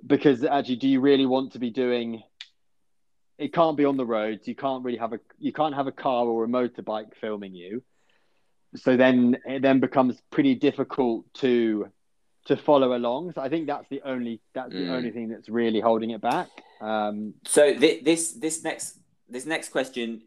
because 0.07 0.45
actually, 0.45 0.77
do 0.77 0.89
you 0.89 1.01
really 1.01 1.27
want 1.27 1.53
to 1.53 1.59
be 1.59 1.71
doing? 1.71 2.23
It 3.39 3.53
can't 3.53 3.77
be 3.77 3.85
on 3.85 3.97
the 3.97 4.07
roads. 4.07 4.47
You 4.47 4.55
can't 4.55 4.85
really 4.85 4.99
have 4.99 5.13
a 5.13 5.21
you 5.39 5.53
can't 5.53 5.75
have 5.75 5.87
a 5.87 5.93
car 5.93 6.27
or 6.27 6.45
a 6.45 6.49
motorbike 6.49 7.15
filming 7.21 7.55
you. 7.55 7.83
So 8.77 8.97
then 8.97 9.37
it 9.45 9.63
then 9.63 9.81
becomes 9.81 10.21
pretty 10.31 10.55
difficult 10.55 11.33
to 11.35 11.91
to 12.47 12.57
follow 12.57 12.97
along. 12.97 13.33
So 13.33 13.41
I 13.41 13.49
think 13.49 13.67
that's 13.67 13.89
the 13.89 14.03
only 14.05 14.41
that's 14.55 14.73
mm. 14.73 14.87
the 14.87 14.93
only 14.93 15.11
thing 15.11 15.29
that's 15.29 15.49
really 15.49 15.81
holding 15.81 16.11
it 16.11 16.21
back. 16.21 16.49
Um, 16.81 17.35
so 17.47 17.75
th- 17.75 18.05
this 18.05 18.33
this 18.33 18.65
next 18.65 18.99
this 19.29 19.47
next 19.47 19.71
question 19.71 20.23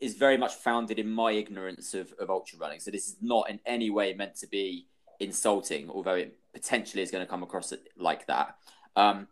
is 0.00 0.14
very 0.16 0.38
much 0.38 0.54
founded 0.54 0.98
in 0.98 1.10
my 1.10 1.32
ignorance 1.32 1.92
of, 1.92 2.12
of 2.18 2.30
ultra 2.30 2.58
running. 2.58 2.80
So 2.80 2.90
this 2.90 3.06
is 3.06 3.16
not 3.20 3.50
in 3.50 3.60
any 3.66 3.90
way 3.90 4.14
meant 4.14 4.34
to 4.36 4.46
be 4.46 4.86
insulting, 5.20 5.90
although 5.90 6.14
it 6.14 6.36
potentially 6.52 7.02
is 7.02 7.10
going 7.10 7.24
to 7.24 7.30
come 7.30 7.42
across 7.42 7.72
like 7.96 8.26
that. 8.26 8.56
Um, 8.96 9.28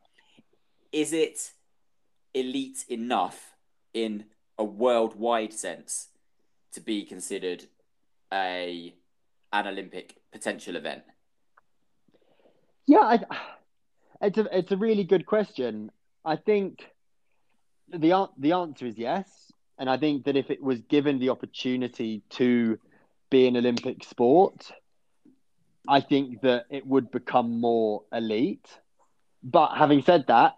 is 0.93 1.13
it 1.13 1.53
elite 2.35 2.85
enough 2.89 3.55
in 3.93 4.27
a 4.59 4.65
worldwide 4.65 5.53
sense 5.53 6.09
to 6.73 6.81
be 6.81 7.05
considered 7.05 7.65
a 8.33 8.95
an 9.53 9.67
Olympic 9.67 10.17
potential 10.31 10.77
event? 10.77 11.03
Yeah, 12.87 12.99
I, 12.99 13.21
it's 14.23 14.39
a 14.39 14.59
it's 14.59 14.73
a 14.73 14.77
really 14.77 15.05
good 15.05 15.27
question. 15.27 15.91
I 16.25 16.37
think 16.37 16.87
the 17.89 18.29
the 18.39 18.53
answer 18.53 18.87
is 18.87 18.99
yes, 18.99 19.29
and 19.79 19.89
I 19.89 19.97
think 19.97 20.25
that 20.25 20.37
if 20.37 20.51
it 20.51 20.63
was 20.63 20.81
given 20.83 21.19
the 21.19 21.31
opportunity 21.31 22.23
to 22.31 22.79
be 23.31 23.47
an 23.47 23.57
Olympic 23.57 24.05
sport, 24.05 24.71
I 25.89 26.03
think 26.03 26.43
that 26.43 26.67
it 26.69 26.87
would 26.87 27.11
become 27.11 27.61
more 27.61 28.03
elite. 28.13 28.69
But 29.43 29.75
having 29.75 30.03
said 30.03 30.27
that, 30.29 30.57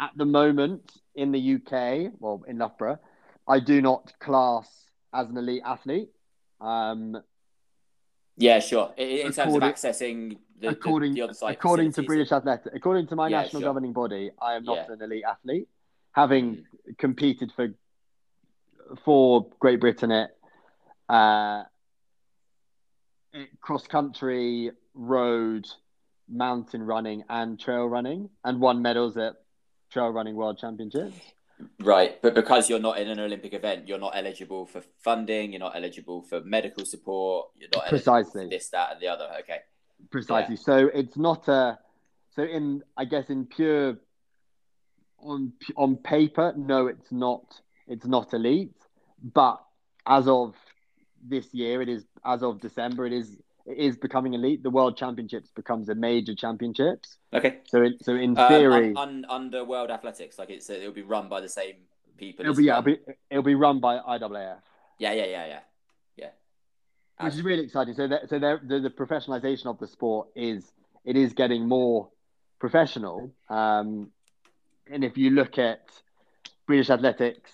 at 0.00 0.10
the 0.16 0.24
moment 0.24 0.92
in 1.14 1.30
the 1.30 1.54
UK, 1.54 2.12
well, 2.18 2.42
in 2.48 2.58
Loughborough, 2.58 2.98
I 3.46 3.60
do 3.60 3.80
not 3.80 4.12
class 4.18 4.68
as 5.14 5.28
an 5.28 5.36
elite 5.36 5.62
athlete. 5.64 6.10
Um, 6.60 7.22
yeah, 8.36 8.58
sure. 8.58 8.92
In, 8.96 9.26
in 9.26 9.32
terms 9.32 9.54
of 9.54 9.62
accessing 9.62 10.38
the, 10.60 10.70
according, 10.70 11.12
the, 11.12 11.20
the 11.20 11.22
other 11.22 11.34
side, 11.34 11.54
according 11.54 11.92
to 11.92 12.02
British 12.02 12.32
Athletic, 12.32 12.72
according 12.74 13.06
to 13.08 13.16
my 13.16 13.28
yeah, 13.28 13.42
national 13.42 13.62
sure. 13.62 13.68
governing 13.68 13.92
body, 13.92 14.30
I 14.40 14.54
am 14.54 14.64
not 14.64 14.76
yeah. 14.88 14.92
an 14.92 15.02
elite 15.02 15.24
athlete, 15.28 15.68
having 16.12 16.56
mm. 16.56 16.98
competed 16.98 17.52
for 17.54 17.68
for 19.04 19.46
Great 19.60 19.80
Britain 19.80 20.10
at 20.10 20.30
uh, 21.08 21.64
cross 23.60 23.86
country, 23.86 24.70
road, 24.94 25.66
mountain 26.28 26.82
running, 26.82 27.24
and 27.28 27.58
trail 27.58 27.86
running, 27.86 28.30
and 28.44 28.60
won 28.60 28.82
medals 28.82 29.16
at 29.16 29.34
trail 29.90 30.10
running 30.10 30.36
world 30.36 30.58
championships. 30.58 31.16
Right, 31.80 32.20
but 32.22 32.34
because 32.34 32.70
you're 32.70 32.78
not 32.78 32.98
in 32.98 33.08
an 33.08 33.18
Olympic 33.18 33.52
event, 33.52 33.88
you're 33.88 33.98
not 33.98 34.12
eligible 34.14 34.66
for 34.66 34.82
funding. 35.02 35.52
You're 35.52 35.60
not 35.60 35.74
eligible 35.74 36.22
for 36.22 36.40
medical 36.42 36.84
support. 36.84 37.48
You're 37.56 37.70
not 37.74 37.88
precisely 37.88 38.48
this, 38.48 38.68
that, 38.68 38.92
and 38.92 39.00
the 39.00 39.08
other. 39.08 39.28
Okay, 39.40 39.58
precisely. 40.10 40.54
Yeah. 40.54 40.62
So 40.62 40.90
it's 40.94 41.16
not 41.16 41.48
a. 41.48 41.78
So 42.36 42.44
in, 42.44 42.82
I 42.96 43.04
guess, 43.06 43.28
in 43.28 43.46
pure 43.46 43.96
on 45.18 45.52
on 45.76 45.96
paper, 45.96 46.54
no, 46.56 46.86
it's 46.86 47.10
not. 47.10 47.42
It's 47.88 48.06
not 48.06 48.32
elite, 48.34 48.76
but 49.20 49.60
as 50.06 50.28
of 50.28 50.54
this 51.26 51.52
year, 51.52 51.82
it 51.82 51.88
is. 51.88 52.04
As 52.28 52.42
of 52.42 52.60
December, 52.60 53.06
it 53.06 53.12
is. 53.12 53.36
It 53.66 53.76
is 53.76 53.98
becoming 53.98 54.32
elite. 54.32 54.62
The 54.62 54.70
World 54.70 54.96
Championships 54.96 55.50
becomes 55.54 55.90
a 55.90 55.94
major 55.94 56.34
championships. 56.34 57.18
Okay. 57.34 57.58
So, 57.66 57.82
in, 57.82 57.98
so 58.02 58.14
in 58.14 58.38
uh, 58.38 58.48
theory, 58.48 58.94
un, 58.94 58.96
un, 58.96 59.26
under 59.28 59.62
World 59.62 59.90
Athletics, 59.90 60.38
like 60.38 60.48
it's 60.48 60.70
it'll 60.70 60.92
be 60.92 61.02
run 61.02 61.28
by 61.28 61.40
the 61.42 61.50
same 61.50 61.74
people. 62.16 62.44
It'll 62.44 62.56
be 62.56 62.64
yeah, 62.64 62.78
it'll 62.78 62.84
be, 62.84 62.98
it'll 63.30 63.42
be 63.42 63.54
run 63.54 63.78
by 63.80 63.98
IAAF. 63.98 64.60
Yeah, 64.98 65.12
yeah, 65.12 65.26
yeah, 65.26 65.46
yeah, 65.46 65.60
yeah. 66.16 66.30
Which 67.20 67.34
is 67.34 67.42
really 67.42 67.64
exciting. 67.64 67.94
So, 67.94 68.08
that, 68.08 68.30
so 68.30 68.38
the, 68.38 68.80
the 68.80 68.90
professionalization 68.90 69.66
of 69.66 69.78
the 69.78 69.86
sport 69.86 70.28
is 70.34 70.72
it 71.04 71.16
is 71.16 71.34
getting 71.34 71.68
more 71.68 72.08
professional. 72.58 73.32
Um, 73.50 74.10
and 74.90 75.04
if 75.04 75.18
you 75.18 75.30
look 75.30 75.58
at 75.58 75.82
British 76.66 76.90
Athletics 76.90 77.50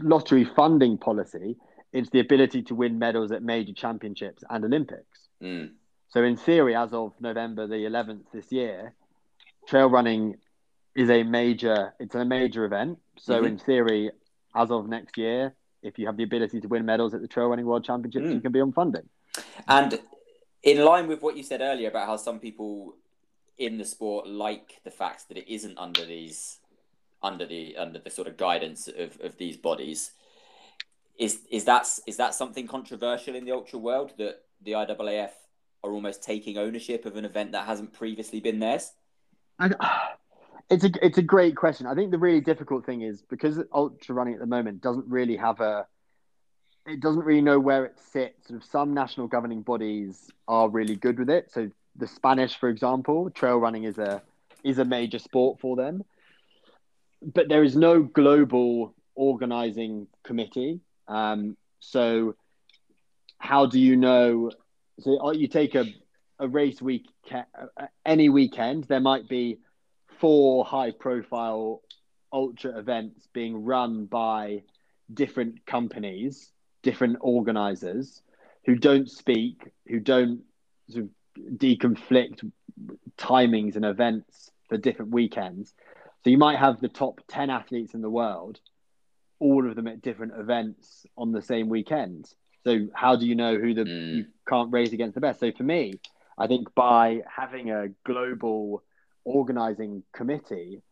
lottery 0.00 0.44
funding 0.44 0.96
policy, 0.96 1.56
it's 1.92 2.10
the 2.10 2.20
ability 2.20 2.62
to 2.62 2.74
win 2.74 2.98
medals 2.98 3.32
at 3.32 3.42
major 3.42 3.72
championships 3.72 4.42
and 4.48 4.64
Olympics. 4.64 5.28
Mm. 5.42 5.72
So, 6.10 6.22
in 6.22 6.36
theory, 6.36 6.74
as 6.74 6.92
of 6.92 7.12
November 7.20 7.66
the 7.66 7.76
11th 7.76 8.24
this 8.32 8.50
year, 8.50 8.94
trail 9.66 9.88
running 9.88 10.36
is 10.96 11.10
a 11.10 11.22
major. 11.22 11.94
It's 11.98 12.14
a 12.14 12.24
major 12.24 12.64
event. 12.64 12.98
So, 13.18 13.34
mm-hmm. 13.34 13.46
in 13.46 13.58
theory, 13.58 14.10
as 14.54 14.70
of 14.70 14.88
next 14.88 15.16
year, 15.16 15.54
if 15.82 15.98
you 15.98 16.06
have 16.06 16.16
the 16.16 16.24
ability 16.24 16.60
to 16.60 16.68
win 16.68 16.84
medals 16.84 17.14
at 17.14 17.20
the 17.20 17.28
Trail 17.28 17.48
Running 17.48 17.66
World 17.66 17.84
Championships, 17.84 18.26
mm. 18.26 18.34
you 18.34 18.40
can 18.40 18.52
be 18.52 18.60
on 18.60 18.72
funding. 18.72 19.08
And 19.68 19.98
in 20.62 20.84
line 20.84 21.06
with 21.06 21.22
what 21.22 21.36
you 21.36 21.42
said 21.42 21.60
earlier 21.60 21.88
about 21.88 22.06
how 22.06 22.16
some 22.16 22.40
people 22.40 22.94
in 23.56 23.78
the 23.78 23.84
sport 23.84 24.26
like 24.26 24.80
the 24.84 24.90
fact 24.90 25.28
that 25.28 25.36
it 25.36 25.52
isn't 25.52 25.76
under 25.78 26.04
these 26.04 26.58
under 27.22 27.44
the 27.44 27.76
under 27.76 27.98
the 27.98 28.10
sort 28.10 28.28
of 28.28 28.36
guidance 28.36 28.88
of, 28.88 29.18
of 29.20 29.36
these 29.36 29.56
bodies 29.56 30.12
is 31.18 31.40
is 31.50 31.64
that 31.64 31.86
is 32.06 32.16
that 32.16 32.34
something 32.34 32.66
controversial 32.66 33.34
in 33.34 33.44
the 33.44 33.52
ultra 33.52 33.78
world 33.78 34.12
that 34.18 34.42
the 34.62 34.72
IAAF 34.72 35.30
are 35.84 35.92
almost 35.92 36.22
taking 36.22 36.56
ownership 36.58 37.04
of 37.04 37.16
an 37.16 37.24
event 37.24 37.52
that 37.52 37.66
hasn't 37.66 37.92
previously 37.92 38.40
been 38.40 38.58
theirs? 38.58 38.92
And, 39.58 39.74
it's 40.70 40.84
a 40.84 40.90
it's 41.02 41.18
a 41.18 41.22
great 41.22 41.56
question. 41.56 41.86
I 41.86 41.94
think 41.94 42.10
the 42.10 42.18
really 42.18 42.40
difficult 42.40 42.84
thing 42.84 43.02
is 43.02 43.22
because 43.22 43.58
ultra 43.72 44.14
running 44.14 44.34
at 44.34 44.40
the 44.40 44.46
moment 44.46 44.80
doesn't 44.80 45.06
really 45.08 45.36
have 45.36 45.60
a 45.60 45.86
it 46.86 47.00
doesn't 47.00 47.24
really 47.24 47.42
know 47.42 47.58
where 47.58 47.84
it 47.84 47.98
sits. 47.98 48.48
Sort 48.48 48.62
of 48.62 48.68
some 48.68 48.94
national 48.94 49.28
governing 49.28 49.62
bodies 49.62 50.30
are 50.46 50.68
really 50.68 50.96
good 50.96 51.18
with 51.18 51.30
it. 51.30 51.50
So 51.52 51.70
the 51.96 52.06
Spanish, 52.06 52.56
for 52.56 52.68
example, 52.68 53.30
trail 53.30 53.58
running 53.58 53.84
is 53.84 53.98
a 53.98 54.22
is 54.62 54.78
a 54.78 54.84
major 54.84 55.18
sport 55.18 55.58
for 55.60 55.76
them. 55.76 56.02
But 57.22 57.48
there 57.48 57.64
is 57.64 57.74
no 57.74 58.02
global 58.02 58.94
organizing 59.14 60.06
committee. 60.22 60.80
Um, 61.08 61.56
so 61.80 62.34
how 63.38 63.66
do 63.66 63.80
you 63.80 63.96
know? 63.96 64.50
So 65.00 65.32
you 65.32 65.48
take 65.48 65.74
a, 65.74 65.86
a 66.38 66.48
race 66.48 66.80
week, 66.82 67.06
any 68.04 68.28
weekend, 68.28 68.84
there 68.84 69.00
might 69.00 69.28
be 69.28 69.58
four 70.20 70.64
high 70.64 70.90
profile 70.90 71.82
ultra 72.32 72.78
events 72.78 73.26
being 73.32 73.64
run 73.64 74.06
by 74.06 74.62
different 75.12 75.64
companies, 75.66 76.50
different 76.82 77.16
organizers 77.20 78.22
who 78.66 78.74
don't 78.76 79.10
speak, 79.10 79.70
who 79.86 80.00
don't 80.00 80.42
sort 80.90 81.04
of 81.04 81.10
deconflict 81.56 82.50
timings 83.16 83.76
and 83.76 83.84
events 83.84 84.50
for 84.68 84.76
different 84.76 85.10
weekends. 85.12 85.72
So 86.22 86.30
you 86.30 86.38
might 86.38 86.58
have 86.58 86.80
the 86.80 86.88
top 86.88 87.20
10 87.28 87.50
athletes 87.50 87.94
in 87.94 88.02
the 88.02 88.10
world, 88.10 88.60
all 89.40 89.68
of 89.68 89.76
them 89.76 89.86
at 89.86 90.02
different 90.02 90.32
events 90.36 91.06
on 91.16 91.32
the 91.32 91.42
same 91.42 91.68
weekend. 91.68 92.28
So 92.64 92.88
how 92.92 93.16
do 93.16 93.26
you 93.26 93.34
know 93.34 93.56
who 93.56 93.74
the 93.74 93.84
mm. 93.84 94.16
you 94.16 94.26
can't 94.48 94.72
race 94.72 94.92
against 94.92 95.14
the 95.14 95.20
best? 95.20 95.40
So 95.40 95.52
for 95.52 95.62
me, 95.62 96.00
I 96.36 96.46
think 96.46 96.74
by 96.74 97.22
having 97.28 97.70
a 97.70 97.88
global 98.04 98.82
organizing 99.24 100.02
committee, 100.12 100.82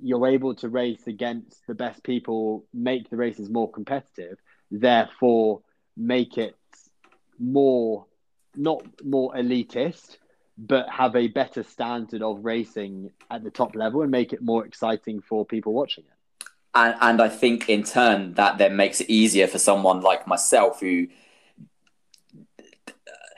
you're 0.00 0.26
able 0.26 0.54
to 0.56 0.68
race 0.68 1.06
against 1.06 1.66
the 1.66 1.74
best 1.74 2.02
people, 2.02 2.64
make 2.72 3.10
the 3.10 3.16
races 3.16 3.48
more 3.48 3.70
competitive, 3.70 4.38
therefore 4.70 5.62
make 5.96 6.38
it 6.38 6.56
more 7.38 8.06
not 8.56 8.84
more 9.04 9.34
elitist, 9.34 10.18
but 10.56 10.88
have 10.88 11.16
a 11.16 11.28
better 11.28 11.62
standard 11.62 12.22
of 12.22 12.44
racing 12.44 13.10
at 13.30 13.42
the 13.42 13.50
top 13.50 13.74
level 13.74 14.02
and 14.02 14.10
make 14.10 14.32
it 14.32 14.40
more 14.40 14.64
exciting 14.64 15.20
for 15.20 15.44
people 15.44 15.72
watching 15.72 16.04
it. 16.04 16.13
And, 16.74 16.94
and 17.00 17.22
I 17.22 17.28
think 17.28 17.68
in 17.68 17.84
turn 17.84 18.34
that 18.34 18.58
then 18.58 18.76
makes 18.76 19.00
it 19.00 19.08
easier 19.10 19.46
for 19.46 19.58
someone 19.58 20.00
like 20.00 20.26
myself 20.26 20.80
who 20.80 21.06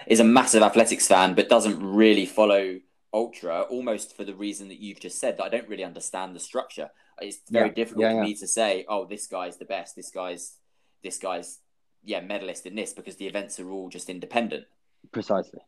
is 0.06 0.20
a 0.20 0.24
massive 0.24 0.62
athletics 0.62 1.06
fan 1.06 1.34
but 1.34 1.48
doesn't 1.48 1.82
really 1.82 2.26
follow 2.26 2.78
ultra 3.12 3.62
almost 3.62 4.16
for 4.16 4.24
the 4.24 4.34
reason 4.34 4.68
that 4.68 4.78
you've 4.78 5.00
just 5.00 5.18
said 5.18 5.36
that 5.36 5.44
I 5.44 5.48
don't 5.48 5.68
really 5.68 5.84
understand 5.84 6.34
the 6.34 6.40
structure. 6.40 6.90
It's 7.20 7.38
very 7.50 7.68
yeah, 7.68 7.74
difficult 7.74 8.02
yeah, 8.02 8.10
for 8.10 8.16
yeah. 8.16 8.22
me 8.22 8.34
to 8.34 8.46
say, 8.46 8.84
oh, 8.88 9.06
this 9.06 9.26
guy's 9.26 9.56
the 9.56 9.64
best, 9.64 9.96
this 9.96 10.10
guy's 10.10 10.58
this 11.02 11.18
guy's 11.18 11.60
yeah 12.04 12.20
medalist 12.20 12.66
in 12.66 12.74
this 12.74 12.92
because 12.92 13.16
the 13.16 13.26
events 13.26 13.58
are 13.58 13.70
all 13.70 13.88
just 13.88 14.10
independent. 14.10 14.64
Precisely. 15.12 15.60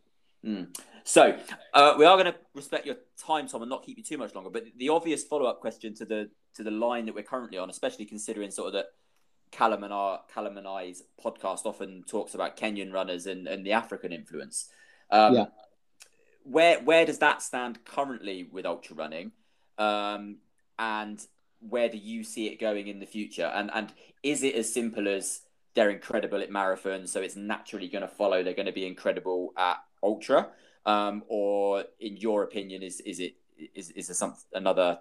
Mm. 0.44 0.76
So 1.04 1.38
uh, 1.72 1.94
we 1.98 2.04
are 2.04 2.16
going 2.16 2.32
to 2.32 2.38
respect 2.54 2.86
your 2.86 2.96
time, 3.18 3.48
Tom, 3.48 3.62
and 3.62 3.70
not 3.70 3.82
keep 3.82 3.96
you 3.96 4.04
too 4.04 4.18
much 4.18 4.34
longer. 4.34 4.50
But 4.50 4.64
the 4.76 4.90
obvious 4.90 5.24
follow-up 5.24 5.60
question 5.60 5.94
to 5.94 6.04
the 6.04 6.30
to 6.58 6.64
the 6.64 6.70
line 6.70 7.06
that 7.06 7.14
we're 7.14 7.22
currently 7.22 7.56
on, 7.56 7.70
especially 7.70 8.04
considering 8.04 8.50
sort 8.50 8.68
of 8.68 8.72
that 8.74 8.86
Callum 9.50 9.84
and 9.84 9.92
our 9.92 10.20
Callum 10.32 10.58
and 10.58 10.66
I's 10.66 11.02
podcast 11.24 11.64
often 11.64 12.04
talks 12.06 12.34
about 12.34 12.56
Kenyan 12.56 12.92
runners 12.92 13.26
and, 13.26 13.46
and 13.46 13.64
the 13.64 13.72
African 13.72 14.12
influence. 14.12 14.68
Um, 15.10 15.34
yeah. 15.34 15.46
Where 16.42 16.80
where 16.80 17.06
does 17.06 17.18
that 17.18 17.42
stand 17.42 17.84
currently 17.84 18.48
with 18.50 18.66
ultra 18.66 18.96
running, 18.96 19.32
um, 19.78 20.38
and 20.78 21.24
where 21.60 21.88
do 21.88 21.98
you 21.98 22.24
see 22.24 22.46
it 22.46 22.60
going 22.60 22.88
in 22.88 23.00
the 23.00 23.06
future? 23.06 23.46
And 23.46 23.70
and 23.72 23.92
is 24.22 24.42
it 24.42 24.54
as 24.54 24.72
simple 24.72 25.08
as 25.08 25.42
they're 25.74 25.90
incredible 25.90 26.40
at 26.40 26.50
marathons, 26.50 27.08
so 27.08 27.20
it's 27.20 27.36
naturally 27.36 27.88
going 27.88 28.02
to 28.02 28.08
follow 28.08 28.42
they're 28.42 28.54
going 28.54 28.66
to 28.66 28.72
be 28.72 28.86
incredible 28.86 29.52
at 29.56 29.76
ultra, 30.02 30.48
um, 30.86 31.22
or 31.28 31.84
in 32.00 32.16
your 32.16 32.42
opinion, 32.42 32.82
is 32.82 33.00
is 33.00 33.20
it 33.20 33.34
is 33.74 33.90
is 33.90 34.08
there 34.08 34.14
some 34.14 34.34
another 34.54 34.98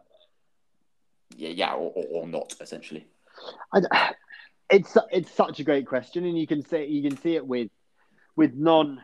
yeah 1.36 1.50
yeah 1.50 1.74
or, 1.74 1.92
or 2.12 2.28
not 2.28 2.56
essentially? 2.60 3.06
I, 3.74 4.14
it's 4.70 4.98
it's 5.12 5.32
such 5.32 5.60
a 5.60 5.64
great 5.64 5.88
question, 5.88 6.26
and 6.26 6.38
you 6.38 6.48
can 6.48 6.64
say 6.64 6.88
you 6.88 7.08
can 7.08 7.20
see 7.22 7.36
it 7.36 7.46
with 7.46 7.70
with 8.36 8.54
non 8.54 9.02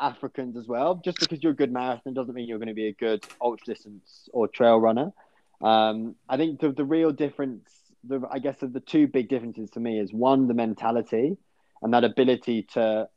Africans 0.00 0.56
as 0.56 0.66
well. 0.66 1.00
Just 1.04 1.20
because 1.20 1.42
you're 1.42 1.52
a 1.52 1.56
good 1.56 1.72
marathon 1.72 2.14
doesn't 2.14 2.34
mean 2.34 2.48
you're 2.48 2.58
going 2.58 2.68
to 2.68 2.74
be 2.74 2.88
a 2.88 2.92
good 2.92 3.24
ultra 3.40 3.74
distance 3.74 4.28
or 4.32 4.48
trail 4.48 4.78
runner. 4.78 5.12
Um, 5.60 6.16
I 6.28 6.36
think 6.36 6.60
the, 6.60 6.72
the 6.72 6.84
real 6.84 7.12
difference, 7.12 7.70
the, 8.02 8.20
I 8.30 8.38
guess, 8.38 8.62
of 8.62 8.72
the 8.72 8.80
two 8.80 9.06
big 9.06 9.28
differences 9.28 9.70
to 9.70 9.80
me 9.80 9.98
is 9.98 10.12
one, 10.12 10.48
the 10.48 10.54
mentality 10.54 11.36
and 11.82 11.94
that 11.94 12.02
ability 12.02 12.62
to 12.72 13.08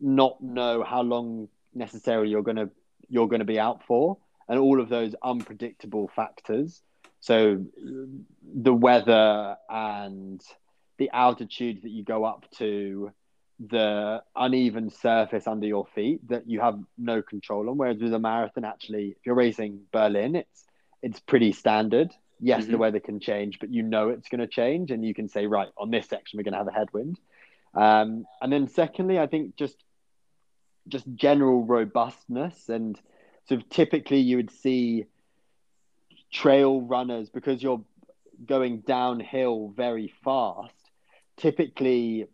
not 0.00 0.42
know 0.42 0.82
how 0.82 1.02
long 1.02 1.48
necessarily 1.74 2.30
you're 2.30 2.42
going 2.42 2.56
to 2.56 2.70
you're 3.08 3.28
going 3.28 3.40
to 3.40 3.44
be 3.44 3.60
out 3.60 3.84
for, 3.86 4.16
and 4.48 4.58
all 4.58 4.80
of 4.80 4.88
those 4.88 5.14
unpredictable 5.22 6.10
factors. 6.16 6.82
So 7.24 7.64
the 8.54 8.74
weather 8.74 9.56
and 9.70 10.42
the 10.98 11.08
altitude 11.10 11.80
that 11.82 11.88
you 11.88 12.04
go 12.04 12.22
up 12.22 12.44
to, 12.58 13.12
the 13.66 14.22
uneven 14.36 14.90
surface 14.90 15.46
under 15.46 15.66
your 15.66 15.86
feet 15.94 16.28
that 16.28 16.46
you 16.46 16.60
have 16.60 16.78
no 16.98 17.22
control 17.22 17.70
on. 17.70 17.78
Whereas 17.78 17.96
with 17.98 18.12
a 18.12 18.18
marathon, 18.18 18.66
actually, 18.66 19.14
if 19.16 19.24
you're 19.24 19.34
racing 19.34 19.80
Berlin, 19.90 20.36
it's 20.36 20.64
it's 21.02 21.18
pretty 21.18 21.52
standard. 21.52 22.12
Yes, 22.40 22.64
mm-hmm. 22.64 22.72
the 22.72 22.78
weather 22.78 23.00
can 23.00 23.20
change, 23.20 23.58
but 23.58 23.72
you 23.72 23.82
know 23.82 24.10
it's 24.10 24.28
going 24.28 24.42
to 24.42 24.46
change, 24.46 24.90
and 24.90 25.02
you 25.02 25.14
can 25.14 25.30
say, 25.30 25.46
right, 25.46 25.68
on 25.78 25.90
this 25.90 26.06
section 26.06 26.36
we're 26.36 26.42
going 26.42 26.52
to 26.52 26.58
have 26.58 26.68
a 26.68 26.72
headwind. 26.72 27.18
Um, 27.72 28.26
and 28.42 28.52
then 28.52 28.68
secondly, 28.68 29.18
I 29.18 29.28
think 29.28 29.56
just 29.56 29.82
just 30.88 31.06
general 31.14 31.64
robustness 31.64 32.68
and 32.68 33.00
sort 33.48 33.62
of 33.62 33.70
typically 33.70 34.18
you 34.18 34.36
would 34.36 34.50
see 34.50 35.06
trail 36.34 36.82
runners 36.82 37.30
because 37.30 37.62
you're 37.62 37.84
going 38.44 38.80
downhill 38.80 39.72
very 39.74 40.12
fast 40.22 40.74
typically 41.36 42.26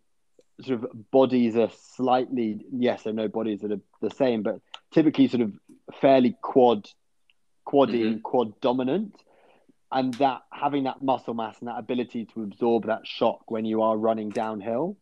sort 0.61 0.83
of 0.83 1.11
bodies 1.11 1.55
are 1.55 1.71
slightly 1.95 2.65
yes 2.71 3.03
there 3.03 3.11
are 3.11 3.15
no 3.15 3.27
bodies 3.27 3.61
that 3.61 3.71
are 3.71 3.79
the 4.01 4.09
same, 4.11 4.43
but 4.43 4.59
typically 4.91 5.27
sort 5.27 5.41
of 5.41 5.53
fairly 5.99 6.35
quad 6.41 6.89
quaddy 7.65 8.03
mm-hmm. 8.03 8.19
quad 8.19 8.59
dominant. 8.61 9.15
And 9.93 10.13
that 10.15 10.43
having 10.51 10.85
that 10.85 11.01
muscle 11.01 11.33
mass 11.33 11.57
and 11.59 11.67
that 11.67 11.77
ability 11.77 12.25
to 12.33 12.43
absorb 12.43 12.85
that 12.85 13.05
shock 13.05 13.51
when 13.51 13.65
you 13.65 13.81
are 13.81 13.97
running 13.97 14.29
downhill. 14.29 14.97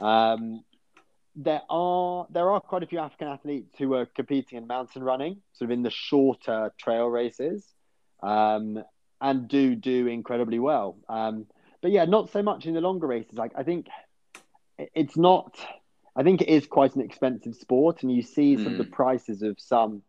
Um, 0.00 0.62
there 1.34 1.62
are 1.70 2.26
there 2.30 2.50
are 2.50 2.60
quite 2.60 2.82
a 2.82 2.86
few 2.86 2.98
African 2.98 3.28
athletes 3.28 3.74
who 3.78 3.94
are 3.94 4.06
competing 4.06 4.58
in 4.58 4.66
mountain 4.66 5.02
running, 5.02 5.38
sort 5.54 5.70
of 5.70 5.72
in 5.72 5.82
the 5.82 5.90
shorter 5.90 6.72
trail 6.78 7.06
races, 7.06 7.66
um, 8.22 8.82
and 9.20 9.48
do 9.48 9.74
do 9.74 10.06
incredibly 10.06 10.58
well. 10.58 10.96
Um, 11.08 11.46
but 11.82 11.90
yeah, 11.90 12.04
not 12.04 12.30
so 12.30 12.42
much 12.42 12.66
in 12.66 12.74
the 12.74 12.80
longer 12.80 13.06
races. 13.06 13.34
Like 13.34 13.52
I 13.56 13.62
think 13.62 13.88
it's 14.94 15.16
not. 15.16 15.58
I 16.16 16.22
think 16.22 16.42
it 16.42 16.48
is 16.48 16.66
quite 16.66 16.94
an 16.94 17.02
expensive 17.02 17.54
sport, 17.56 18.02
and 18.02 18.12
you 18.12 18.22
see 18.22 18.56
some 18.56 18.66
mm. 18.66 18.72
of 18.72 18.78
the 18.78 18.84
hmm. 18.84 18.92
prices 18.92 19.42
of 19.42 19.58
some 19.58 20.02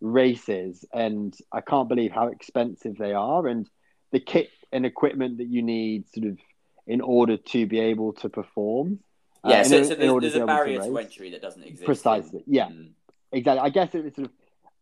races, 0.00 0.84
and 0.92 1.36
I 1.52 1.60
can't 1.60 1.88
believe 1.88 2.12
how 2.12 2.28
expensive 2.28 2.96
they 2.96 3.12
are, 3.12 3.46
and 3.46 3.68
the 4.10 4.20
kit 4.20 4.48
and 4.72 4.86
equipment 4.86 5.38
that 5.38 5.48
you 5.48 5.62
need, 5.62 6.08
sort 6.12 6.26
of, 6.26 6.38
in 6.86 7.00
order 7.00 7.36
to 7.36 7.66
be 7.66 7.78
able 7.78 8.14
to 8.14 8.28
perform. 8.28 9.00
Uh, 9.44 9.50
yeah, 9.50 9.60
uh, 9.60 9.64
so, 9.64 9.76
in, 9.76 9.84
so 9.84 9.94
there's, 9.94 10.20
there's 10.20 10.34
a 10.36 10.46
barrier 10.46 10.80
to, 10.80 10.86
to, 10.86 10.98
entry 10.98 11.30
that 11.30 11.42
doesn't 11.42 11.62
exist. 11.62 11.84
Precisely. 11.84 12.42
Yeah, 12.46 12.68
mm. 12.68 12.90
exactly. 13.32 13.60
I 13.60 13.70
guess 13.70 13.94
it's 13.94 14.16
sort 14.16 14.28
of. 14.28 14.32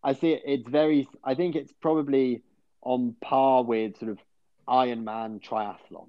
I 0.02 0.12
see 0.12 0.32
it. 0.32 0.42
It's 0.44 0.68
very. 0.68 1.08
I 1.24 1.34
think 1.34 1.56
it's 1.56 1.72
probably 1.72 2.42
on 2.82 3.14
par 3.20 3.64
with 3.64 3.98
sort 3.98 4.10
of 4.10 4.18
Ironman 4.68 5.42
triathlon. 5.42 6.08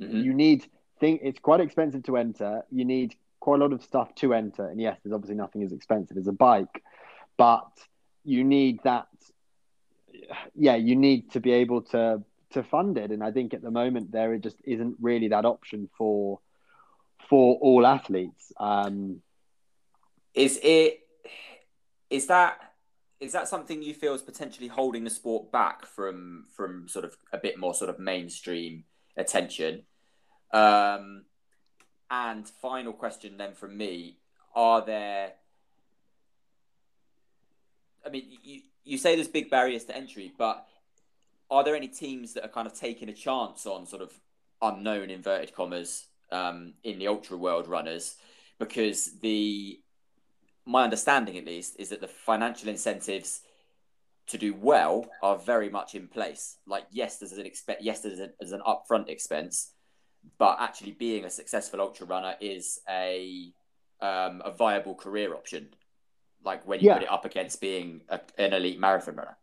Mm-hmm. 0.00 0.20
You 0.20 0.34
need 0.34 0.66
think 1.00 1.20
it's 1.22 1.38
quite 1.38 1.60
expensive 1.60 2.02
to 2.04 2.16
enter. 2.16 2.62
You 2.70 2.84
need 2.84 3.14
quite 3.40 3.60
a 3.60 3.62
lot 3.62 3.72
of 3.72 3.82
stuff 3.82 4.14
to 4.16 4.34
enter. 4.34 4.68
And 4.68 4.80
yes, 4.80 4.98
there's 5.02 5.14
obviously 5.14 5.36
nothing 5.36 5.62
as 5.62 5.72
expensive 5.72 6.16
as 6.16 6.26
a 6.26 6.32
bike, 6.32 6.82
but 7.36 7.70
you 8.24 8.44
need 8.44 8.80
that. 8.84 9.06
Yeah, 10.54 10.76
you 10.76 10.96
need 10.96 11.32
to 11.32 11.40
be 11.40 11.52
able 11.52 11.82
to 11.82 12.22
to 12.50 12.62
fund 12.62 12.98
it. 12.98 13.10
And 13.10 13.22
I 13.22 13.30
think 13.30 13.54
at 13.54 13.62
the 13.62 13.70
moment 13.70 14.10
there 14.10 14.34
it 14.34 14.42
just 14.42 14.56
isn't 14.64 14.96
really 15.00 15.28
that 15.28 15.44
option 15.44 15.88
for 15.96 16.40
for 17.28 17.56
all 17.56 17.86
athletes. 17.86 18.52
Um, 18.58 19.20
is 20.34 20.58
it 20.62 21.00
is 22.10 22.26
that 22.26 22.58
is 23.20 23.32
that 23.32 23.48
something 23.48 23.82
you 23.82 23.94
feel 23.94 24.14
is 24.14 24.22
potentially 24.22 24.68
holding 24.68 25.04
the 25.04 25.10
sport 25.10 25.50
back 25.50 25.86
from 25.86 26.46
from 26.54 26.88
sort 26.88 27.04
of 27.04 27.16
a 27.32 27.38
bit 27.38 27.58
more 27.58 27.74
sort 27.74 27.90
of 27.90 27.98
mainstream 27.98 28.84
attention. 29.16 29.82
Um, 30.52 31.24
and 32.10 32.48
final 32.48 32.92
question 32.92 33.36
then 33.36 33.54
from 33.54 33.76
me: 33.76 34.18
Are 34.54 34.84
there? 34.84 35.32
I 38.06 38.10
mean, 38.10 38.24
you 38.42 38.60
you 38.84 38.98
say 38.98 39.16
there's 39.16 39.28
big 39.28 39.50
barriers 39.50 39.84
to 39.86 39.96
entry, 39.96 40.32
but 40.38 40.66
are 41.50 41.64
there 41.64 41.74
any 41.74 41.88
teams 41.88 42.34
that 42.34 42.44
are 42.44 42.48
kind 42.48 42.66
of 42.66 42.74
taking 42.74 43.08
a 43.08 43.14
chance 43.14 43.66
on 43.66 43.86
sort 43.86 44.02
of 44.02 44.12
unknown 44.62 45.10
inverted 45.10 45.54
commas 45.54 46.06
um, 46.30 46.74
in 46.84 46.98
the 46.98 47.08
ultra 47.08 47.36
world 47.36 47.66
runners? 47.66 48.16
Because 48.58 49.18
the 49.20 49.80
my 50.68 50.84
understanding 50.84 51.38
at 51.38 51.46
least 51.46 51.76
is 51.78 51.88
that 51.88 52.00
the 52.00 52.06
financial 52.06 52.68
incentives 52.68 53.40
to 54.28 54.36
do 54.36 54.54
well 54.54 55.06
are 55.22 55.38
very 55.38 55.70
much 55.70 55.94
in 55.94 56.06
place. 56.06 56.58
Like 56.66 56.84
yes, 56.90 57.18
there's 57.18 57.32
an 57.32 57.46
expect 57.46 57.82
yes, 57.82 58.00
there's, 58.02 58.20
a, 58.20 58.30
there's 58.38 58.52
an 58.52 58.60
upfront 58.66 59.08
expense, 59.08 59.72
but 60.38 60.58
actually 60.60 60.92
being 60.92 61.24
a 61.24 61.30
successful 61.30 61.80
ultra 61.80 62.06
runner 62.06 62.34
is 62.40 62.80
a 62.88 63.50
um, 64.00 64.42
a 64.44 64.52
viable 64.52 64.94
career 64.94 65.34
option. 65.34 65.68
Like 66.44 66.66
when 66.68 66.80
you 66.80 66.88
yeah. 66.88 66.94
put 66.94 67.02
it 67.04 67.10
up 67.10 67.24
against 67.24 67.60
being 67.60 68.02
a, 68.10 68.20
an 68.36 68.52
elite 68.52 68.78
marathon 68.78 69.16
runner. 69.16 69.36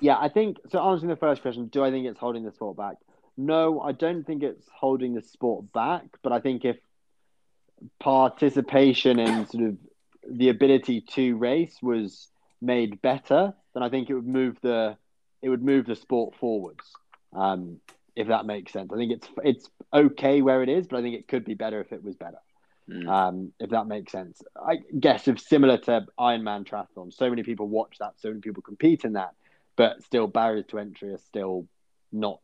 Yeah, 0.00 0.16
I 0.18 0.28
think 0.28 0.58
so. 0.70 0.80
Answering 0.80 1.10
the 1.10 1.16
first 1.16 1.42
question, 1.42 1.66
do 1.66 1.84
I 1.84 1.90
think 1.90 2.06
it's 2.06 2.18
holding 2.18 2.44
the 2.44 2.52
sport 2.52 2.76
back? 2.76 2.96
No, 3.36 3.80
I 3.80 3.92
don't 3.92 4.24
think 4.24 4.42
it's 4.44 4.66
holding 4.72 5.14
the 5.14 5.22
sport 5.22 5.72
back. 5.72 6.04
But 6.22 6.32
I 6.32 6.40
think 6.40 6.64
if 6.64 6.76
participation 7.98 9.18
in 9.18 9.46
sort 9.48 9.64
of 9.64 9.76
the 10.28 10.48
ability 10.48 11.02
to 11.12 11.36
race 11.36 11.76
was 11.82 12.28
made 12.60 13.00
better, 13.02 13.54
then 13.74 13.82
I 13.82 13.88
think 13.88 14.10
it 14.10 14.14
would 14.14 14.26
move 14.26 14.56
the 14.62 14.96
it 15.42 15.48
would 15.48 15.62
move 15.62 15.86
the 15.86 15.96
sport 15.96 16.34
forwards. 16.36 16.84
Um, 17.32 17.80
if 18.16 18.28
that 18.28 18.44
makes 18.44 18.72
sense, 18.72 18.92
I 18.92 18.96
think 18.96 19.12
it's 19.12 19.28
it's 19.44 19.70
okay 19.92 20.42
where 20.42 20.62
it 20.62 20.68
is, 20.68 20.86
but 20.86 20.98
I 20.98 21.02
think 21.02 21.14
it 21.14 21.28
could 21.28 21.44
be 21.44 21.54
better 21.54 21.80
if 21.80 21.92
it 21.92 22.02
was 22.02 22.16
better. 22.16 22.38
Mm. 22.88 23.08
Um, 23.08 23.52
if 23.60 23.70
that 23.70 23.86
makes 23.86 24.10
sense, 24.10 24.42
I 24.56 24.80
guess 24.98 25.28
if 25.28 25.40
similar 25.40 25.78
to 25.78 26.06
Ironman 26.18 26.66
triathlon, 26.66 27.14
so 27.14 27.30
many 27.30 27.44
people 27.44 27.68
watch 27.68 27.96
that, 28.00 28.14
so 28.18 28.28
many 28.28 28.40
people 28.40 28.62
compete 28.62 29.04
in 29.04 29.12
that, 29.12 29.30
but 29.76 30.02
still 30.02 30.26
barriers 30.26 30.66
to 30.68 30.78
entry 30.80 31.12
are 31.12 31.18
still 31.18 31.66
not 32.10 32.40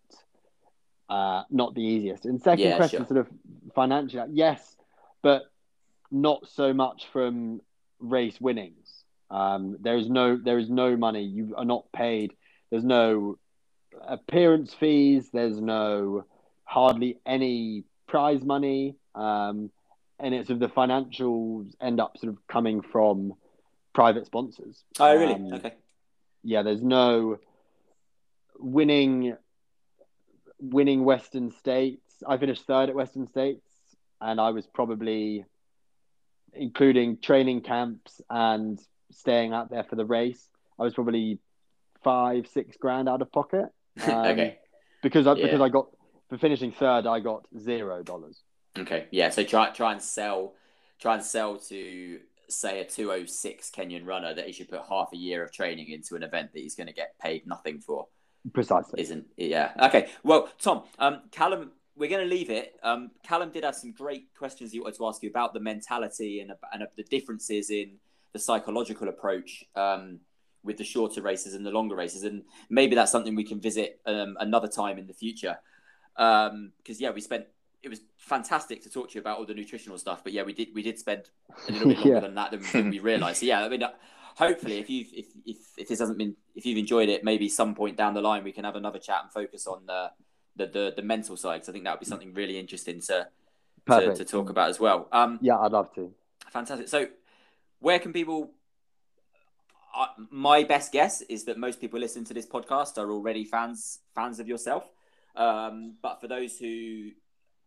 uh, 1.09 1.43
not 1.51 1.75
the 1.75 1.83
easiest. 1.83 2.27
And 2.27 2.41
second 2.41 2.65
yeah, 2.65 2.77
question, 2.77 3.01
sure. 3.01 3.07
sort 3.07 3.21
of 3.21 3.29
financially, 3.75 4.23
yes, 4.33 4.77
but 5.23 5.51
not 6.11 6.47
so 6.49 6.73
much 6.73 7.07
from 7.13 7.61
race 7.99 8.41
winnings. 8.41 9.05
Um, 9.31 9.77
there 9.81 9.97
is 9.97 10.09
no 10.09 10.37
there 10.37 10.59
is 10.59 10.71
no 10.71 10.97
money. 10.97 11.25
You 11.25 11.55
are 11.57 11.65
not 11.65 11.91
paid. 11.93 12.35
There's 12.71 12.85
no 12.85 13.39
appearance 14.07 14.75
fees. 14.75 15.31
There's 15.33 15.61
no 15.61 16.25
hardly 16.65 17.19
any 17.27 17.85
prize 18.07 18.43
money. 18.43 18.97
Um, 19.15 19.71
and 20.19 20.35
it's 20.35 20.51
of 20.51 20.59
the 20.59 20.69
financials 20.69 21.73
end 21.81 22.01
up 22.01 22.17
sort 22.19 22.33
of 22.33 22.47
coming 22.47 22.81
from 22.81 23.35
private 23.93 24.27
sponsors. 24.27 24.83
Oh, 24.99 25.17
really? 25.17 25.35
Um, 25.35 25.53
okay. 25.55 25.75
Yeah, 26.43 26.63
there's 26.63 26.83
no 26.83 27.39
winning 28.59 29.37
winning 30.59 31.05
Western 31.05 31.51
States. 31.51 32.01
I 32.27 32.39
finished 32.39 32.67
third 32.67 32.89
at 32.89 32.95
Western 32.95 33.27
States, 33.27 33.67
and 34.21 34.41
I 34.41 34.51
was 34.51 34.67
probably 34.67 35.45
including 36.53 37.19
training 37.19 37.63
camps 37.63 38.21
and 38.31 38.79
staying 39.11 39.53
out 39.53 39.71
there 39.71 39.85
for 39.85 39.97
the 39.97 40.05
race. 40.05 40.49
I 40.79 40.83
was 40.83 40.95
probably 40.95 41.39
five, 42.03 42.47
six 42.49 42.77
grand 42.77 43.09
out 43.09 43.23
of 43.23 43.33
pocket. 43.33 43.67
Um, 44.07 44.27
okay. 44.27 44.59
Because 45.03 45.27
I, 45.27 45.33
yeah. 45.33 45.47
because 45.47 45.61
I 45.63 45.71
got 45.71 45.87
for 46.29 46.37
finishing 46.37 46.71
third, 46.71 47.07
I 47.07 47.21
got 47.21 47.47
zero 47.59 48.03
dollars. 48.03 48.43
Okay, 48.79 49.07
yeah. 49.11 49.31
So 49.31 49.43
try 49.43 49.71
try 49.71 49.93
and 49.93 50.03
sell, 50.03 50.53
try 51.01 51.15
and 51.15 51.25
sell 51.25 51.57
to 51.57 52.21
say 52.49 52.81
a 52.81 52.85
two 52.85 53.11
oh 53.11 53.25
six 53.25 53.71
Kenyan 53.71 54.07
runner 54.07 54.35
that 54.35 54.47
he 54.47 54.53
should 54.53 54.69
put 54.69 54.83
half 54.89 55.13
a 55.13 55.17
year 55.17 55.43
of 55.43 55.51
training 55.51 55.89
into 55.89 56.15
an 56.15 56.23
event 56.23 56.53
that 56.53 56.61
he's 56.61 56.75
going 56.75 56.89
to 56.89 56.93
get 56.93 57.19
paid 57.19 57.47
nothing 57.47 57.81
for. 57.81 58.07
Precisely. 58.53 59.01
Isn't 59.01 59.27
yeah. 59.37 59.73
Okay. 59.81 60.09
Well, 60.23 60.49
Tom, 60.61 60.83
um, 60.99 61.23
Callum, 61.31 61.73
we're 61.97 62.11
going 62.11 62.29
to 62.29 62.35
leave 62.35 62.51
it. 62.51 62.77
Um, 62.83 63.11
Callum 63.23 63.51
did 63.51 63.65
have 63.65 63.75
some 63.75 63.93
great 63.93 64.29
questions 64.37 64.73
he 64.73 64.81
wanted 64.81 64.97
to 64.97 65.07
ask 65.07 65.23
you 65.23 65.31
about 65.31 65.55
the 65.55 65.61
mentality 65.61 66.41
and 66.41 66.53
and 66.73 66.87
the 66.97 67.03
differences 67.05 67.71
in 67.71 67.97
the 68.33 68.39
psychological 68.39 69.09
approach. 69.09 69.65
Um, 69.75 70.21
with 70.67 70.77
the 70.77 70.85
shorter 70.85 71.23
races 71.23 71.55
and 71.55 71.65
the 71.65 71.71
longer 71.71 71.95
races, 71.95 72.25
and 72.25 72.43
maybe 72.69 72.97
that's 72.97 73.13
something 73.13 73.37
we 73.37 73.45
can 73.45 73.61
visit 73.61 74.01
um, 74.05 74.37
another 74.41 74.67
time 74.67 74.99
in 74.99 75.07
the 75.07 75.15
future. 75.15 75.57
Because 76.17 76.51
um, 76.51 76.73
yeah, 76.99 77.11
we 77.11 77.21
spent 77.21 77.47
it 77.83 77.89
was 77.89 78.01
fantastic 78.19 78.83
to 78.83 78.91
talk 78.91 79.09
to 79.11 79.15
you 79.15 79.21
about 79.21 79.39
all 79.39 79.47
the 79.47 79.55
nutritional 79.55 79.97
stuff, 79.97 80.25
but 80.25 80.33
yeah, 80.33 80.43
we 80.43 80.53
did 80.53 80.69
we 80.75 80.83
did 80.83 80.99
spend 80.99 81.31
a 81.69 81.73
little 81.73 81.89
bit 81.89 81.99
longer 81.99 82.15
yeah. 82.15 82.21
than 82.21 82.35
that 82.35 82.51
than, 82.51 82.63
than 82.73 82.91
we 82.91 82.99
realised. 82.99 83.41
So 83.41 83.47
yeah, 83.47 83.65
I 83.65 83.69
mean, 83.69 83.83
uh, 83.83 83.93
hopefully, 84.37 84.79
if 84.79 84.91
you 84.91 85.07
if, 85.13 85.27
if 85.47 85.57
if 85.79 85.89
this 85.89 86.01
hasn't 86.01 86.19
been 86.19 86.35
if 86.55 86.67
you've 86.67 86.79
enjoyed 86.79 87.09
it, 87.09 87.23
maybe 87.23 87.49
some 87.49 87.75
point 87.75 87.97
down 87.97 88.15
the 88.15 88.21
line 88.21 88.43
we 88.45 88.53
can 88.53 88.65
have 88.65 88.77
another 88.77 88.99
chat 88.99 89.21
and 89.23 89.33
focus 89.33 89.67
on 89.67 89.87
the 89.87 90.11
the 90.57 90.67
the, 90.67 90.93
the 90.97 91.03
mental 91.03 91.37
side. 91.37 91.57
Because 91.57 91.69
I 91.69 91.73
think 91.73 91.85
that 91.85 91.93
would 91.93 92.01
be 92.01 92.07
something 92.07 92.35
really 92.35 92.59
interesting 92.59 93.01
to 93.03 93.29
to, 93.89 94.15
to, 94.15 94.25
talk 94.25 94.51
about 94.51 94.69
as 94.69 94.81
well. 94.81 95.09
Um, 95.13 95.39
yeah, 95.41 95.59
I'd 95.59 95.73
love 95.73 95.95
to. 95.95 96.13
Fantastic. 96.51 96.89
So, 96.89 97.09
where 97.81 97.99
can 97.99 98.13
people? 98.13 98.53
Uh, 99.97 100.07
my 100.31 100.63
best 100.65 100.93
guess 100.93 101.23
is 101.23 101.45
that 101.45 101.57
most 101.59 101.81
people 101.81 101.99
listening 101.99 102.25
to 102.27 102.35
this 102.35 102.47
podcast 102.47 102.99
are 102.99 103.11
already 103.11 103.45
fans 103.45 104.01
fans 104.15 104.41
of 104.41 104.49
yourself. 104.49 104.91
Um, 105.37 105.97
but 106.03 106.21
for 106.21 106.29
those 106.29 106.59
who 106.59 107.11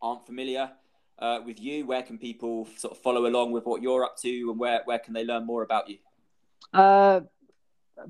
aren't 0.01 0.25
familiar 0.25 0.71
uh, 1.19 1.39
with 1.45 1.59
you, 1.59 1.85
where 1.85 2.03
can 2.03 2.17
people 2.17 2.67
sort 2.77 2.91
of 2.91 3.01
follow 3.01 3.25
along 3.25 3.51
with 3.51 3.65
what 3.65 3.81
you're 3.81 4.03
up 4.03 4.17
to, 4.17 4.49
and 4.49 4.59
where 4.59 4.81
where 4.85 4.99
can 4.99 5.13
they 5.13 5.23
learn 5.23 5.45
more 5.45 5.63
about 5.63 5.89
you? 5.89 5.97
Uh, 6.73 7.21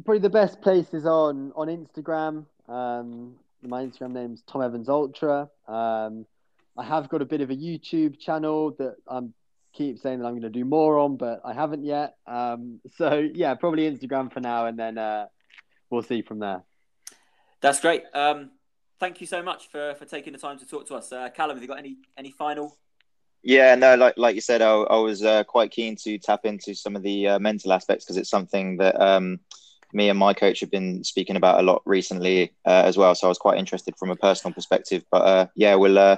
probably 0.04 0.20
the 0.20 0.30
best 0.30 0.62
place 0.62 0.94
is 0.94 1.06
on 1.06 1.52
on 1.56 1.68
Instagram. 1.68 2.46
Um, 2.68 3.36
my 3.62 3.84
Instagram 3.84 4.12
name's 4.12 4.42
Tom 4.44 4.62
Evans 4.62 4.90
Ultra. 4.90 5.50
Um, 5.68 6.26
I 6.78 6.84
have 6.84 7.10
got 7.10 7.22
a 7.22 7.26
bit 7.26 7.42
of 7.42 7.50
a 7.50 7.56
YouTube 7.56 8.20
channel 8.20 8.76
that 8.80 8.96
I'm 9.08 9.34
keep 9.74 10.00
saying 10.00 10.20
that 10.20 10.26
I'm 10.26 10.34
going 10.34 10.42
to 10.42 10.50
do 10.50 10.66
more 10.66 10.98
on, 10.98 11.18
but 11.18 11.42
I 11.46 11.54
haven't 11.54 11.84
yet. 11.84 12.16
Um, 12.26 12.80
so 12.98 13.18
yeah, 13.34 13.54
probably 13.56 13.90
Instagram 13.90 14.32
for 14.32 14.40
now, 14.40 14.66
and 14.66 14.78
then 14.78 14.98
uh, 14.98 15.28
we'll 15.90 16.04
see 16.04 16.22
from 16.22 16.40
there. 16.40 16.64
That's 17.62 17.80
great. 17.80 18.04
Um, 18.14 18.52
thank 19.00 19.22
you 19.22 19.28
so 19.28 19.44
much 19.44 19.70
for, 19.70 19.96
for 19.96 20.06
taking 20.06 20.34
the 20.34 20.40
time 20.40 20.58
to 20.60 20.66
talk 20.66 20.88
to 20.88 20.96
us. 20.96 21.12
Uh, 21.12 21.30
Callum, 21.30 21.58
have 21.58 21.62
you 21.62 21.68
got 21.68 21.80
any 21.80 21.98
any 22.18 22.32
final? 22.32 22.78
Yeah, 23.42 23.76
no, 23.76 23.96
like 23.96 24.16
like 24.18 24.36
you 24.36 24.42
said, 24.42 24.62
I, 24.62 24.72
I 24.72 24.98
was 24.98 25.24
uh, 25.24 25.44
quite 25.46 25.72
keen 25.72 25.96
to 25.98 26.18
tap 26.18 26.46
into 26.46 26.74
some 26.76 26.96
of 26.96 27.04
the 27.04 27.28
uh, 27.28 27.40
mental 27.40 27.72
aspects 27.72 28.06
because 28.06 28.18
it's 28.18 28.30
something 28.30 28.78
that 28.78 29.00
um, 29.00 29.40
me 29.94 30.10
and 30.10 30.20
my 30.20 30.34
coach 30.34 30.60
have 30.60 30.72
been 30.72 31.04
speaking 31.04 31.36
about 31.36 31.60
a 31.60 31.64
lot 31.64 31.82
recently 31.86 32.54
uh, 32.66 32.84
as 32.86 32.98
well. 32.98 33.16
So 33.16 33.28
I 33.28 33.30
was 33.30 33.38
quite 33.38 33.58
interested 33.58 33.96
from 33.98 34.12
a 34.12 34.16
personal 34.16 34.54
perspective. 34.54 35.04
But 35.12 35.22
uh, 35.22 35.48
yeah, 35.56 35.76
we'll 35.76 35.98
uh, 35.98 36.18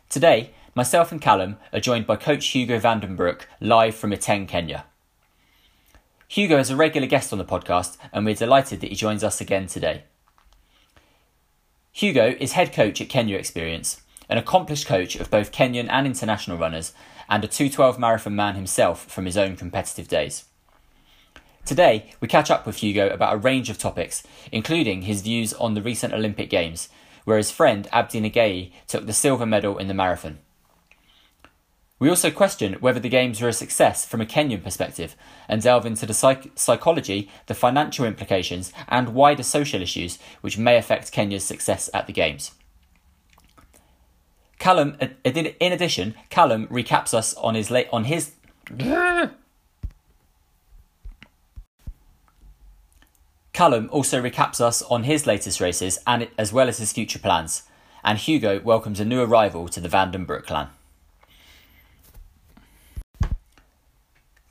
Today, 0.09 0.51
myself 0.75 1.13
and 1.13 1.21
Callum 1.21 1.55
are 1.71 1.79
joined 1.79 2.05
by 2.05 2.17
Coach 2.17 2.45
Hugo 2.47 2.77
Vandenbroek 2.77 3.43
live 3.61 3.95
from 3.95 4.11
Iten, 4.11 4.47
Kenya. 4.49 4.83
Hugo 6.27 6.57
is 6.59 6.69
a 6.69 6.75
regular 6.75 7.07
guest 7.07 7.31
on 7.31 7.39
the 7.39 7.45
podcast, 7.45 7.97
and 8.11 8.25
we're 8.25 8.35
delighted 8.35 8.81
that 8.81 8.89
he 8.89 8.95
joins 8.95 9.23
us 9.23 9.39
again 9.39 9.67
today. 9.67 10.03
Hugo 11.93 12.35
is 12.39 12.53
head 12.53 12.71
coach 12.71 13.01
at 13.01 13.09
Kenya 13.09 13.37
Experience, 13.37 14.01
an 14.29 14.37
accomplished 14.37 14.87
coach 14.87 15.17
of 15.17 15.29
both 15.29 15.51
Kenyan 15.51 15.89
and 15.89 16.07
international 16.07 16.57
runners, 16.57 16.93
and 17.29 17.43
a 17.43 17.47
212 17.47 17.99
marathon 17.99 18.35
man 18.35 18.55
himself 18.55 19.05
from 19.05 19.25
his 19.25 19.37
own 19.37 19.57
competitive 19.57 20.07
days. 20.07 20.45
Today, 21.65 22.11
we 22.21 22.29
catch 22.29 22.49
up 22.49 22.65
with 22.65 22.77
Hugo 22.77 23.09
about 23.09 23.33
a 23.33 23.37
range 23.37 23.69
of 23.69 23.77
topics, 23.77 24.23
including 24.53 25.01
his 25.01 25.21
views 25.21 25.53
on 25.53 25.73
the 25.73 25.81
recent 25.81 26.13
Olympic 26.13 26.49
Games, 26.49 26.87
where 27.25 27.37
his 27.37 27.51
friend 27.51 27.89
Abdi 27.91 28.21
Nageeye 28.21 28.71
took 28.87 29.05
the 29.05 29.13
silver 29.13 29.45
medal 29.45 29.77
in 29.77 29.87
the 29.87 29.93
marathon. 29.93 30.39
We 32.01 32.09
also 32.09 32.29
question 32.31 32.73
whether 32.79 32.99
the 32.99 33.09
Games 33.09 33.39
were 33.39 33.49
a 33.49 33.53
success 33.53 34.07
from 34.07 34.21
a 34.21 34.25
Kenyan 34.25 34.63
perspective 34.63 35.15
and 35.47 35.61
delve 35.61 35.85
into 35.85 36.07
the 36.07 36.15
psych- 36.15 36.49
psychology, 36.55 37.29
the 37.45 37.53
financial 37.53 38.05
implications, 38.05 38.73
and 38.87 39.13
wider 39.13 39.43
social 39.43 39.83
issues 39.83 40.17
which 40.41 40.57
may 40.57 40.77
affect 40.77 41.11
Kenya's 41.11 41.43
success 41.43 41.91
at 41.93 42.07
the 42.07 42.13
Games. 42.13 42.53
Callum, 44.57 44.97
in 45.23 45.53
addition, 45.71 46.15
Callum 46.31 46.65
recaps 46.69 47.13
us 47.13 47.35
on 47.35 47.53
his 47.53 47.69
late 47.69 47.87
on 47.93 48.05
his. 48.05 48.31
Callum 53.53 53.89
also 53.91 54.19
recaps 54.19 54.59
us 54.59 54.81
on 54.81 55.03
his 55.03 55.27
latest 55.27 55.61
races 55.61 55.99
and 56.07 56.27
as 56.35 56.51
well 56.51 56.67
as 56.67 56.79
his 56.79 56.91
future 56.91 57.19
plans, 57.19 57.61
and 58.03 58.17
Hugo 58.17 58.59
welcomes 58.61 58.99
a 58.99 59.05
new 59.05 59.21
arrival 59.21 59.67
to 59.67 59.79
the 59.79 59.87
Vandenbroek 59.87 60.47
clan. 60.47 60.69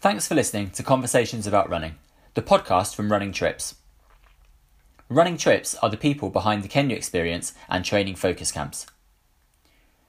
Thanks 0.01 0.27
for 0.27 0.35
listening 0.35 0.71
to 0.71 0.83
Conversations 0.83 1.47
About 1.47 1.69
Running, 1.69 1.97
the 2.33 2.41
podcast 2.41 2.95
from 2.95 3.13
Running 3.13 3.33
Trips. 3.33 3.75
Running 5.11 5.37
Trips 5.37 5.75
are 5.83 5.91
the 5.91 5.99
people 5.99 6.31
behind 6.31 6.63
the 6.63 6.69
Kenya 6.69 6.97
experience 6.97 7.53
and 7.69 7.85
training 7.85 8.15
focus 8.15 8.51
camps. 8.51 8.87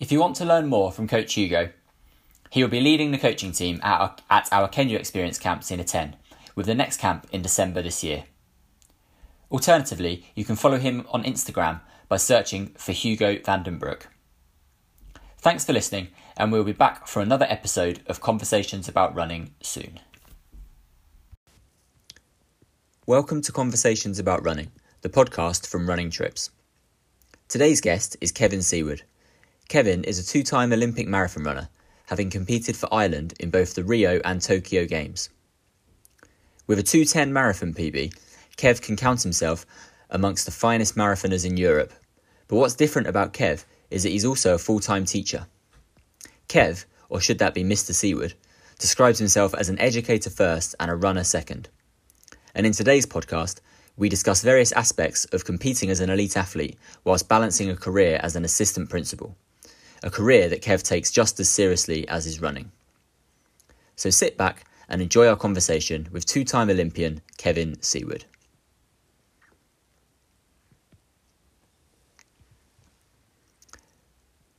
If 0.00 0.12
you 0.12 0.20
want 0.20 0.36
to 0.36 0.44
learn 0.44 0.68
more 0.68 0.92
from 0.92 1.08
Coach 1.08 1.34
Hugo, 1.34 1.70
he 2.50 2.62
will 2.62 2.70
be 2.70 2.80
leading 2.80 3.10
the 3.10 3.18
coaching 3.18 3.50
team 3.50 3.80
at 3.82 4.00
our, 4.00 4.16
at 4.30 4.48
our 4.52 4.68
Kenya 4.68 4.96
Experience 4.96 5.40
camps 5.40 5.72
in 5.72 5.80
Iten, 5.80 6.14
with 6.54 6.66
the 6.66 6.74
next 6.74 6.98
camp 6.98 7.26
in 7.32 7.42
December 7.42 7.82
this 7.82 8.04
year. 8.04 8.24
Alternatively, 9.50 10.24
you 10.36 10.44
can 10.44 10.54
follow 10.54 10.78
him 10.78 11.04
on 11.10 11.24
Instagram 11.24 11.80
by 12.08 12.16
searching 12.16 12.68
for 12.76 12.92
Hugo 12.92 13.38
Vandenbroek. 13.38 14.02
Thanks 15.38 15.64
for 15.64 15.72
listening, 15.72 16.08
and 16.36 16.52
we'll 16.52 16.62
be 16.62 16.72
back 16.72 17.08
for 17.08 17.20
another 17.20 17.46
episode 17.48 18.00
of 18.06 18.20
Conversations 18.20 18.88
About 18.88 19.16
Running 19.16 19.52
soon. 19.62 19.98
Welcome 23.04 23.42
to 23.42 23.50
Conversations 23.50 24.20
About 24.20 24.44
Running, 24.44 24.70
the 25.00 25.08
podcast 25.08 25.66
from 25.66 25.88
Running 25.88 26.10
Trips. 26.10 26.50
Today's 27.48 27.80
guest 27.80 28.16
is 28.20 28.30
Kevin 28.30 28.62
Seaward. 28.62 29.02
Kevin 29.68 30.02
is 30.04 30.18
a 30.18 30.24
two 30.24 30.42
time 30.42 30.72
Olympic 30.72 31.06
marathon 31.06 31.44
runner, 31.44 31.68
having 32.06 32.30
competed 32.30 32.74
for 32.74 32.88
Ireland 32.90 33.34
in 33.38 33.50
both 33.50 33.74
the 33.74 33.84
Rio 33.84 34.18
and 34.24 34.40
Tokyo 34.40 34.86
Games. 34.86 35.28
With 36.66 36.78
a 36.78 36.82
210 36.82 37.34
marathon 37.34 37.74
PB, 37.74 38.14
Kev 38.56 38.80
can 38.80 38.96
count 38.96 39.22
himself 39.22 39.66
amongst 40.08 40.46
the 40.46 40.52
finest 40.52 40.96
marathoners 40.96 41.44
in 41.44 41.58
Europe. 41.58 41.92
But 42.46 42.56
what's 42.56 42.76
different 42.76 43.08
about 43.08 43.34
Kev 43.34 43.66
is 43.90 44.04
that 44.04 44.08
he's 44.08 44.24
also 44.24 44.54
a 44.54 44.58
full 44.58 44.80
time 44.80 45.04
teacher. 45.04 45.46
Kev, 46.48 46.86
or 47.10 47.20
should 47.20 47.38
that 47.38 47.52
be 47.52 47.62
Mr. 47.62 47.92
Seaward, 47.92 48.32
describes 48.78 49.18
himself 49.18 49.54
as 49.54 49.68
an 49.68 49.78
educator 49.80 50.30
first 50.30 50.76
and 50.80 50.90
a 50.90 50.96
runner 50.96 51.24
second. 51.24 51.68
And 52.54 52.64
in 52.64 52.72
today's 52.72 53.04
podcast, 53.04 53.60
we 53.98 54.08
discuss 54.08 54.40
various 54.40 54.72
aspects 54.72 55.26
of 55.26 55.44
competing 55.44 55.90
as 55.90 56.00
an 56.00 56.08
elite 56.08 56.38
athlete 56.38 56.78
whilst 57.04 57.28
balancing 57.28 57.68
a 57.68 57.76
career 57.76 58.18
as 58.22 58.34
an 58.34 58.46
assistant 58.46 58.88
principal, 58.88 59.36
a 60.02 60.10
career 60.10 60.48
that 60.48 60.62
Kev 60.62 60.82
takes 60.82 61.10
just 61.10 61.38
as 61.40 61.48
seriously 61.48 62.06
as 62.08 62.24
his 62.24 62.40
running. 62.40 62.70
So 63.96 64.10
sit 64.10 64.36
back 64.36 64.64
and 64.88 65.02
enjoy 65.02 65.26
our 65.28 65.36
conversation 65.36 66.08
with 66.12 66.24
two 66.26 66.44
time 66.44 66.70
Olympian 66.70 67.20
Kevin 67.36 67.80
Seaward. 67.82 68.24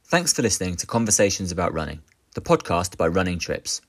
Thanks 0.05 0.33
for 0.33 0.41
listening 0.41 0.75
to 0.77 0.87
Conversations 0.87 1.51
About 1.51 1.71
Running, 1.71 2.01
the 2.33 2.41
podcast 2.41 2.97
by 2.97 3.07
Running 3.07 3.37
Trips. 3.37 3.81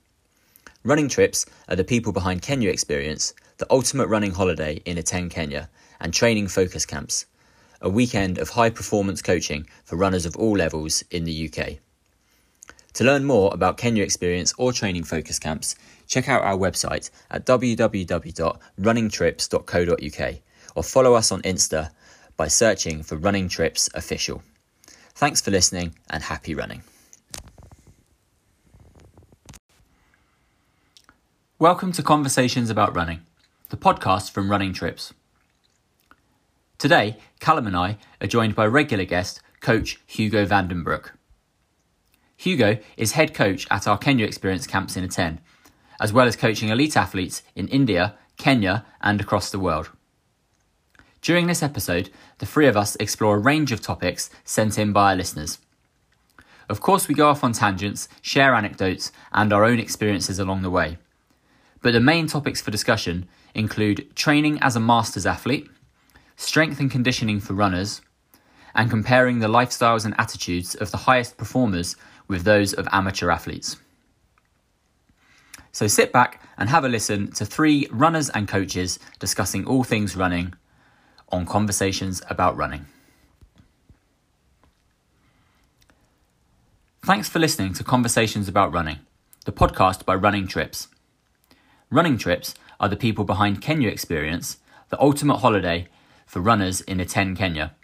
Running 0.85 1.09
Trips 1.09 1.47
are 1.69 1.77
the 1.77 1.85
people 1.85 2.13
behind 2.13 2.43
Kenya 2.43 2.71
Experience, 2.71 3.33
the 3.57 3.67
ultimate 3.71 4.09
running 4.09 4.33
holiday 4.33 4.83
in 4.85 4.99
Iten, 4.99 5.31
Kenya, 5.31 5.71
and 5.99 6.13
training 6.13 6.49
focus 6.49 6.85
camps, 6.85 7.27
a 7.81 7.89
weekend 7.89 8.39
of 8.39 8.51
high 8.51 8.71
performance 8.71 9.23
coaching 9.23 9.67
for 9.85 9.97
runners 9.97 10.27
of 10.27 10.37
all 10.37 10.57
levels 10.57 11.03
in 11.11 11.25
the 11.25 11.49
UK. 11.49 11.79
To 12.95 13.05
learn 13.05 13.25
more 13.25 13.55
about 13.55 13.77
Kenya 13.77 14.03
Experience 14.03 14.53
or 14.59 14.73
training 14.73 15.05
focus 15.05 15.39
camps, 15.39 15.77
check 16.07 16.29
out 16.29 16.43
our 16.43 16.57
website 16.57 17.11
at 17.31 17.47
www.runningtrips.co.uk 17.47 20.35
or 20.77 20.83
follow 20.83 21.15
us 21.15 21.33
on 21.33 21.41
Insta 21.43 21.91
by 22.37 22.49
searching 22.49 23.03
for 23.03 23.17
Running 23.17 23.49
Trips 23.49 23.89
Official. 23.95 24.43
Thanks 25.15 25.41
for 25.41 25.51
listening 25.51 25.95
and 26.09 26.23
happy 26.25 26.55
running. 26.55 26.83
Welcome 31.59 31.93
to 31.93 32.03
Conversations 32.03 32.71
About 32.71 32.97
Running, 32.97 33.21
the 33.69 33.77
podcast 33.77 34.31
from 34.31 34.51
Running 34.51 34.73
Trips. 34.73 35.13
Today, 36.81 37.19
Callum 37.41 37.67
and 37.67 37.77
I 37.77 37.99
are 38.23 38.27
joined 38.27 38.55
by 38.55 38.65
regular 38.65 39.05
guest, 39.05 39.43
coach 39.61 40.01
Hugo 40.07 40.47
Vandenbroek. 40.47 41.11
Hugo 42.39 42.79
is 42.97 43.13
head 43.13 43.35
coach 43.35 43.67
at 43.71 43.87
our 43.87 43.99
Kenya 43.99 44.25
Experience 44.25 44.67
camps 44.67 44.97
in 44.97 45.07
Iten, 45.07 45.41
as 46.01 46.11
well 46.11 46.27
as 46.27 46.37
coaching 46.37 46.71
elite 46.71 46.97
athletes 46.97 47.43
in 47.55 47.69
India, 47.69 48.15
Kenya, 48.39 48.87
and 49.03 49.21
across 49.21 49.51
the 49.51 49.59
world. 49.59 49.91
During 51.21 51.49
this 51.49 51.63
episode, 51.63 52.09
the 52.39 52.47
three 52.47 52.67
of 52.67 52.79
us 52.79 52.97
explore 52.97 53.37
a 53.37 53.41
range 53.41 53.73
of 53.73 53.83
topics 53.83 54.31
sent 54.47 54.79
in 54.79 54.95
by 54.95 55.11
our 55.11 55.17
listeners. 55.17 55.59
Of 56.71 56.81
course, 56.81 57.09
we 57.09 57.15
go 57.15 57.29
off 57.29 57.45
on 57.45 57.53
tangents, 57.53 58.09
share 58.23 58.55
anecdotes, 58.55 59.13
and 59.35 59.53
our 59.53 59.67
own 59.67 59.79
experiences 59.79 60.39
along 60.39 60.63
the 60.63 60.71
way. 60.71 60.97
But 61.83 61.93
the 61.93 62.01
main 62.01 62.27
topics 62.27 62.63
for 62.63 62.71
discussion 62.71 63.29
include 63.55 64.17
training 64.17 64.59
as 64.63 64.77
a 64.77 64.81
masters 64.81 65.27
athlete, 65.27 65.69
strength 66.41 66.81
and 66.81 66.91
conditioning 66.91 67.39
for 67.39 67.53
runners, 67.53 68.01
and 68.75 68.89
comparing 68.89 69.41
the 69.41 69.49
lifestyles 69.49 70.05
and 70.07 70.15
attitudes 70.19 70.75
of 70.75 70.91
the 70.91 70.97
highest 70.97 71.37
performers 71.37 71.97
with 72.29 72.45
those 72.45 72.73
of 72.73 72.89
amateur 72.93 73.31
athletes. 73.31 73.77
So 75.71 75.87
sit 75.87 76.13
back 76.13 76.43
and 76.57 76.71
have 76.71 76.85
a 76.85 76.89
listen 76.89 77.31
to 77.33 77.45
three 77.45 77.87
runners 77.91 78.31
and 78.31 78.49
coaches 78.49 78.99
discussing 79.19 79.67
all 79.67 79.85
things 79.85 80.17
running 80.17 80.55
on 81.29 81.45
conversations 81.45 82.23
about 82.31 82.57
running. 82.57 82.87
Thanks 87.03 87.29
for 87.29 87.39
listening 87.39 87.75
to 87.75 87.85
Conversations 87.85 88.49
About 88.49 88.73
Running, 88.73 89.01
the 89.45 89.53
podcast 89.53 90.05
by 90.05 90.15
Running 90.15 90.47
Trips. 90.47 90.89
Running 91.91 92.19
Trips 92.19 92.55
are 92.79 92.89
the 92.89 92.97
people 92.97 93.25
behind 93.25 93.61
Kenya 93.61 93.89
Experience, 93.89 94.59
the 94.89 95.01
ultimate 95.01 95.39
holiday 95.39 95.89
for 96.31 96.41
runners 96.41 96.81
in 96.83 96.99
Iten, 96.99 97.37
Kenya, 97.37 97.75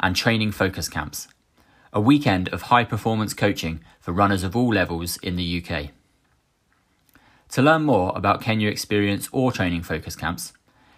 and 0.00 0.16
training 0.16 0.52
focus 0.52 0.88
camps, 0.88 1.28
a 1.92 2.00
weekend 2.00 2.48
of 2.48 2.62
high 2.62 2.82
performance 2.82 3.34
coaching 3.34 3.80
for 4.00 4.12
runners 4.12 4.42
of 4.42 4.56
all 4.56 4.72
levels 4.72 5.18
in 5.18 5.36
the 5.36 5.62
UK. 5.62 5.90
To 7.50 7.60
learn 7.60 7.82
more 7.82 8.14
about 8.16 8.40
Kenya 8.40 8.70
Experience 8.70 9.28
or 9.32 9.52
training 9.52 9.82
focus 9.82 10.16
camps, 10.16 10.54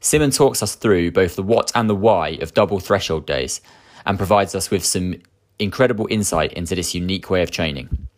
Simen 0.00 0.34
talks 0.34 0.62
us 0.62 0.76
through 0.76 1.10
both 1.10 1.36
the 1.36 1.42
what 1.42 1.70
and 1.74 1.90
the 1.90 1.94
why 1.94 2.38
of 2.40 2.54
double 2.54 2.80
threshold 2.80 3.26
days 3.26 3.60
and 4.06 4.16
provides 4.16 4.54
us 4.54 4.70
with 4.70 4.82
some 4.82 5.16
incredible 5.58 6.08
insight 6.10 6.54
into 6.54 6.74
this 6.74 6.94
unique 6.94 7.28
way 7.28 7.42
of 7.42 7.50
training. 7.50 8.08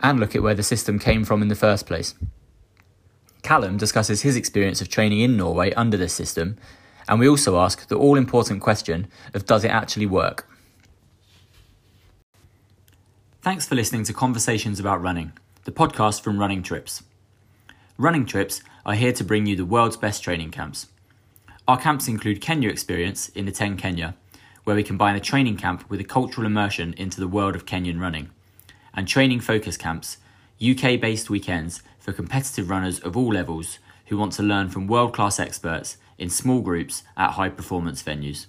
and 0.00 0.20
look 0.20 0.36
at 0.36 0.42
where 0.42 0.52
the 0.52 0.62
system 0.62 0.98
came 0.98 1.24
from 1.24 1.40
in 1.40 1.48
the 1.48 1.54
first 1.54 1.86
place. 1.86 2.14
Callum 3.42 3.78
discusses 3.78 4.20
his 4.20 4.36
experience 4.36 4.82
of 4.82 4.90
training 4.90 5.20
in 5.20 5.34
Norway 5.34 5.72
under 5.72 5.96
this 5.96 6.12
system, 6.12 6.58
and 7.08 7.18
we 7.18 7.26
also 7.26 7.58
ask 7.58 7.88
the 7.88 7.96
all 7.96 8.18
important 8.18 8.60
question 8.60 9.08
of 9.32 9.46
does 9.46 9.64
it 9.64 9.70
actually 9.70 10.04
work? 10.04 10.46
Thanks 13.40 13.66
for 13.66 13.76
listening 13.76 14.04
to 14.04 14.12
Conversations 14.12 14.78
About 14.78 15.00
Running, 15.00 15.32
the 15.64 15.72
podcast 15.72 16.20
from 16.20 16.38
Running 16.38 16.62
Trips. 16.62 17.02
Running 17.96 18.26
Trips 18.26 18.60
are 18.84 18.92
here 18.92 19.14
to 19.14 19.24
bring 19.24 19.46
you 19.46 19.56
the 19.56 19.64
world's 19.64 19.96
best 19.96 20.22
training 20.22 20.50
camps. 20.50 20.88
Our 21.68 21.78
camps 21.78 22.08
include 22.08 22.40
Kenya 22.40 22.68
Experience 22.68 23.28
in 23.28 23.46
Iten 23.46 23.78
Kenya, 23.78 24.16
where 24.64 24.74
we 24.74 24.82
combine 24.82 25.14
a 25.14 25.20
training 25.20 25.56
camp 25.56 25.88
with 25.88 26.00
a 26.00 26.04
cultural 26.04 26.44
immersion 26.44 26.92
into 26.94 27.20
the 27.20 27.28
world 27.28 27.54
of 27.54 27.66
Kenyan 27.66 28.00
running, 28.00 28.30
and 28.92 29.06
training 29.06 29.38
focus 29.38 29.76
camps, 29.76 30.16
UK 30.60 31.00
based 31.00 31.30
weekends 31.30 31.84
for 32.00 32.12
competitive 32.12 32.68
runners 32.68 32.98
of 32.98 33.16
all 33.16 33.32
levels 33.32 33.78
who 34.06 34.18
want 34.18 34.32
to 34.32 34.42
learn 34.42 34.70
from 34.70 34.88
world 34.88 35.14
class 35.14 35.38
experts 35.38 35.98
in 36.18 36.30
small 36.30 36.62
groups 36.62 37.04
at 37.16 37.34
high 37.34 37.48
performance 37.48 38.02
venues. 38.02 38.46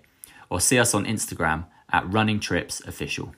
or 0.49 0.61
see 0.61 0.79
us 0.79 0.95
on 0.95 1.05
Instagram 1.05 1.67
at 1.93 2.05
runningtripsofficial. 2.05 3.35